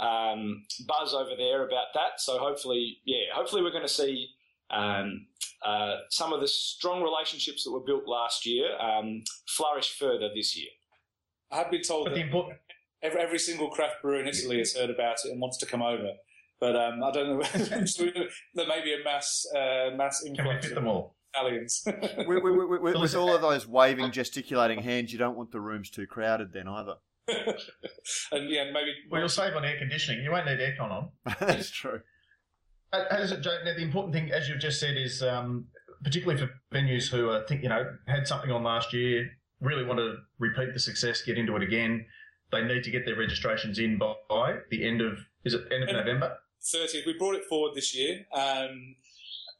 um, 0.00 0.64
buzz 0.86 1.14
over 1.14 1.36
there 1.36 1.66
about 1.66 1.88
that. 1.94 2.18
So 2.18 2.38
hopefully, 2.38 2.98
yeah, 3.04 3.32
hopefully 3.34 3.62
we're 3.62 3.70
going 3.70 3.82
to 3.82 3.88
see 3.88 4.28
uh, 5.64 5.96
some 6.10 6.32
of 6.32 6.40
the 6.40 6.48
strong 6.48 7.02
relationships 7.02 7.64
that 7.64 7.72
were 7.72 7.80
built 7.80 8.06
last 8.06 8.46
year 8.46 8.66
um, 8.78 9.22
flourish 9.48 9.96
further 9.98 10.28
this 10.34 10.56
year. 10.56 10.68
I 11.50 11.56
have 11.58 11.70
been 11.70 11.82
told 11.82 12.06
but 12.06 12.14
that 12.14 12.20
important- 12.20 12.58
every, 13.02 13.20
every 13.20 13.38
single 13.38 13.70
craft 13.70 14.02
brewer 14.02 14.20
in 14.20 14.26
Italy 14.26 14.58
has 14.58 14.74
heard 14.74 14.90
about 14.90 15.16
it 15.24 15.30
and 15.30 15.40
wants 15.40 15.58
to 15.58 15.66
come 15.66 15.82
over. 15.82 16.10
But 16.60 16.76
um, 16.76 17.02
I 17.02 17.10
don't 17.10 17.38
know. 17.38 17.44
there 18.54 18.66
may 18.66 18.82
be 18.82 18.94
a 18.94 19.04
mass 19.04 19.46
uh, 19.54 19.90
mass 19.96 20.24
influx. 20.24 20.66
of 20.66 20.70
we 20.70 20.74
them 20.74 20.86
all? 20.86 21.16
Italians. 21.34 21.82
with, 21.86 22.42
with, 22.42 22.80
with, 22.80 22.96
with 22.96 23.14
all 23.16 23.34
of 23.34 23.42
those 23.42 23.66
waving, 23.66 24.12
gesticulating 24.12 24.80
hands, 24.80 25.12
you 25.12 25.18
don't 25.18 25.36
want 25.36 25.50
the 25.50 25.60
rooms 25.60 25.90
too 25.90 26.06
crowded 26.06 26.52
then 26.52 26.68
either. 26.68 26.94
and 27.28 28.48
yeah, 28.50 28.70
maybe. 28.72 28.92
Well, 29.10 29.20
you'll 29.20 29.28
save 29.28 29.54
on 29.56 29.64
air 29.64 29.78
conditioning. 29.78 30.22
You 30.22 30.30
won't 30.30 30.46
need 30.46 30.58
aircon 30.58 30.90
on. 30.90 31.08
That's 31.40 31.70
true. 31.70 32.00
As 33.10 33.32
it, 33.32 33.44
now, 33.44 33.74
the 33.74 33.82
important 33.82 34.14
thing, 34.14 34.30
as 34.32 34.48
you've 34.48 34.60
just 34.60 34.80
said, 34.80 34.96
is 34.96 35.22
um, 35.22 35.66
particularly 36.02 36.40
for 36.40 36.50
venues 36.72 37.08
who 37.08 37.28
are 37.30 37.44
think 37.46 37.62
you 37.62 37.68
know 37.68 37.84
had 38.06 38.26
something 38.26 38.50
on 38.50 38.62
last 38.62 38.92
year, 38.92 39.30
really 39.60 39.84
want 39.84 39.98
to 39.98 40.16
repeat 40.38 40.72
the 40.72 40.80
success, 40.80 41.22
get 41.22 41.38
into 41.38 41.56
it 41.56 41.62
again. 41.62 42.04
They 42.52 42.62
need 42.62 42.84
to 42.84 42.90
get 42.90 43.04
their 43.04 43.16
registrations 43.16 43.78
in 43.78 43.98
by 43.98 44.58
the 44.70 44.86
end 44.86 45.00
of 45.00 45.18
is 45.44 45.54
it 45.54 45.62
end 45.72 45.84
of 45.84 45.96
November? 45.96 46.38
30th. 46.62 47.06
We 47.06 47.14
brought 47.18 47.34
it 47.34 47.44
forward 47.44 47.74
this 47.74 47.94
year. 47.94 48.24
Um, 48.32 48.96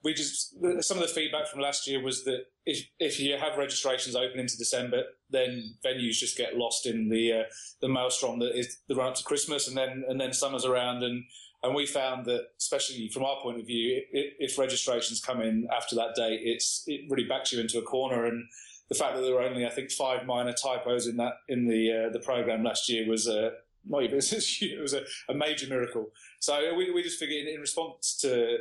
we 0.02 0.12
just 0.12 0.54
some 0.80 0.98
of 0.98 1.02
the 1.02 1.12
feedback 1.12 1.48
from 1.48 1.60
last 1.60 1.88
year 1.88 2.00
was 2.00 2.24
that 2.24 2.44
if 2.66 2.86
if 2.98 3.18
you 3.18 3.36
have 3.38 3.56
registrations 3.56 4.14
open 4.14 4.38
into 4.38 4.56
December, 4.56 5.02
then 5.30 5.76
venues 5.84 6.18
just 6.18 6.36
get 6.36 6.56
lost 6.56 6.86
in 6.86 7.08
the 7.08 7.32
uh, 7.32 7.42
the 7.80 7.88
maelstrom 7.88 8.38
that 8.40 8.56
is 8.56 8.78
the 8.86 8.94
run 8.94 9.08
up 9.08 9.14
to 9.14 9.24
Christmas, 9.24 9.66
and 9.66 9.76
then 9.76 10.04
and 10.06 10.20
then 10.20 10.32
summer's 10.32 10.66
around, 10.66 11.02
and 11.02 11.24
and 11.64 11.74
we 11.74 11.86
found 11.86 12.26
that 12.26 12.48
especially 12.58 13.08
from 13.08 13.24
our 13.24 13.40
point 13.42 13.58
of 13.58 13.66
view, 13.66 14.02
it, 14.12 14.34
if 14.38 14.58
registrations 14.58 15.20
come 15.20 15.40
in 15.40 15.66
after 15.74 15.96
that 15.96 16.14
date, 16.14 16.40
it's 16.44 16.84
it 16.86 17.02
really 17.10 17.24
backs 17.24 17.52
you 17.52 17.60
into 17.60 17.78
a 17.78 17.82
corner, 17.82 18.26
and 18.26 18.44
the 18.88 18.94
fact 18.94 19.16
that 19.16 19.22
there 19.22 19.34
were 19.34 19.42
only 19.42 19.66
I 19.66 19.70
think 19.70 19.90
five 19.90 20.26
minor 20.26 20.52
typos 20.52 21.06
in 21.06 21.16
that 21.16 21.34
in 21.48 21.66
the 21.66 22.06
uh, 22.06 22.12
the 22.12 22.20
program 22.20 22.62
last 22.62 22.88
year 22.88 23.08
was 23.08 23.26
uh, 23.26 23.50
not 23.86 24.02
even 24.02 24.18
it 24.22 24.80
was 24.80 24.94
a, 24.94 25.02
a 25.28 25.34
major 25.34 25.66
miracle. 25.66 26.10
So 26.40 26.74
we, 26.74 26.90
we 26.90 27.02
just 27.02 27.18
figured 27.18 27.46
in 27.46 27.60
response 27.60 28.16
to 28.20 28.58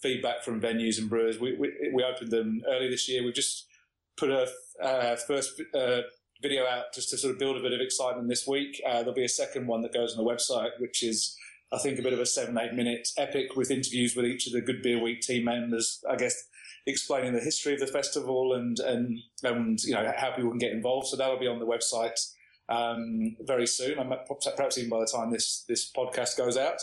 feedback 0.00 0.42
from 0.42 0.60
venues 0.60 0.98
and 0.98 1.08
brewers. 1.08 1.40
We, 1.40 1.56
we, 1.56 1.72
we 1.92 2.02
opened 2.02 2.30
them 2.30 2.62
early 2.68 2.90
this 2.90 3.08
year. 3.08 3.24
We've 3.24 3.34
just 3.34 3.66
put 4.16 4.30
a 4.30 4.48
uh, 4.82 5.16
first 5.16 5.60
uh, 5.74 6.02
video 6.42 6.66
out 6.66 6.92
just 6.92 7.08
to 7.10 7.16
sort 7.16 7.32
of 7.32 7.38
build 7.38 7.56
a 7.56 7.62
bit 7.62 7.72
of 7.72 7.80
excitement 7.80 8.28
this 8.28 8.46
week. 8.46 8.80
Uh, 8.86 8.98
there'll 8.98 9.14
be 9.14 9.24
a 9.24 9.28
second 9.28 9.66
one 9.66 9.80
that 9.80 9.94
goes 9.94 10.16
on 10.16 10.22
the 10.22 10.30
website, 10.30 10.70
which 10.78 11.02
is, 11.02 11.36
I 11.74 11.78
think, 11.78 11.98
a 11.98 12.02
bit 12.02 12.12
of 12.12 12.20
a 12.20 12.26
seven, 12.26 12.56
eight 12.58 12.72
minute 12.72 13.08
epic 13.16 13.56
with 13.56 13.70
interviews 13.70 14.14
with 14.14 14.26
each 14.26 14.46
of 14.46 14.52
the 14.52 14.60
Good 14.60 14.82
Beer 14.82 15.02
Week 15.02 15.20
team 15.20 15.44
members, 15.44 16.02
I 16.08 16.16
guess, 16.16 16.48
explaining 16.86 17.32
the 17.32 17.40
history 17.40 17.74
of 17.74 17.80
the 17.80 17.86
festival 17.86 18.54
and, 18.54 18.78
and, 18.78 19.18
and 19.42 19.82
you 19.82 19.94
know, 19.94 20.12
how 20.16 20.30
people 20.30 20.50
can 20.50 20.58
get 20.58 20.72
involved. 20.72 21.08
So 21.08 21.16
that'll 21.16 21.38
be 21.38 21.48
on 21.48 21.58
the 21.58 21.66
website 21.66 22.20
um, 22.68 23.36
very 23.40 23.66
soon. 23.66 23.98
I'm 23.98 24.12
perhaps 24.56 24.78
even 24.78 24.90
by 24.90 25.00
the 25.00 25.06
time 25.06 25.30
this, 25.30 25.64
this 25.68 25.90
podcast 25.90 26.36
goes 26.36 26.56
out. 26.56 26.78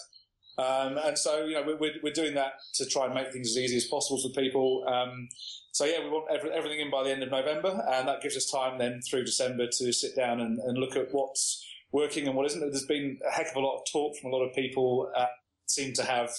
Um, 0.58 0.98
and 0.98 1.18
so, 1.18 1.46
you 1.46 1.54
know, 1.54 1.78
we're, 1.80 1.94
we're 2.04 2.14
doing 2.14 2.34
that 2.36 2.54
to 2.76 2.86
try 2.86 3.06
and 3.06 3.14
make 3.14 3.32
things 3.32 3.52
as 3.52 3.58
easy 3.58 3.78
as 3.78 3.86
possible 3.86 4.22
for 4.22 4.30
people. 4.30 4.86
Um, 4.88 5.30
so, 5.72 5.86
yeah, 5.86 6.04
we 6.04 6.10
want 6.10 6.26
every, 6.30 6.52
everything 6.52 6.82
in 6.82 6.92
by 6.92 7.04
the 7.04 7.12
end 7.12 7.24
of 7.24 7.32
November, 7.32 7.84
and 7.94 8.08
that 8.08 8.22
gives 8.22 8.36
us 8.36 8.52
time 8.52 8.78
then 8.78 9.02
through 9.02 9.24
December 9.24 9.68
to 9.68 9.94
sit 9.94 10.16
down 10.16 10.42
and, 10.42 10.60
and 10.60 10.78
look 10.78 10.98
at 10.98 11.14
what's 11.14 11.66
working 11.92 12.28
and 12.28 12.36
what 12.36 12.46
isn't. 12.48 12.60
There's 12.60 12.86
been 12.86 13.20
a 13.28 13.32
heck 13.32 13.50
of 13.50 13.56
a 13.56 13.60
lot 13.60 13.78
of 13.78 13.82
talk 13.92 14.18
from 14.18 14.32
a 14.32 14.36
lot 14.36 14.44
of 14.44 14.54
people, 14.54 15.12
uh, 15.16 15.26
seem 15.68 15.94
to 15.94 16.04
have 16.04 16.32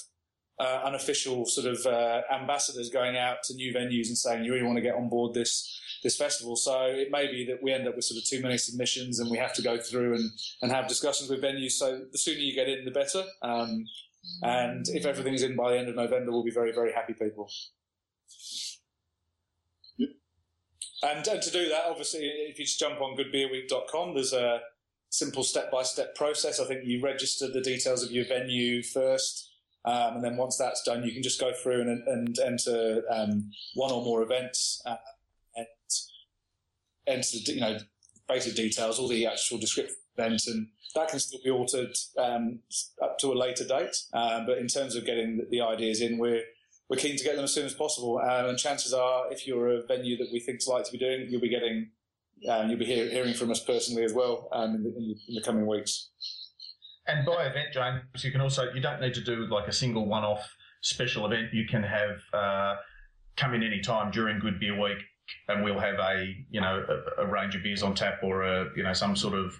uh, 0.58 0.82
unofficial 0.84 1.46
sort 1.46 1.66
of 1.66 1.84
uh, 1.86 2.22
ambassadors 2.32 2.90
going 2.90 3.16
out 3.16 3.42
to 3.44 3.54
new 3.54 3.72
venues 3.74 4.08
and 4.08 4.18
saying, 4.18 4.44
you 4.44 4.52
really 4.52 4.66
want 4.66 4.76
to 4.76 4.82
get 4.82 4.94
on 4.94 5.08
board 5.08 5.34
this 5.34 5.78
this 6.02 6.16
festival. 6.16 6.56
So 6.56 6.82
it 6.82 7.10
may 7.10 7.30
be 7.30 7.44
that 7.46 7.62
we 7.62 7.72
end 7.72 7.86
up 7.86 7.94
with 7.94 8.04
sort 8.04 8.18
of 8.18 8.24
too 8.24 8.42
many 8.42 8.58
submissions 8.58 9.20
and 9.20 9.30
we 9.30 9.38
have 9.38 9.52
to 9.54 9.62
go 9.62 9.78
through 9.78 10.16
and, 10.16 10.30
and 10.60 10.72
have 10.72 10.88
discussions 10.88 11.30
with 11.30 11.40
venues. 11.40 11.72
So 11.72 12.02
the 12.10 12.18
sooner 12.18 12.40
you 12.40 12.54
get 12.54 12.68
in, 12.68 12.84
the 12.84 12.90
better. 12.90 13.24
Um, 13.40 13.86
and 14.42 14.84
if 14.88 15.06
everything's 15.06 15.42
in 15.42 15.54
by 15.54 15.72
the 15.72 15.78
end 15.78 15.88
of 15.88 15.94
November, 15.94 16.32
we'll 16.32 16.42
be 16.42 16.50
very, 16.50 16.72
very 16.72 16.92
happy 16.92 17.12
people. 17.12 17.48
And, 21.04 21.26
and 21.26 21.42
to 21.42 21.50
do 21.50 21.68
that, 21.68 21.84
obviously, 21.88 22.26
if 22.26 22.58
you 22.58 22.64
just 22.64 22.78
jump 22.78 23.00
on 23.00 23.16
goodbeerweek.com, 23.16 24.14
there's 24.14 24.32
a 24.32 24.60
simple 25.12 25.44
step-by-step 25.44 26.14
process. 26.14 26.58
I 26.58 26.64
think 26.64 26.84
you 26.84 27.02
register 27.02 27.46
the 27.46 27.60
details 27.60 28.02
of 28.02 28.10
your 28.10 28.24
venue 28.24 28.82
first, 28.82 29.50
um, 29.84 30.16
and 30.16 30.24
then 30.24 30.36
once 30.36 30.56
that's 30.56 30.82
done, 30.82 31.04
you 31.04 31.12
can 31.12 31.22
just 31.22 31.38
go 31.38 31.52
through 31.52 31.82
and, 31.82 32.08
and 32.08 32.38
enter 32.38 33.02
um, 33.10 33.50
one 33.74 33.92
or 33.92 34.02
more 34.02 34.22
events 34.22 34.82
uh, 34.86 34.96
and 35.54 35.66
enter, 37.06 37.36
you 37.52 37.60
know, 37.60 37.78
basic 38.26 38.54
details, 38.54 38.98
all 38.98 39.08
the 39.08 39.26
actual 39.26 39.58
descriptive 39.58 39.96
events, 40.16 40.48
and 40.48 40.68
that 40.94 41.08
can 41.08 41.18
still 41.18 41.40
be 41.44 41.50
altered 41.50 41.94
um, 42.16 42.60
up 43.02 43.18
to 43.18 43.32
a 43.32 43.34
later 43.34 43.66
date. 43.66 43.96
Uh, 44.14 44.44
but 44.46 44.58
in 44.58 44.66
terms 44.66 44.96
of 44.96 45.04
getting 45.04 45.36
the, 45.36 45.46
the, 45.50 45.60
ideas 45.60 46.00
in, 46.00 46.16
we're 46.16 46.42
we're 46.88 46.96
keen 46.96 47.16
to 47.16 47.24
get 47.24 47.36
them 47.36 47.44
as 47.44 47.52
soon 47.52 47.66
as 47.66 47.74
possible. 47.74 48.18
Uh, 48.18 48.46
and 48.46 48.58
chances 48.58 48.92
are, 48.94 49.30
if 49.30 49.46
you're 49.46 49.68
a 49.68 49.82
venue 49.86 50.16
that 50.16 50.28
we 50.32 50.40
think 50.40 50.58
is 50.58 50.66
likely 50.66 50.84
to 50.84 50.92
be 50.92 50.98
doing, 50.98 51.26
you'll 51.28 51.40
be 51.40 51.48
getting 51.48 51.90
um, 52.48 52.68
you'll 52.68 52.78
be 52.78 52.84
hear, 52.84 53.08
hearing 53.08 53.34
from 53.34 53.50
us 53.50 53.60
personally 53.60 54.04
as 54.04 54.12
well 54.12 54.48
um, 54.52 54.74
in, 54.74 54.82
the, 54.82 54.88
in, 54.90 55.08
the, 55.08 55.16
in, 55.28 55.34
the, 55.34 55.42
coming 55.42 55.66
weeks. 55.66 56.10
And 57.06 57.26
by 57.26 57.44
event, 57.44 57.68
James, 57.72 58.24
you 58.24 58.30
can 58.30 58.40
also 58.40 58.72
you 58.72 58.80
don't 58.80 59.00
need 59.00 59.14
to 59.14 59.20
do 59.20 59.46
like 59.46 59.68
a 59.68 59.72
single 59.72 60.06
one-off 60.06 60.54
special 60.82 61.26
event. 61.26 61.52
You 61.52 61.66
can 61.66 61.82
have 61.82 62.18
uh, 62.32 62.76
come 63.36 63.54
in 63.54 63.62
any 63.62 63.80
time 63.80 64.10
during 64.10 64.38
Good 64.38 64.60
Beer 64.60 64.80
Week, 64.80 64.98
and 65.48 65.64
we'll 65.64 65.80
have 65.80 65.96
a 65.98 66.34
you 66.50 66.60
know 66.60 66.84
a, 67.18 67.22
a 67.22 67.26
range 67.26 67.56
of 67.56 67.62
beers 67.62 67.82
on 67.82 67.94
tap 67.94 68.20
or 68.22 68.42
a 68.42 68.68
you 68.76 68.82
know 68.82 68.92
some 68.92 69.16
sort 69.16 69.34
of 69.34 69.58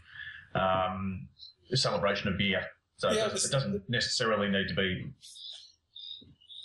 um, 0.55 1.29
celebration 1.75 2.29
of 2.29 2.39
beer. 2.39 2.65
So 2.97 3.11
yeah, 3.11 3.27
it, 3.27 3.33
doesn't, 3.51 3.83
necessarily 3.89 4.49
need 4.49 4.69
to 4.69 4.75
be. 4.75 5.13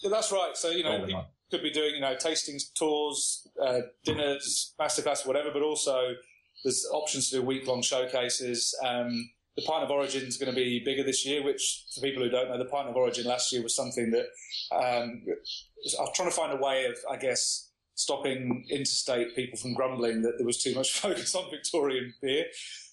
Yeah, 0.04 0.10
that's 0.12 0.32
right. 0.32 0.52
So 0.56 0.70
you 0.70 0.84
know, 0.84 1.26
could 1.52 1.64
be 1.64 1.72
doing 1.72 1.96
you 1.96 2.02
know 2.02 2.16
tasting 2.16 2.60
tours, 2.76 3.48
uh, 3.62 3.82
dinners, 4.04 4.74
masterclass, 4.80 5.26
whatever. 5.26 5.52
But 5.52 5.62
also, 5.62 6.16
there's 6.64 6.86
options 6.92 7.30
to 7.30 7.38
do 7.38 7.42
week 7.42 7.68
long 7.68 7.82
showcases. 7.82 8.76
Um, 8.86 9.30
the 9.56 9.64
Pint 9.64 9.84
of 9.84 9.90
Origin 9.90 10.24
is 10.24 10.38
going 10.38 10.54
to 10.54 10.56
be 10.56 10.84
bigger 10.86 11.04
this 11.04 11.26
year, 11.26 11.44
which 11.44 11.86
for 11.94 12.02
people 12.02 12.24
who 12.24 12.30
don't 12.30 12.50
know, 12.50 12.60
the 12.60 12.66
Pint 12.66 12.90
of 12.90 12.96
Origin 12.96 13.26
last 13.26 13.52
year 13.52 13.64
was 13.64 13.76
something 13.76 14.12
that 14.12 14.28
um, 14.72 15.24
I 15.26 16.02
was 16.02 16.12
trying 16.14 16.30
to 16.30 16.36
find 16.36 16.54
a 16.54 16.62
way 16.62 16.86
of, 16.86 16.96
I 17.10 17.18
guess, 17.18 17.70
stopping 17.96 18.66
interstate 18.70 19.36
people 19.36 19.58
from 19.58 19.74
grumbling 19.74 20.22
that 20.22 20.34
there 20.38 20.46
was 20.46 20.62
too 20.62 20.76
much 20.76 20.92
focus 21.02 21.34
on 21.34 21.50
Victorian 21.50 22.14
beer. 22.22 22.46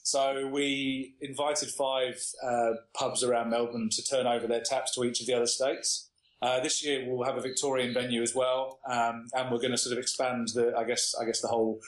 So 0.02 0.48
we 0.48 1.14
invited 1.20 1.68
five 1.70 2.18
uh, 2.42 2.72
pubs 2.94 3.22
around 3.22 3.50
Melbourne 3.50 3.90
to 3.90 4.02
turn 4.02 4.26
over 4.26 4.46
their 4.46 4.62
taps 4.62 4.94
to 4.94 5.04
each 5.04 5.20
of 5.20 5.26
the 5.26 5.34
other 5.34 5.46
states. 5.46 6.10
Uh, 6.42 6.60
this 6.60 6.84
year 6.84 7.04
we'll 7.06 7.24
have 7.24 7.36
a 7.36 7.40
Victorian 7.40 7.94
venue 7.94 8.22
as 8.22 8.34
well, 8.34 8.78
um, 8.90 9.26
and 9.34 9.50
we're 9.50 9.58
going 9.58 9.70
to 9.70 9.78
sort 9.78 9.92
of 9.94 9.98
expand 9.98 10.48
the, 10.54 10.74
I 10.76 10.84
guess, 10.84 11.14
I 11.20 11.24
guess 11.24 11.40
the 11.40 11.48
whole 11.48 11.80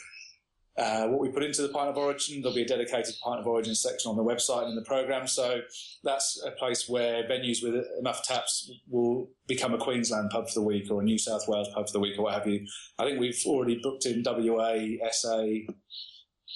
uh, 0.79 1.07
what 1.07 1.21
we 1.21 1.31
put 1.31 1.43
into 1.43 1.63
the 1.63 1.69
Pint 1.69 1.89
of 1.89 1.97
Origin. 1.97 2.43
There'll 2.43 2.55
be 2.55 2.63
a 2.63 2.67
dedicated 2.67 3.15
Pint 3.23 3.41
of 3.41 3.47
Origin 3.47 3.75
section 3.75 4.11
on 4.11 4.17
the 4.17 4.25
website 4.25 4.63
and 4.63 4.71
in 4.71 4.77
the 4.77 4.85
program. 4.85 5.27
So 5.27 5.61
that's 6.05 6.43
a 6.47 6.51
place 6.51 6.87
where 6.89 7.25
venues 7.25 7.63
with 7.63 7.83
enough 7.99 8.23
taps 8.23 8.71
will 8.89 9.31
become 9.47 9.73
a 9.73 9.79
Queensland 9.79 10.31
pub 10.31 10.49
for 10.49 10.55
the 10.55 10.63
week 10.63 10.91
or 10.91 11.01
a 11.01 11.05
New 11.05 11.19
South 11.19 11.49
Wales 11.49 11.69
pub 11.75 11.87
for 11.87 11.93
the 11.93 12.01
week 12.01 12.19
or 12.19 12.25
what 12.25 12.35
have 12.35 12.47
you. 12.47 12.67
I 12.99 13.05
think 13.05 13.19
we've 13.19 13.41
already 13.47 13.81
booked 13.83 14.05
in 14.05 14.23
WA, 14.25 14.77
SA, 15.11 15.45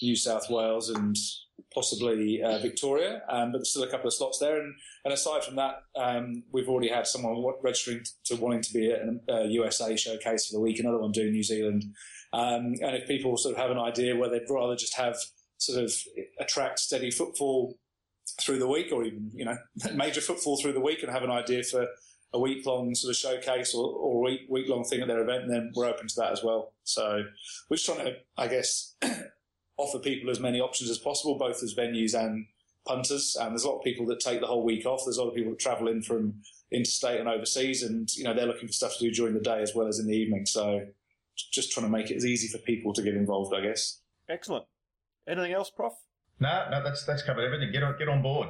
New 0.03 0.17
South 0.17 0.51
Wales 0.51 0.91
and 0.91 1.17
possibly 1.75 2.43
uh, 2.43 2.59
Victoria, 2.59 3.23
um, 3.29 3.53
but 3.53 3.59
there's 3.59 3.71
still 3.71 3.83
a 3.83 3.91
couple 3.91 4.09
of 4.09 4.15
slots 4.15 4.39
there. 4.39 4.61
And, 4.61 4.75
and 5.05 5.15
aside 5.15 5.45
from 5.45 5.57
that, 5.57 5.85
um, 5.97 6.43
we've 6.53 6.69
already 6.69 6.89
had 6.89 7.07
someone 7.07 7.45
registering 7.63 8.05
to 8.25 8.37
wanting 8.37 8.63
to 8.63 8.73
be 8.73 8.93
at 8.93 9.01
a 9.29 9.47
USA 9.47 9.97
showcase 9.97 10.47
for 10.47 10.55
the 10.55 10.61
week, 10.61 10.79
another 10.79 10.99
one 10.99 11.13
doing 11.13 11.33
New 11.33 11.43
Zealand. 11.43 11.85
Um, 12.33 12.75
and 12.83 12.97
if 12.97 13.09
people 13.09 13.37
sort 13.37 13.55
of 13.55 13.61
have 13.61 13.71
an 13.71 13.79
idea 13.79 14.17
where 14.17 14.29
they'd 14.29 14.49
rather 14.49 14.77
just 14.77 14.97
have 14.97 15.17
sort 15.59 15.83
of 15.83 15.93
attract 16.39 16.79
steady 16.79 17.11
footfall 17.11 17.79
through 18.41 18.59
the 18.59 18.69
week, 18.69 18.93
or 18.93 19.05
even 19.05 19.31
you 19.35 19.45
know 19.45 19.57
major 19.95 20.21
footfall 20.21 20.57
through 20.61 20.73
the 20.73 20.81
week, 20.81 21.03
and 21.03 21.13
have 21.13 21.23
an 21.23 21.31
idea 21.31 21.63
for 21.63 21.87
a 22.33 22.39
week 22.39 22.65
long 22.65 22.95
sort 22.95 23.11
of 23.11 23.17
showcase 23.17 23.75
or, 23.75 23.91
or 23.93 24.23
week 24.23 24.43
week 24.49 24.69
long 24.69 24.85
thing 24.85 25.01
at 25.01 25.09
their 25.09 25.23
event, 25.23 25.45
then 25.49 25.73
we're 25.75 25.89
open 25.89 26.07
to 26.07 26.15
that 26.17 26.33
as 26.33 26.43
well. 26.43 26.73
So 26.85 27.25
we're 27.69 27.77
just 27.77 27.87
trying 27.87 28.07
to, 28.07 28.15
I 28.37 28.47
guess, 28.47 28.95
offer 29.81 29.99
people 29.99 30.31
as 30.31 30.41
many 30.41 30.61
options 30.61 30.91
as 30.91 30.99
possible, 30.99 31.37
both 31.37 31.63
as 31.63 31.75
venues 31.75 32.15
and 32.15 32.47
punters. 32.87 33.37
And 33.41 33.53
there's 33.53 33.65
a 33.65 33.69
lot 33.69 33.79
of 33.79 33.85
people 33.85 34.07
that 34.07 34.21
take 34.21 34.41
the 34.41 34.47
whole 34.47 34.65
week 34.65 34.87
off. 34.87 35.03
There's 35.05 35.19
a 35.19 35.23
lot 35.23 35.31
of 35.31 35.35
people 35.35 35.53
that 35.53 35.59
travel 35.61 35.89
in 35.89 36.03
from 36.03 36.35
interstate 36.73 37.21
and 37.21 37.29
overseas, 37.29 37.83
and 37.83 38.09
you 38.17 38.25
know 38.25 38.35
they're 38.35 38.47
looking 38.47 38.69
for 38.69 38.73
stuff 38.73 38.95
to 38.99 39.05
do 39.05 39.11
during 39.11 39.35
the 39.35 39.41
day 39.41 39.63
as 39.63 39.75
well 39.75 39.87
as 39.87 39.99
in 39.99 40.07
the 40.07 40.17
evening. 40.17 40.47
So 40.47 40.87
just 41.51 41.73
trying 41.73 41.87
to 41.87 41.93
make 41.93 42.11
it 42.11 42.17
as 42.17 42.27
easy 42.27 42.49
for 42.49 42.59
people 42.59 42.93
to 42.93 43.03
get 43.03 43.15
involved, 43.15 43.55
I 43.55 43.61
guess. 43.61 44.01
Excellent. 44.29 44.65
Anything 45.29 45.53
else, 45.53 45.71
Prof? 45.71 45.93
No, 46.39 46.69
no, 46.71 46.83
that's 46.83 47.05
that's 47.05 47.23
covered 47.23 47.45
everything. 47.45 47.73
Get 47.73 47.83
on, 47.83 47.97
get 47.99 48.09
on 48.09 48.23
board. 48.23 48.49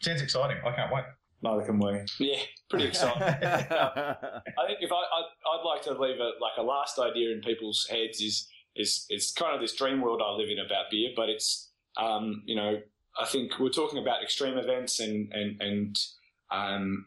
Sounds 0.00 0.22
exciting. 0.22 0.58
I 0.64 0.72
can't 0.74 0.92
wait. 0.92 1.04
Neither 1.42 1.64
can 1.64 1.78
we. 1.78 2.00
Yeah, 2.20 2.38
pretty 2.70 2.86
exciting. 2.86 3.22
I 3.22 4.66
think 4.66 4.78
if 4.80 4.92
I, 4.92 4.94
I'd, 4.94 5.30
I'd 5.52 5.64
like 5.64 5.82
to 5.82 5.90
leave 5.92 6.20
a 6.20 6.32
like 6.40 6.56
a 6.58 6.62
last 6.62 6.98
idea 6.98 7.32
in 7.32 7.40
people's 7.40 7.86
heads 7.90 8.20
is 8.20 8.48
is 8.74 9.06
it's 9.08 9.32
kind 9.32 9.54
of 9.54 9.60
this 9.60 9.74
dream 9.74 10.00
world 10.00 10.22
I 10.24 10.32
live 10.32 10.48
in 10.48 10.58
about 10.58 10.90
beer, 10.90 11.10
but 11.14 11.28
it's 11.28 11.70
um, 11.96 12.42
you 12.46 12.56
know 12.56 12.80
I 13.18 13.26
think 13.26 13.58
we're 13.58 13.68
talking 13.68 13.98
about 13.98 14.22
extreme 14.22 14.56
events 14.56 15.00
and 15.00 15.32
and 15.32 15.60
and 15.60 15.98
um, 16.50 17.06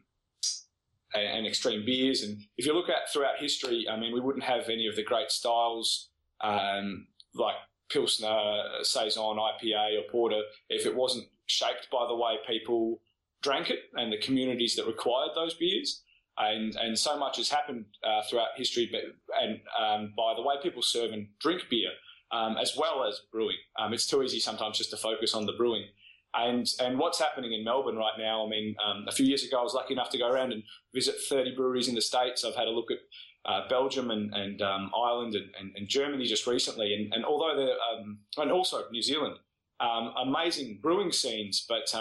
and, 1.13 1.45
extreme 1.47 1.85
beers, 1.85 2.23
and 2.23 2.41
if 2.57 2.65
you 2.65 2.73
look 2.73 2.89
at 2.89 3.11
throughout 3.11 3.37
history, 3.39 3.85
I 3.89 3.97
mean, 3.97 4.13
we 4.13 4.19
wouldn't 4.19 4.43
have 4.43 4.69
any 4.69 4.87
of 4.87 4.95
the 4.95 5.03
great 5.03 5.31
styles 5.31 6.09
um, 6.41 7.07
like 7.33 7.55
Pilsner, 7.89 8.63
Saison, 8.81 9.37
IPA, 9.37 9.99
or 9.99 10.11
Porter 10.11 10.41
if 10.69 10.85
it 10.85 10.95
wasn't 10.95 11.27
shaped 11.45 11.87
by 11.91 12.05
the 12.07 12.15
way 12.15 12.37
people 12.47 12.99
drank 13.41 13.69
it 13.69 13.79
and 13.93 14.11
the 14.11 14.17
communities 14.17 14.75
that 14.75 14.87
required 14.87 15.31
those 15.35 15.53
beers. 15.53 16.01
And, 16.37 16.75
and 16.75 16.99
so 16.99 17.17
much 17.17 17.37
has 17.37 17.49
happened 17.49 17.85
uh, 18.03 18.21
throughout 18.29 18.49
history, 18.57 18.89
but, 18.91 19.01
and 19.41 19.59
um, 19.79 20.13
by 20.17 20.33
the 20.35 20.41
way 20.41 20.55
people 20.61 20.81
serve 20.81 21.11
and 21.13 21.27
drink 21.39 21.63
beer, 21.69 21.91
um, 22.31 22.57
as 22.57 22.75
well 22.77 23.05
as 23.05 23.21
brewing. 23.31 23.55
Um, 23.79 23.93
it's 23.93 24.05
too 24.05 24.21
easy 24.21 24.39
sometimes 24.39 24.77
just 24.77 24.89
to 24.91 24.97
focus 24.97 25.33
on 25.33 25.45
the 25.45 25.53
brewing. 25.53 25.85
And 26.33 26.67
and 26.81 26.99
what's 26.99 27.19
happening 27.19 27.53
in 27.53 27.63
Melbourne 27.63 27.95
right 27.95 28.17
now? 28.17 28.45
I 28.45 28.49
mean, 28.49 28.75
um, 28.85 29.05
a 29.07 29.11
few 29.13 29.25
years 29.25 29.45
ago, 29.45 29.59
I 29.59 29.63
was 29.63 29.73
lucky 29.73 29.93
enough 29.93 30.09
to 30.09 30.17
go 30.17 30.29
around 30.29 30.51
and 30.51 30.63
visit 30.93 31.15
30 31.29 31.55
breweries 31.55 31.87
in 31.87 31.95
the 31.95 32.01
states. 32.01 32.43
I've 32.43 32.55
had 32.55 32.67
a 32.67 32.71
look 32.71 32.91
at 32.91 32.97
uh, 33.45 33.69
Belgium 33.69 34.11
and, 34.11 34.33
and 34.33 34.61
um, 34.61 34.91
Ireland 34.93 35.35
and, 35.35 35.49
and, 35.59 35.71
and, 35.77 35.87
Germany 35.87 36.25
just 36.25 36.47
recently. 36.47 36.93
And, 36.93 37.13
and 37.13 37.23
although 37.23 37.55
they're, 37.55 37.75
um, 37.93 38.17
and 38.37 38.51
also 38.51 38.83
New 38.91 39.03
Zealand, 39.03 39.35
amazing 39.79 40.79
brewing 40.81 41.11
scenes, 41.11 41.63
but, 41.69 41.93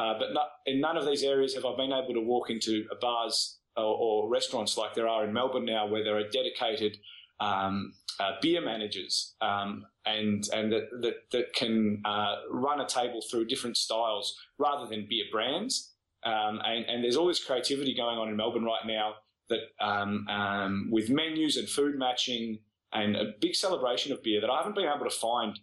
uh, 0.00 0.18
but 0.18 0.32
not, 0.32 0.48
in 0.64 0.80
none 0.80 0.96
of 0.96 1.04
these 1.04 1.22
areas 1.22 1.54
have 1.54 1.66
I 1.66 1.76
been 1.76 1.92
able 1.92 2.14
to 2.14 2.22
walk 2.22 2.48
into 2.48 2.86
bars 3.02 3.58
or, 3.76 3.84
or 3.84 4.28
restaurants 4.30 4.78
like 4.78 4.94
there 4.94 5.06
are 5.06 5.26
in 5.26 5.32
Melbourne 5.32 5.66
now, 5.66 5.86
where 5.86 6.02
there 6.02 6.16
are 6.16 6.26
dedicated 6.26 6.96
um, 7.38 7.92
uh, 8.18 8.32
beer 8.40 8.62
managers 8.62 9.34
um, 9.42 9.84
and 10.06 10.48
and 10.54 10.72
that 10.72 10.88
that, 11.02 11.14
that 11.32 11.52
can 11.52 12.00
uh, 12.06 12.36
run 12.50 12.80
a 12.80 12.86
table 12.86 13.20
through 13.30 13.44
different 13.44 13.76
styles 13.76 14.38
rather 14.56 14.86
than 14.86 15.06
beer 15.08 15.26
brands. 15.30 15.92
Um, 16.22 16.60
and, 16.64 16.84
and, 16.86 17.02
there's 17.02 17.16
all 17.16 17.26
this 17.26 17.42
creativity 17.42 17.94
going 17.94 18.18
on 18.18 18.28
in 18.28 18.36
Melbourne 18.36 18.64
right 18.64 18.86
now 18.86 19.14
that 19.48 19.60
um, 19.80 20.26
um, 20.28 20.88
with 20.90 21.08
menus 21.08 21.56
and 21.56 21.66
food 21.66 21.98
matching 21.98 22.58
and 22.92 23.16
a 23.16 23.32
big 23.40 23.54
celebration 23.54 24.12
of 24.12 24.22
beer 24.22 24.38
that 24.42 24.50
I 24.50 24.58
haven't 24.58 24.74
been 24.74 24.84
able 24.84 25.08
to 25.08 25.16
find 25.16 25.58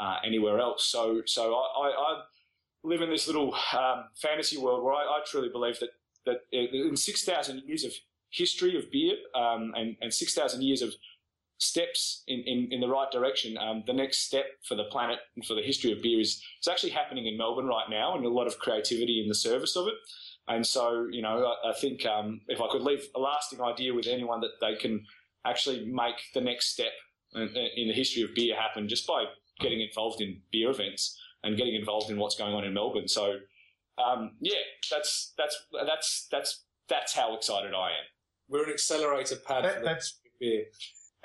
uh, 0.00 0.16
anywhere 0.22 0.58
else. 0.58 0.84
So, 0.84 1.22
so 1.24 1.54
I, 1.54 1.88
I, 1.88 2.22
live 2.84 3.02
in 3.02 3.10
this 3.10 3.26
little 3.26 3.54
um, 3.76 4.04
fantasy 4.20 4.58
world 4.58 4.82
where 4.82 4.94
I, 4.94 5.02
I, 5.02 5.20
truly 5.26 5.48
believe 5.48 5.78
that 5.80 5.90
that 6.26 6.40
in 6.52 6.96
six 6.96 7.24
thousand 7.24 7.62
years 7.66 7.84
of 7.84 7.92
history 8.30 8.76
of 8.76 8.90
beer 8.90 9.16
um, 9.34 9.72
and, 9.76 9.96
and 10.00 10.12
six 10.12 10.34
thousand 10.34 10.62
years 10.62 10.82
of 10.82 10.94
steps 11.58 12.24
in, 12.26 12.42
in, 12.44 12.68
in 12.72 12.80
the 12.80 12.88
right 12.88 13.10
direction, 13.12 13.56
um, 13.56 13.84
the 13.86 13.92
next 13.92 14.18
step 14.26 14.46
for 14.66 14.74
the 14.74 14.84
planet 14.84 15.18
and 15.36 15.44
for 15.44 15.54
the 15.54 15.62
history 15.62 15.92
of 15.92 16.02
beer 16.02 16.20
is 16.20 16.42
it's 16.58 16.68
actually 16.68 16.90
happening 16.90 17.26
in 17.26 17.38
Melbourne 17.38 17.66
right 17.66 17.88
now, 17.88 18.16
and 18.16 18.24
a 18.24 18.28
lot 18.28 18.46
of 18.46 18.58
creativity 18.58 19.20
in 19.22 19.28
the 19.28 19.34
service 19.34 19.76
of 19.76 19.86
it. 19.86 19.94
And 20.48 20.66
so, 20.66 21.06
you 21.10 21.22
know, 21.22 21.54
I, 21.64 21.70
I 21.70 21.72
think 21.74 22.04
um, 22.04 22.40
if 22.48 22.60
I 22.60 22.66
could 22.70 22.82
leave 22.82 23.06
a 23.14 23.20
lasting 23.20 23.60
idea 23.60 23.94
with 23.94 24.08
anyone 24.08 24.40
that 24.40 24.60
they 24.60 24.74
can 24.74 25.06
actually 25.44 25.84
make 25.86 26.16
the 26.34 26.40
next 26.40 26.72
step 26.72 26.92
in, 27.34 27.48
in 27.76 27.88
the 27.88 27.94
history 27.94 28.22
of 28.22 28.34
beer 28.34 28.56
happen 28.56 28.88
just 28.88 29.06
by 29.06 29.24
getting 29.60 29.80
involved 29.80 30.20
in 30.20 30.40
beer 30.50 30.70
events 30.70 31.16
and 31.42 31.56
getting 31.56 31.74
involved 31.74 32.10
in 32.10 32.16
what's 32.18 32.36
going 32.36 32.54
on 32.54 32.64
in 32.64 32.74
Melbourne. 32.74 33.08
So, 33.08 33.36
um, 33.98 34.32
yeah, 34.40 34.54
that's 34.90 35.32
that's 35.36 35.56
that's 35.86 36.28
that's 36.30 36.64
that's 36.88 37.14
how 37.14 37.34
excited 37.36 37.74
I 37.74 37.88
am. 37.88 38.04
We're 38.48 38.64
an 38.64 38.70
accelerator 38.70 39.36
pad. 39.36 39.64
That, 39.64 39.84
that's 39.84 40.20
beer. 40.40 40.64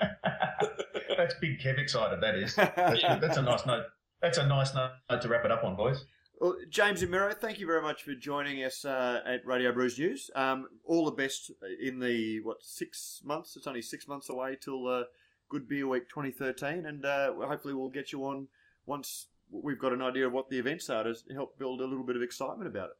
that's 1.16 1.34
big 1.40 1.58
Kev 1.60 1.78
excited. 1.78 2.20
That 2.20 2.36
is. 2.36 2.54
That's, 2.56 3.02
yeah. 3.02 3.18
that's 3.18 3.36
a 3.36 3.42
nice 3.42 3.66
note. 3.66 3.82
That's 4.22 4.38
a 4.38 4.46
nice 4.46 4.72
note 4.74 4.92
to 5.20 5.28
wrap 5.28 5.44
it 5.44 5.50
up 5.50 5.64
on, 5.64 5.74
boys. 5.74 6.04
Well, 6.40 6.54
James 6.70 7.02
and 7.02 7.10
Miro, 7.10 7.32
thank 7.32 7.58
you 7.58 7.66
very 7.66 7.82
much 7.82 8.04
for 8.04 8.14
joining 8.14 8.62
us 8.62 8.84
uh, 8.84 9.22
at 9.26 9.44
Radio 9.44 9.72
Brews 9.72 9.98
News. 9.98 10.30
Um, 10.36 10.68
all 10.84 11.04
the 11.04 11.10
best 11.10 11.50
in 11.82 11.98
the 11.98 12.40
what 12.42 12.58
six 12.60 13.20
months? 13.24 13.56
It's 13.56 13.66
only 13.66 13.82
six 13.82 14.06
months 14.06 14.28
away 14.28 14.56
till 14.60 14.86
uh, 14.86 15.02
Good 15.48 15.68
Beer 15.68 15.88
Week 15.88 16.08
2013, 16.08 16.86
and 16.86 17.04
uh, 17.04 17.32
hopefully 17.34 17.74
we'll 17.74 17.88
get 17.88 18.12
you 18.12 18.24
on 18.24 18.46
once 18.86 19.26
we've 19.50 19.78
got 19.78 19.92
an 19.92 20.02
idea 20.02 20.26
of 20.26 20.32
what 20.32 20.48
the 20.50 20.58
events 20.58 20.90
are 20.90 21.04
to 21.04 21.14
help 21.32 21.58
build 21.58 21.80
a 21.80 21.84
little 21.84 22.04
bit 22.04 22.16
of 22.16 22.22
excitement 22.22 22.68
about 22.68 22.90
it. 22.90 22.96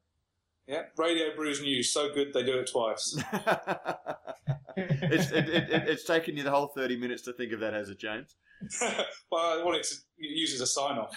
Yeah, 0.72 0.82
Radio 0.98 1.34
Brews 1.34 1.62
News, 1.62 1.92
so 1.92 2.12
good 2.12 2.32
they 2.34 2.42
do 2.42 2.58
it 2.58 2.70
twice. 2.70 3.16
it's, 4.76 5.30
it, 5.32 5.48
it, 5.48 5.70
it's 5.88 6.04
taken 6.04 6.36
you 6.36 6.42
the 6.42 6.50
whole 6.50 6.68
30 6.68 6.96
minutes 6.96 7.22
to 7.22 7.32
think 7.32 7.52
of 7.52 7.60
that, 7.60 7.72
has 7.72 7.88
it, 7.88 7.98
James? 7.98 8.36
well, 9.30 9.60
I 9.60 9.62
wanted 9.64 9.84
to 9.84 9.96
use 10.18 10.54
as 10.54 10.60
a 10.60 10.66
sign 10.66 10.98
off. 10.98 11.14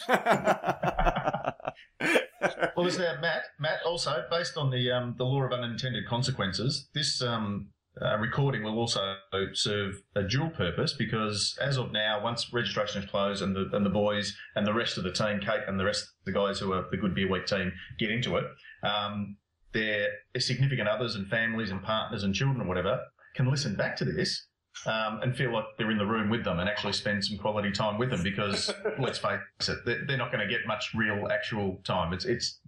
well, 2.77 2.85
is 2.85 2.97
there 2.97 3.19
Matt? 3.19 3.43
Matt, 3.59 3.79
also 3.85 4.23
based 4.29 4.57
on 4.57 4.69
the 4.69 4.91
um, 4.91 5.15
the 5.17 5.23
law 5.23 5.41
of 5.43 5.51
unintended 5.51 6.05
consequences, 6.07 6.87
this 6.93 7.21
um, 7.21 7.69
uh, 8.01 8.17
recording 8.17 8.63
will 8.63 8.77
also 8.77 9.15
serve 9.53 10.01
a 10.15 10.23
dual 10.23 10.49
purpose 10.49 10.93
because 10.93 11.57
as 11.61 11.77
of 11.77 11.91
now, 11.91 12.23
once 12.23 12.53
registration 12.53 13.03
is 13.03 13.09
closed 13.09 13.41
and 13.41 13.55
the 13.55 13.69
and 13.73 13.85
the 13.85 13.89
boys 13.89 14.35
and 14.55 14.65
the 14.65 14.73
rest 14.73 14.97
of 14.97 15.03
the 15.03 15.11
team, 15.11 15.39
Kate 15.39 15.61
and 15.67 15.79
the 15.79 15.85
rest 15.85 16.03
of 16.03 16.09
the 16.25 16.31
guys 16.31 16.59
who 16.59 16.71
are 16.71 16.85
the 16.89 16.97
Good 16.97 17.13
Beer 17.13 17.29
Week 17.29 17.45
team, 17.45 17.71
get 17.99 18.11
into 18.11 18.37
it, 18.37 18.45
um, 18.83 19.35
their 19.73 20.07
significant 20.37 20.87
others 20.87 21.15
and 21.15 21.27
families 21.27 21.71
and 21.71 21.83
partners 21.83 22.23
and 22.23 22.33
children 22.33 22.61
or 22.61 22.67
whatever 22.67 22.99
can 23.35 23.49
listen 23.49 23.75
back 23.75 23.95
to 23.97 24.05
this 24.05 24.47
um, 24.85 25.19
and 25.21 25.35
feel 25.35 25.53
like 25.53 25.65
they're 25.77 25.91
in 25.91 25.97
the 25.97 26.05
room 26.05 26.29
with 26.29 26.43
them 26.43 26.59
and 26.59 26.69
actually 26.69 26.93
spend 26.93 27.23
some 27.23 27.37
quality 27.37 27.71
time 27.71 27.97
with 27.97 28.09
them 28.09 28.23
because 28.23 28.73
let's 28.99 29.19
face 29.19 29.39
it, 29.67 29.77
they're 30.07 30.17
not 30.17 30.31
going 30.31 30.45
to 30.45 30.51
get 30.51 30.65
much 30.65 30.93
real 30.95 31.27
actual 31.31 31.79
time. 31.83 32.13
It's 32.13 32.25
it's 32.25 32.59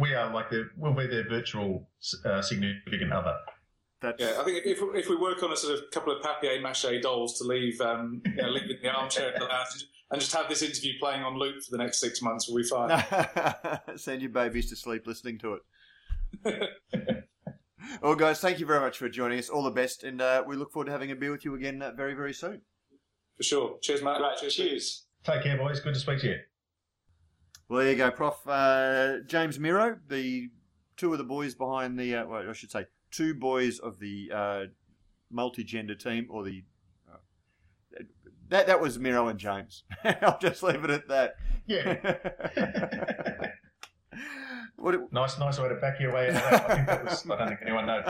we 0.00 0.14
are 0.14 0.32
like 0.32 0.50
the 0.50 0.68
we'll 0.76 0.94
be 0.94 1.06
their 1.06 1.28
virtual 1.28 1.88
uh, 2.24 2.42
significant 2.42 3.12
other. 3.12 3.36
That's... 4.00 4.20
Yeah, 4.20 4.34
I 4.38 4.44
think 4.44 4.66
if 4.66 4.78
if 4.94 5.08
we 5.08 5.16
work 5.16 5.42
on 5.42 5.52
a 5.52 5.56
sort 5.56 5.74
of 5.74 5.90
couple 5.90 6.14
of 6.14 6.22
papier 6.22 6.60
mâché 6.60 7.00
dolls 7.00 7.38
to 7.38 7.44
leave, 7.44 7.80
um, 7.80 8.20
you 8.26 8.34
know, 8.34 8.48
leave 8.48 8.70
in 8.70 8.76
the 8.82 8.90
armchair 8.90 9.32
in 9.32 9.40
the 9.40 9.46
lounge 9.46 9.86
and 10.10 10.20
just 10.20 10.32
have 10.34 10.48
this 10.48 10.62
interview 10.62 10.92
playing 11.00 11.22
on 11.22 11.38
loop 11.38 11.62
for 11.62 11.76
the 11.76 11.82
next 11.82 11.98
six 11.98 12.22
months, 12.22 12.48
we'll 12.48 12.62
be 12.62 12.68
fine. 12.68 13.88
Send 13.96 14.22
your 14.22 14.30
babies 14.30 14.68
to 14.70 14.76
sleep 14.76 15.06
listening 15.06 15.38
to 15.38 15.58
it. 16.44 17.24
well, 18.02 18.14
guys, 18.14 18.40
thank 18.40 18.60
you 18.60 18.66
very 18.66 18.80
much 18.80 18.98
for 18.98 19.08
joining 19.08 19.38
us. 19.38 19.48
All 19.48 19.62
the 19.62 19.70
best, 19.70 20.04
and 20.04 20.20
uh, 20.20 20.44
we 20.46 20.56
look 20.56 20.72
forward 20.72 20.86
to 20.86 20.92
having 20.92 21.10
a 21.10 21.16
beer 21.16 21.32
with 21.32 21.44
you 21.44 21.54
again 21.54 21.82
uh, 21.82 21.92
very, 21.92 22.14
very 22.14 22.32
soon. 22.32 22.60
For 23.36 23.42
sure. 23.42 23.78
Cheers, 23.82 24.02
Matt. 24.02 24.20
Right, 24.20 24.36
cheers. 24.38 24.54
cheers. 24.54 25.06
Take 25.24 25.42
care, 25.42 25.58
boys. 25.58 25.80
Good 25.80 25.94
to 25.94 26.00
speak 26.00 26.20
to 26.20 26.28
you. 26.28 26.38
Well, 27.68 27.80
there 27.80 27.90
you 27.90 27.96
go, 27.96 28.10
Prof. 28.12 28.46
Uh, 28.46 29.18
James 29.26 29.58
Miro, 29.58 29.98
the 30.06 30.50
two 30.96 31.12
of 31.12 31.18
the 31.18 31.24
boys 31.24 31.54
behind 31.54 31.98
the, 31.98 32.14
uh, 32.14 32.26
well, 32.26 32.48
I 32.48 32.52
should 32.52 32.70
say, 32.70 32.86
two 33.16 33.34
boys 33.34 33.78
of 33.78 33.98
the 33.98 34.30
uh, 34.34 34.64
multi-gender 35.30 35.94
team, 35.94 36.26
or 36.30 36.44
the 36.44 36.64
uh, 37.10 38.02
that 38.48 38.66
that 38.66 38.80
was 38.80 38.98
Miro 38.98 39.28
and 39.28 39.38
James. 39.38 39.84
I'll 40.22 40.38
just 40.38 40.62
leave 40.62 40.84
it 40.84 40.90
at 40.90 41.08
that. 41.08 41.34
Yeah. 41.66 43.48
What 44.78 44.94
it, 44.94 45.00
nice, 45.10 45.38
nice 45.38 45.58
way 45.58 45.68
to 45.70 45.74
back 45.76 45.98
your 46.00 46.12
way 46.12 46.28
into 46.28 46.38
that. 46.40 46.70
I 46.70 46.74
think 46.74 46.86
that 46.86 47.04
was. 47.04 47.24
I 47.30 47.36
don't 47.38 47.48
think 47.48 47.60
anyone 47.62 47.86
knows. 47.86 48.04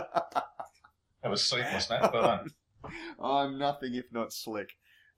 That 1.22 1.30
was 1.30 1.44
sweet, 1.44 1.64
wasn't 1.72 2.04
it? 2.04 2.10
Well 2.12 2.22
done. 2.22 2.50
I'm 3.22 3.58
nothing 3.58 3.94
if 3.94 4.06
not 4.12 4.32
slick. 4.32 4.70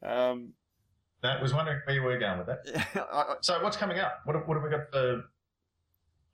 Um, 0.03 0.53
that 1.22 1.43
was 1.43 1.53
wondering 1.55 1.80
where 1.86 1.97
you 1.97 2.03
were 2.03 2.18
going 2.18 2.39
with 2.39 2.49
that. 2.49 3.39
So 3.41 3.62
what's 3.62 3.76
coming 3.76 3.99
up? 3.99 4.20
What, 4.24 4.36
have- 4.36 4.47
what 4.47 4.55
have 4.57 4.62
we 4.64 4.70
got? 4.70 4.93
The 4.93 5.24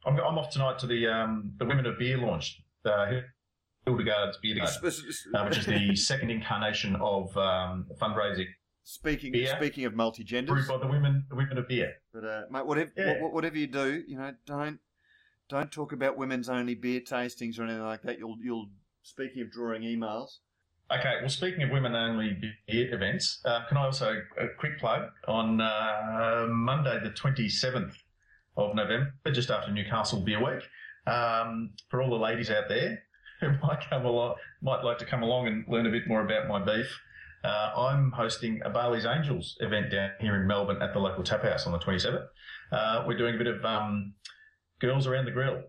I'm, 0.04 0.18
I'm 0.18 0.36
off 0.38 0.50
tonight 0.50 0.78
to 0.80 0.86
the 0.86 1.06
um, 1.06 1.52
the 1.58 1.64
Women 1.64 1.86
of 1.86 1.98
Beer 1.98 2.18
launch, 2.18 2.60
uh, 2.84 3.06
Hildegard's 3.86 4.38
Beer 4.38 4.56
Garden, 4.56 4.86
s- 4.86 5.02
s- 5.08 5.26
uh, 5.34 5.44
which 5.44 5.58
is 5.58 5.66
the 5.66 5.94
second 6.10 6.30
incarnation 6.30 6.96
of 6.96 7.36
um, 7.36 7.86
fundraising 8.00 8.46
speaking 8.82 9.32
beer. 9.32 9.54
speaking 9.56 9.84
of 9.84 9.94
multi 9.94 10.22
brewed 10.22 10.28
genders, 10.46 10.68
by 10.68 10.76
the 10.78 10.86
women 10.86 11.24
the 11.28 11.36
Women 11.36 11.58
of 11.58 11.68
Beer. 11.68 11.92
but 12.12 12.24
uh, 12.24 12.42
mate, 12.50 12.66
whatever 12.66 12.90
Yeah. 12.96 13.20
wha- 13.20 13.30
whatever 13.30 13.56
you 13.58 13.66
do, 13.66 14.02
you 14.06 14.16
know, 14.16 14.32
don't 14.46 14.78
don't 15.48 15.70
talk 15.70 15.92
about 15.92 16.16
women's 16.16 16.48
only 16.48 16.74
beer 16.74 17.00
tastings 17.00 17.58
or 17.58 17.64
anything 17.64 17.82
like 17.82 18.02
that. 18.02 18.18
You'll 18.18 18.36
you'll 18.42 18.70
speaking 19.02 19.42
of 19.42 19.50
drawing 19.50 19.82
emails. 19.82 20.38
Okay, 20.90 21.14
well, 21.20 21.30
speaking 21.30 21.62
of 21.62 21.70
women-only 21.70 22.38
beer 22.68 22.94
events, 22.94 23.40
uh, 23.46 23.64
can 23.68 23.78
I 23.78 23.84
also 23.86 24.20
a 24.38 24.48
quick 24.58 24.78
plug 24.78 25.08
on 25.26 25.58
uh, 25.60 26.46
Monday, 26.50 27.00
the 27.02 27.08
twenty-seventh 27.10 27.94
of 28.56 28.74
November, 28.74 29.12
just 29.32 29.50
after 29.50 29.72
Newcastle 29.72 30.20
Beer 30.20 30.38
Week, 30.44 30.62
um, 31.06 31.70
for 31.90 32.02
all 32.02 32.10
the 32.10 32.16
ladies 32.22 32.50
out 32.50 32.68
there 32.68 33.02
who 33.40 33.50
might 33.62 33.88
come 33.88 34.04
along, 34.04 34.36
might 34.62 34.82
like 34.82 34.98
to 34.98 35.04
come 35.04 35.22
along 35.22 35.46
and 35.46 35.64
learn 35.68 35.86
a 35.86 35.90
bit 35.90 36.06
more 36.06 36.24
about 36.24 36.48
my 36.48 36.64
beef. 36.64 37.00
Uh, 37.44 37.72
I'm 37.76 38.10
hosting 38.12 38.60
a 38.64 38.70
Barley's 38.70 39.04
Angels 39.04 39.56
event 39.60 39.90
down 39.90 40.10
here 40.18 40.40
in 40.40 40.46
Melbourne 40.46 40.80
at 40.80 40.94
the 40.94 40.98
Local 40.98 41.22
Taphouse 41.22 41.66
on 41.66 41.72
the 41.72 41.78
27th. 41.78 42.24
Uh, 42.72 43.04
we're 43.06 43.18
doing 43.18 43.34
a 43.34 43.38
bit 43.38 43.46
of 43.46 43.62
um, 43.64 44.14
girls 44.80 45.06
around 45.06 45.26
the 45.26 45.30
grill. 45.30 45.62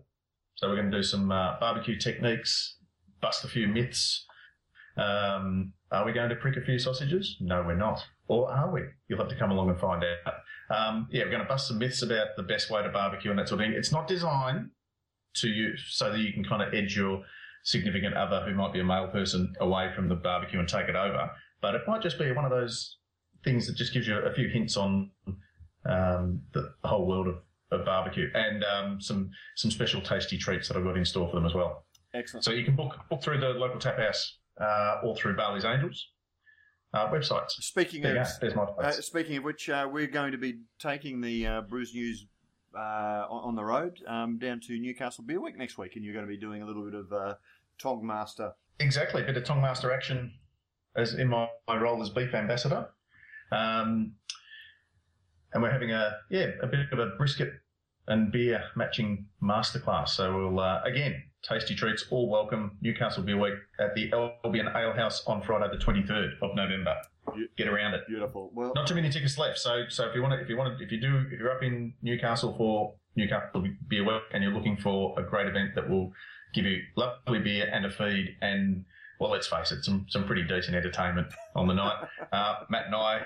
So 0.54 0.68
we're 0.68 0.76
going 0.76 0.90
to 0.90 0.96
do 0.96 1.02
some 1.02 1.30
uh, 1.30 1.60
barbecue 1.60 1.98
techniques, 1.98 2.78
bust 3.20 3.44
a 3.44 3.48
few 3.48 3.66
myths, 3.66 4.26
um, 4.96 5.72
are 5.92 6.04
we 6.04 6.12
going 6.12 6.30
to 6.30 6.36
prick 6.36 6.56
a 6.56 6.60
few 6.60 6.78
sausages? 6.78 7.36
No, 7.40 7.62
we're 7.62 7.76
not. 7.76 8.04
Or 8.28 8.50
are 8.50 8.72
we? 8.72 8.82
You'll 9.08 9.18
have 9.18 9.28
to 9.28 9.36
come 9.36 9.50
along 9.50 9.70
and 9.70 9.78
find 9.78 10.02
out. 10.02 10.34
Um, 10.68 11.08
yeah, 11.10 11.24
we're 11.24 11.30
going 11.30 11.42
to 11.42 11.48
bust 11.48 11.68
some 11.68 11.78
myths 11.78 12.02
about 12.02 12.28
the 12.36 12.42
best 12.42 12.70
way 12.70 12.82
to 12.82 12.88
barbecue 12.88 13.30
and 13.30 13.38
that 13.38 13.48
sort 13.48 13.60
of 13.60 13.66
thing. 13.66 13.76
It's 13.76 13.92
not 13.92 14.08
designed 14.08 14.70
to 15.36 15.48
you 15.48 15.76
so 15.76 16.10
that 16.10 16.18
you 16.18 16.32
can 16.32 16.44
kind 16.44 16.62
of 16.62 16.74
edge 16.74 16.96
your 16.96 17.22
significant 17.66 18.14
other 18.14 18.42
who 18.42 18.54
might 18.54 18.72
be 18.72 18.78
a 18.78 18.84
male 18.84 19.08
person 19.08 19.52
away 19.60 19.90
from 19.94 20.08
the 20.08 20.14
barbecue 20.14 20.60
and 20.60 20.68
take 20.68 20.88
it 20.88 20.94
over. 20.94 21.28
But 21.60 21.74
it 21.74 21.82
might 21.86 22.00
just 22.00 22.16
be 22.16 22.30
one 22.30 22.44
of 22.44 22.52
those 22.52 22.98
things 23.44 23.66
that 23.66 23.76
just 23.76 23.92
gives 23.92 24.06
you 24.06 24.16
a 24.16 24.32
few 24.32 24.48
hints 24.48 24.76
on 24.76 25.10
um, 25.84 26.40
the 26.52 26.72
whole 26.84 27.06
world 27.06 27.26
of, 27.26 27.38
of 27.72 27.84
barbecue 27.84 28.30
and 28.34 28.64
um, 28.64 29.00
some 29.00 29.30
some 29.56 29.72
special 29.72 30.00
tasty 30.00 30.38
treats 30.38 30.68
that 30.68 30.76
I've 30.76 30.84
got 30.84 30.96
in 30.96 31.04
store 31.04 31.28
for 31.28 31.34
them 31.34 31.44
as 31.44 31.54
well. 31.54 31.84
Excellent. 32.14 32.44
So 32.44 32.52
you 32.52 32.64
can 32.64 32.76
book 32.76 32.96
book 33.10 33.20
through 33.20 33.40
the 33.40 33.48
Local 33.48 33.80
Taphouse 33.80 34.22
uh, 34.60 35.00
or 35.02 35.16
through 35.16 35.36
Barley's 35.36 35.64
Angels 35.64 36.06
uh, 36.94 37.08
websites. 37.08 37.50
Speaking 37.50 38.00
There 38.00 38.16
of. 38.16 38.28
There's 38.40 38.54
my 38.54 38.62
uh, 38.62 38.92
speaking 38.92 39.38
of 39.38 39.44
which, 39.44 39.68
uh, 39.68 39.88
we're 39.90 40.06
going 40.06 40.30
to 40.32 40.38
be 40.38 40.60
taking 40.78 41.20
the 41.20 41.46
uh, 41.46 41.60
Brews 41.62 41.92
News 41.92 42.26
uh, 42.76 43.26
on, 43.28 43.48
on 43.48 43.54
the 43.56 43.64
road 43.64 43.98
um, 44.06 44.38
down 44.38 44.60
to 44.60 44.78
Newcastle 44.78 45.24
Beer 45.24 45.40
Week 45.40 45.56
next 45.56 45.78
week, 45.78 45.96
and 45.96 46.04
you're 46.04 46.14
going 46.14 46.26
to 46.26 46.30
be 46.30 46.38
doing 46.38 46.62
a 46.62 46.66
little 46.66 46.84
bit 46.84 46.94
of 46.94 47.12
uh, 47.12 47.34
Tog 47.78 48.02
Master. 48.02 48.52
exactly, 48.78 49.22
a 49.22 49.26
bit 49.26 49.36
of 49.36 49.44
Tongmaster 49.44 49.92
action 49.94 50.32
as 50.96 51.14
in 51.14 51.28
my, 51.28 51.48
my 51.68 51.76
role 51.76 52.02
as 52.02 52.08
beef 52.08 52.34
ambassador. 52.34 52.88
Um, 53.52 54.14
and 55.52 55.62
we're 55.62 55.70
having 55.70 55.92
a 55.92 56.18
yeah 56.30 56.48
a 56.62 56.66
bit 56.66 56.92
of 56.92 56.98
a 56.98 57.06
brisket 57.16 57.52
and 58.08 58.32
beer 58.32 58.62
matching 58.76 59.26
masterclass. 59.42 60.08
So 60.10 60.36
we'll 60.36 60.60
uh, 60.60 60.82
again 60.84 61.22
tasty 61.42 61.74
treats, 61.74 62.06
all 62.10 62.28
welcome. 62.28 62.76
Newcastle 62.80 63.22
Beer 63.22 63.38
Week 63.38 63.54
at 63.78 63.94
the 63.94 64.12
Albion 64.12 64.68
Ale 64.74 64.92
House 64.92 65.24
on 65.26 65.42
Friday 65.42 65.68
the 65.70 65.82
23rd 65.82 66.32
of 66.42 66.54
November. 66.56 66.96
Get 67.56 67.68
around 67.68 67.94
it. 67.94 68.02
Beautiful. 68.08 68.50
Well, 68.54 68.72
Not 68.74 68.86
too 68.86 68.94
many 68.94 69.10
tickets 69.10 69.36
left. 69.38 69.58
So, 69.58 69.84
so 69.88 70.08
if 70.08 70.14
you 70.14 70.22
want 70.22 70.34
to, 70.34 70.40
if 70.40 70.48
you 70.48 70.56
want 70.56 70.76
to, 70.76 70.84
if 70.84 70.90
you 70.90 71.00
do, 71.00 71.24
if 71.30 71.38
you're 71.38 71.50
up 71.50 71.62
in 71.62 71.94
Newcastle 72.02 72.54
for 72.56 72.94
Newcastle 73.16 73.64
Beer 73.88 74.04
Week 74.04 74.22
and 74.32 74.42
you're 74.42 74.52
looking 74.52 74.76
for 74.76 75.18
a 75.18 75.22
great 75.22 75.46
event 75.46 75.74
that 75.74 75.88
will 75.88 76.12
give 76.56 76.64
you 76.64 76.82
lovely 76.96 77.38
beer 77.38 77.70
and 77.72 77.86
a 77.86 77.90
feed 77.90 78.36
and, 78.40 78.84
well, 79.20 79.30
let's 79.30 79.46
face 79.46 79.72
it, 79.72 79.84
some 79.84 80.06
some 80.08 80.24
pretty 80.24 80.42
decent 80.42 80.74
entertainment 80.76 81.28
on 81.54 81.68
the 81.68 81.74
night. 81.74 81.96
Uh, 82.32 82.56
Matt 82.68 82.86
and 82.86 82.94
I, 82.94 83.20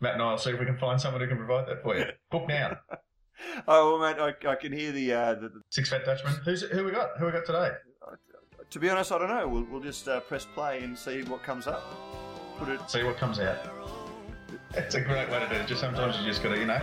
Matt 0.00 0.14
and 0.14 0.22
I 0.22 0.30
will 0.30 0.38
see 0.38 0.50
if 0.50 0.58
we 0.58 0.64
can 0.64 0.78
find 0.78 1.00
someone 1.00 1.20
who 1.20 1.28
can 1.28 1.36
provide 1.36 1.68
that 1.68 1.82
for 1.82 1.96
you. 1.96 2.06
Book 2.30 2.48
now. 2.48 2.78
oh, 3.68 3.98
well, 3.98 4.14
mate, 4.14 4.20
I, 4.20 4.50
I 4.50 4.54
can 4.56 4.72
hear 4.72 4.90
the, 4.90 5.12
uh, 5.12 5.34
the, 5.34 5.48
the. 5.48 5.60
Six 5.70 5.90
Fat 5.90 6.04
Dutchmen. 6.04 6.34
Who's 6.44 6.62
who 6.62 6.84
we 6.84 6.90
got? 6.90 7.10
Who 7.18 7.26
we 7.26 7.32
got 7.32 7.44
today? 7.46 7.70
To 8.70 8.78
be 8.78 8.90
honest, 8.90 9.12
I 9.12 9.18
don't 9.18 9.28
know. 9.28 9.46
We'll, 9.46 9.66
we'll 9.70 9.80
just 9.80 10.08
uh, 10.08 10.20
press 10.20 10.44
play 10.44 10.82
and 10.82 10.98
see 10.98 11.22
what 11.22 11.42
comes 11.42 11.66
up. 11.66 11.84
Put 12.58 12.68
it. 12.68 12.80
See 12.90 13.02
what 13.02 13.16
comes 13.16 13.38
out. 13.38 13.58
It's 14.74 14.94
a 14.94 15.00
great 15.00 15.30
way 15.30 15.40
to 15.40 15.48
do 15.48 15.54
it. 15.54 15.66
Just 15.66 15.80
sometimes 15.80 16.18
you 16.18 16.26
just 16.26 16.42
got 16.42 16.50
to, 16.50 16.58
you 16.58 16.66
know, 16.66 16.80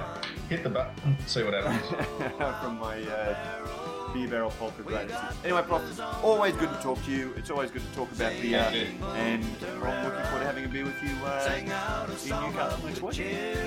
hit 0.50 0.64
the 0.64 0.70
button, 0.70 1.18
see 1.28 1.44
what 1.44 1.54
happens. 1.54 1.88
from 2.62 2.80
my 2.80 3.02
uh, 3.02 3.85
beer 4.16 4.28
barrel 4.30 4.52
polka 4.52 4.82
greatest. 4.82 5.20
Anyway, 5.44 5.62
Prof, 5.64 6.00
always 6.24 6.56
good 6.56 6.70
to 6.70 6.80
talk 6.82 7.04
to 7.06 7.12
you. 7.12 7.34
It's 7.36 7.50
always 7.50 7.70
good 7.72 7.82
to 7.82 7.96
talk 7.96 8.12
about 8.12 8.32
beer, 8.42 8.52
Yeah, 8.52 8.70
it 8.70 8.76
is. 8.76 9.02
and 9.16 9.44
I'm 9.84 10.06
looking 10.06 10.24
forward 10.26 10.40
to 10.40 10.46
having 10.46 10.66
a 10.66 10.68
beer 10.70 10.86
with 10.86 11.02
you 11.04 11.16
uh, 11.26 11.54
in 11.58 11.66
Newcastle 11.66 12.86
next 12.86 13.02
week. 13.02 13.58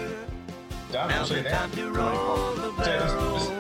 Done. 0.91 1.09
We'll 1.09 1.27
see 1.27 1.37
you 1.37 1.43
then. 1.43 1.71
See 1.73 1.81
you. 1.81 1.93
Just, 2.79 3.15
just, 3.15 3.51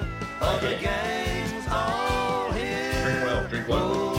drink 3.05 3.25
well. 3.25 3.49
Drink 3.49 3.69
well. 3.69 4.19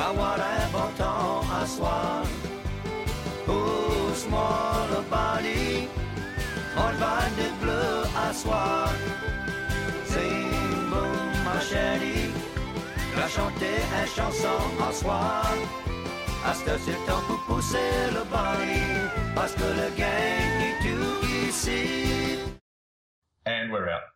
Car 0.00 0.14
what 0.14 0.40
important 0.64 1.44
à 1.52 1.66
soir 1.66 2.24
Oh, 3.48 4.12
small 4.14 4.88
body 5.10 5.88
On 6.76 6.92
va 6.98 7.28
de 7.36 7.48
bleu 7.60 8.04
à 8.16 8.32
soir 8.32 8.90
Sing 8.90 9.49
Va 13.14 13.28
chanter 13.28 13.76
chanson 14.06 14.58
en 14.80 14.92
ce 14.92 15.04
c'est 16.78 16.92
le 16.92 17.06
temps 17.06 17.22
pour 17.26 17.40
pousser 17.46 17.90
le 18.12 18.24
body 18.24 18.80
Parce 19.34 19.52
que 19.52 19.62
le 19.62 19.90
gang 19.98 20.54
est 20.68 20.78
tout 20.82 21.26
ici. 21.48 22.38
And 23.46 23.70
we're 23.70 23.90
out. 23.90 24.10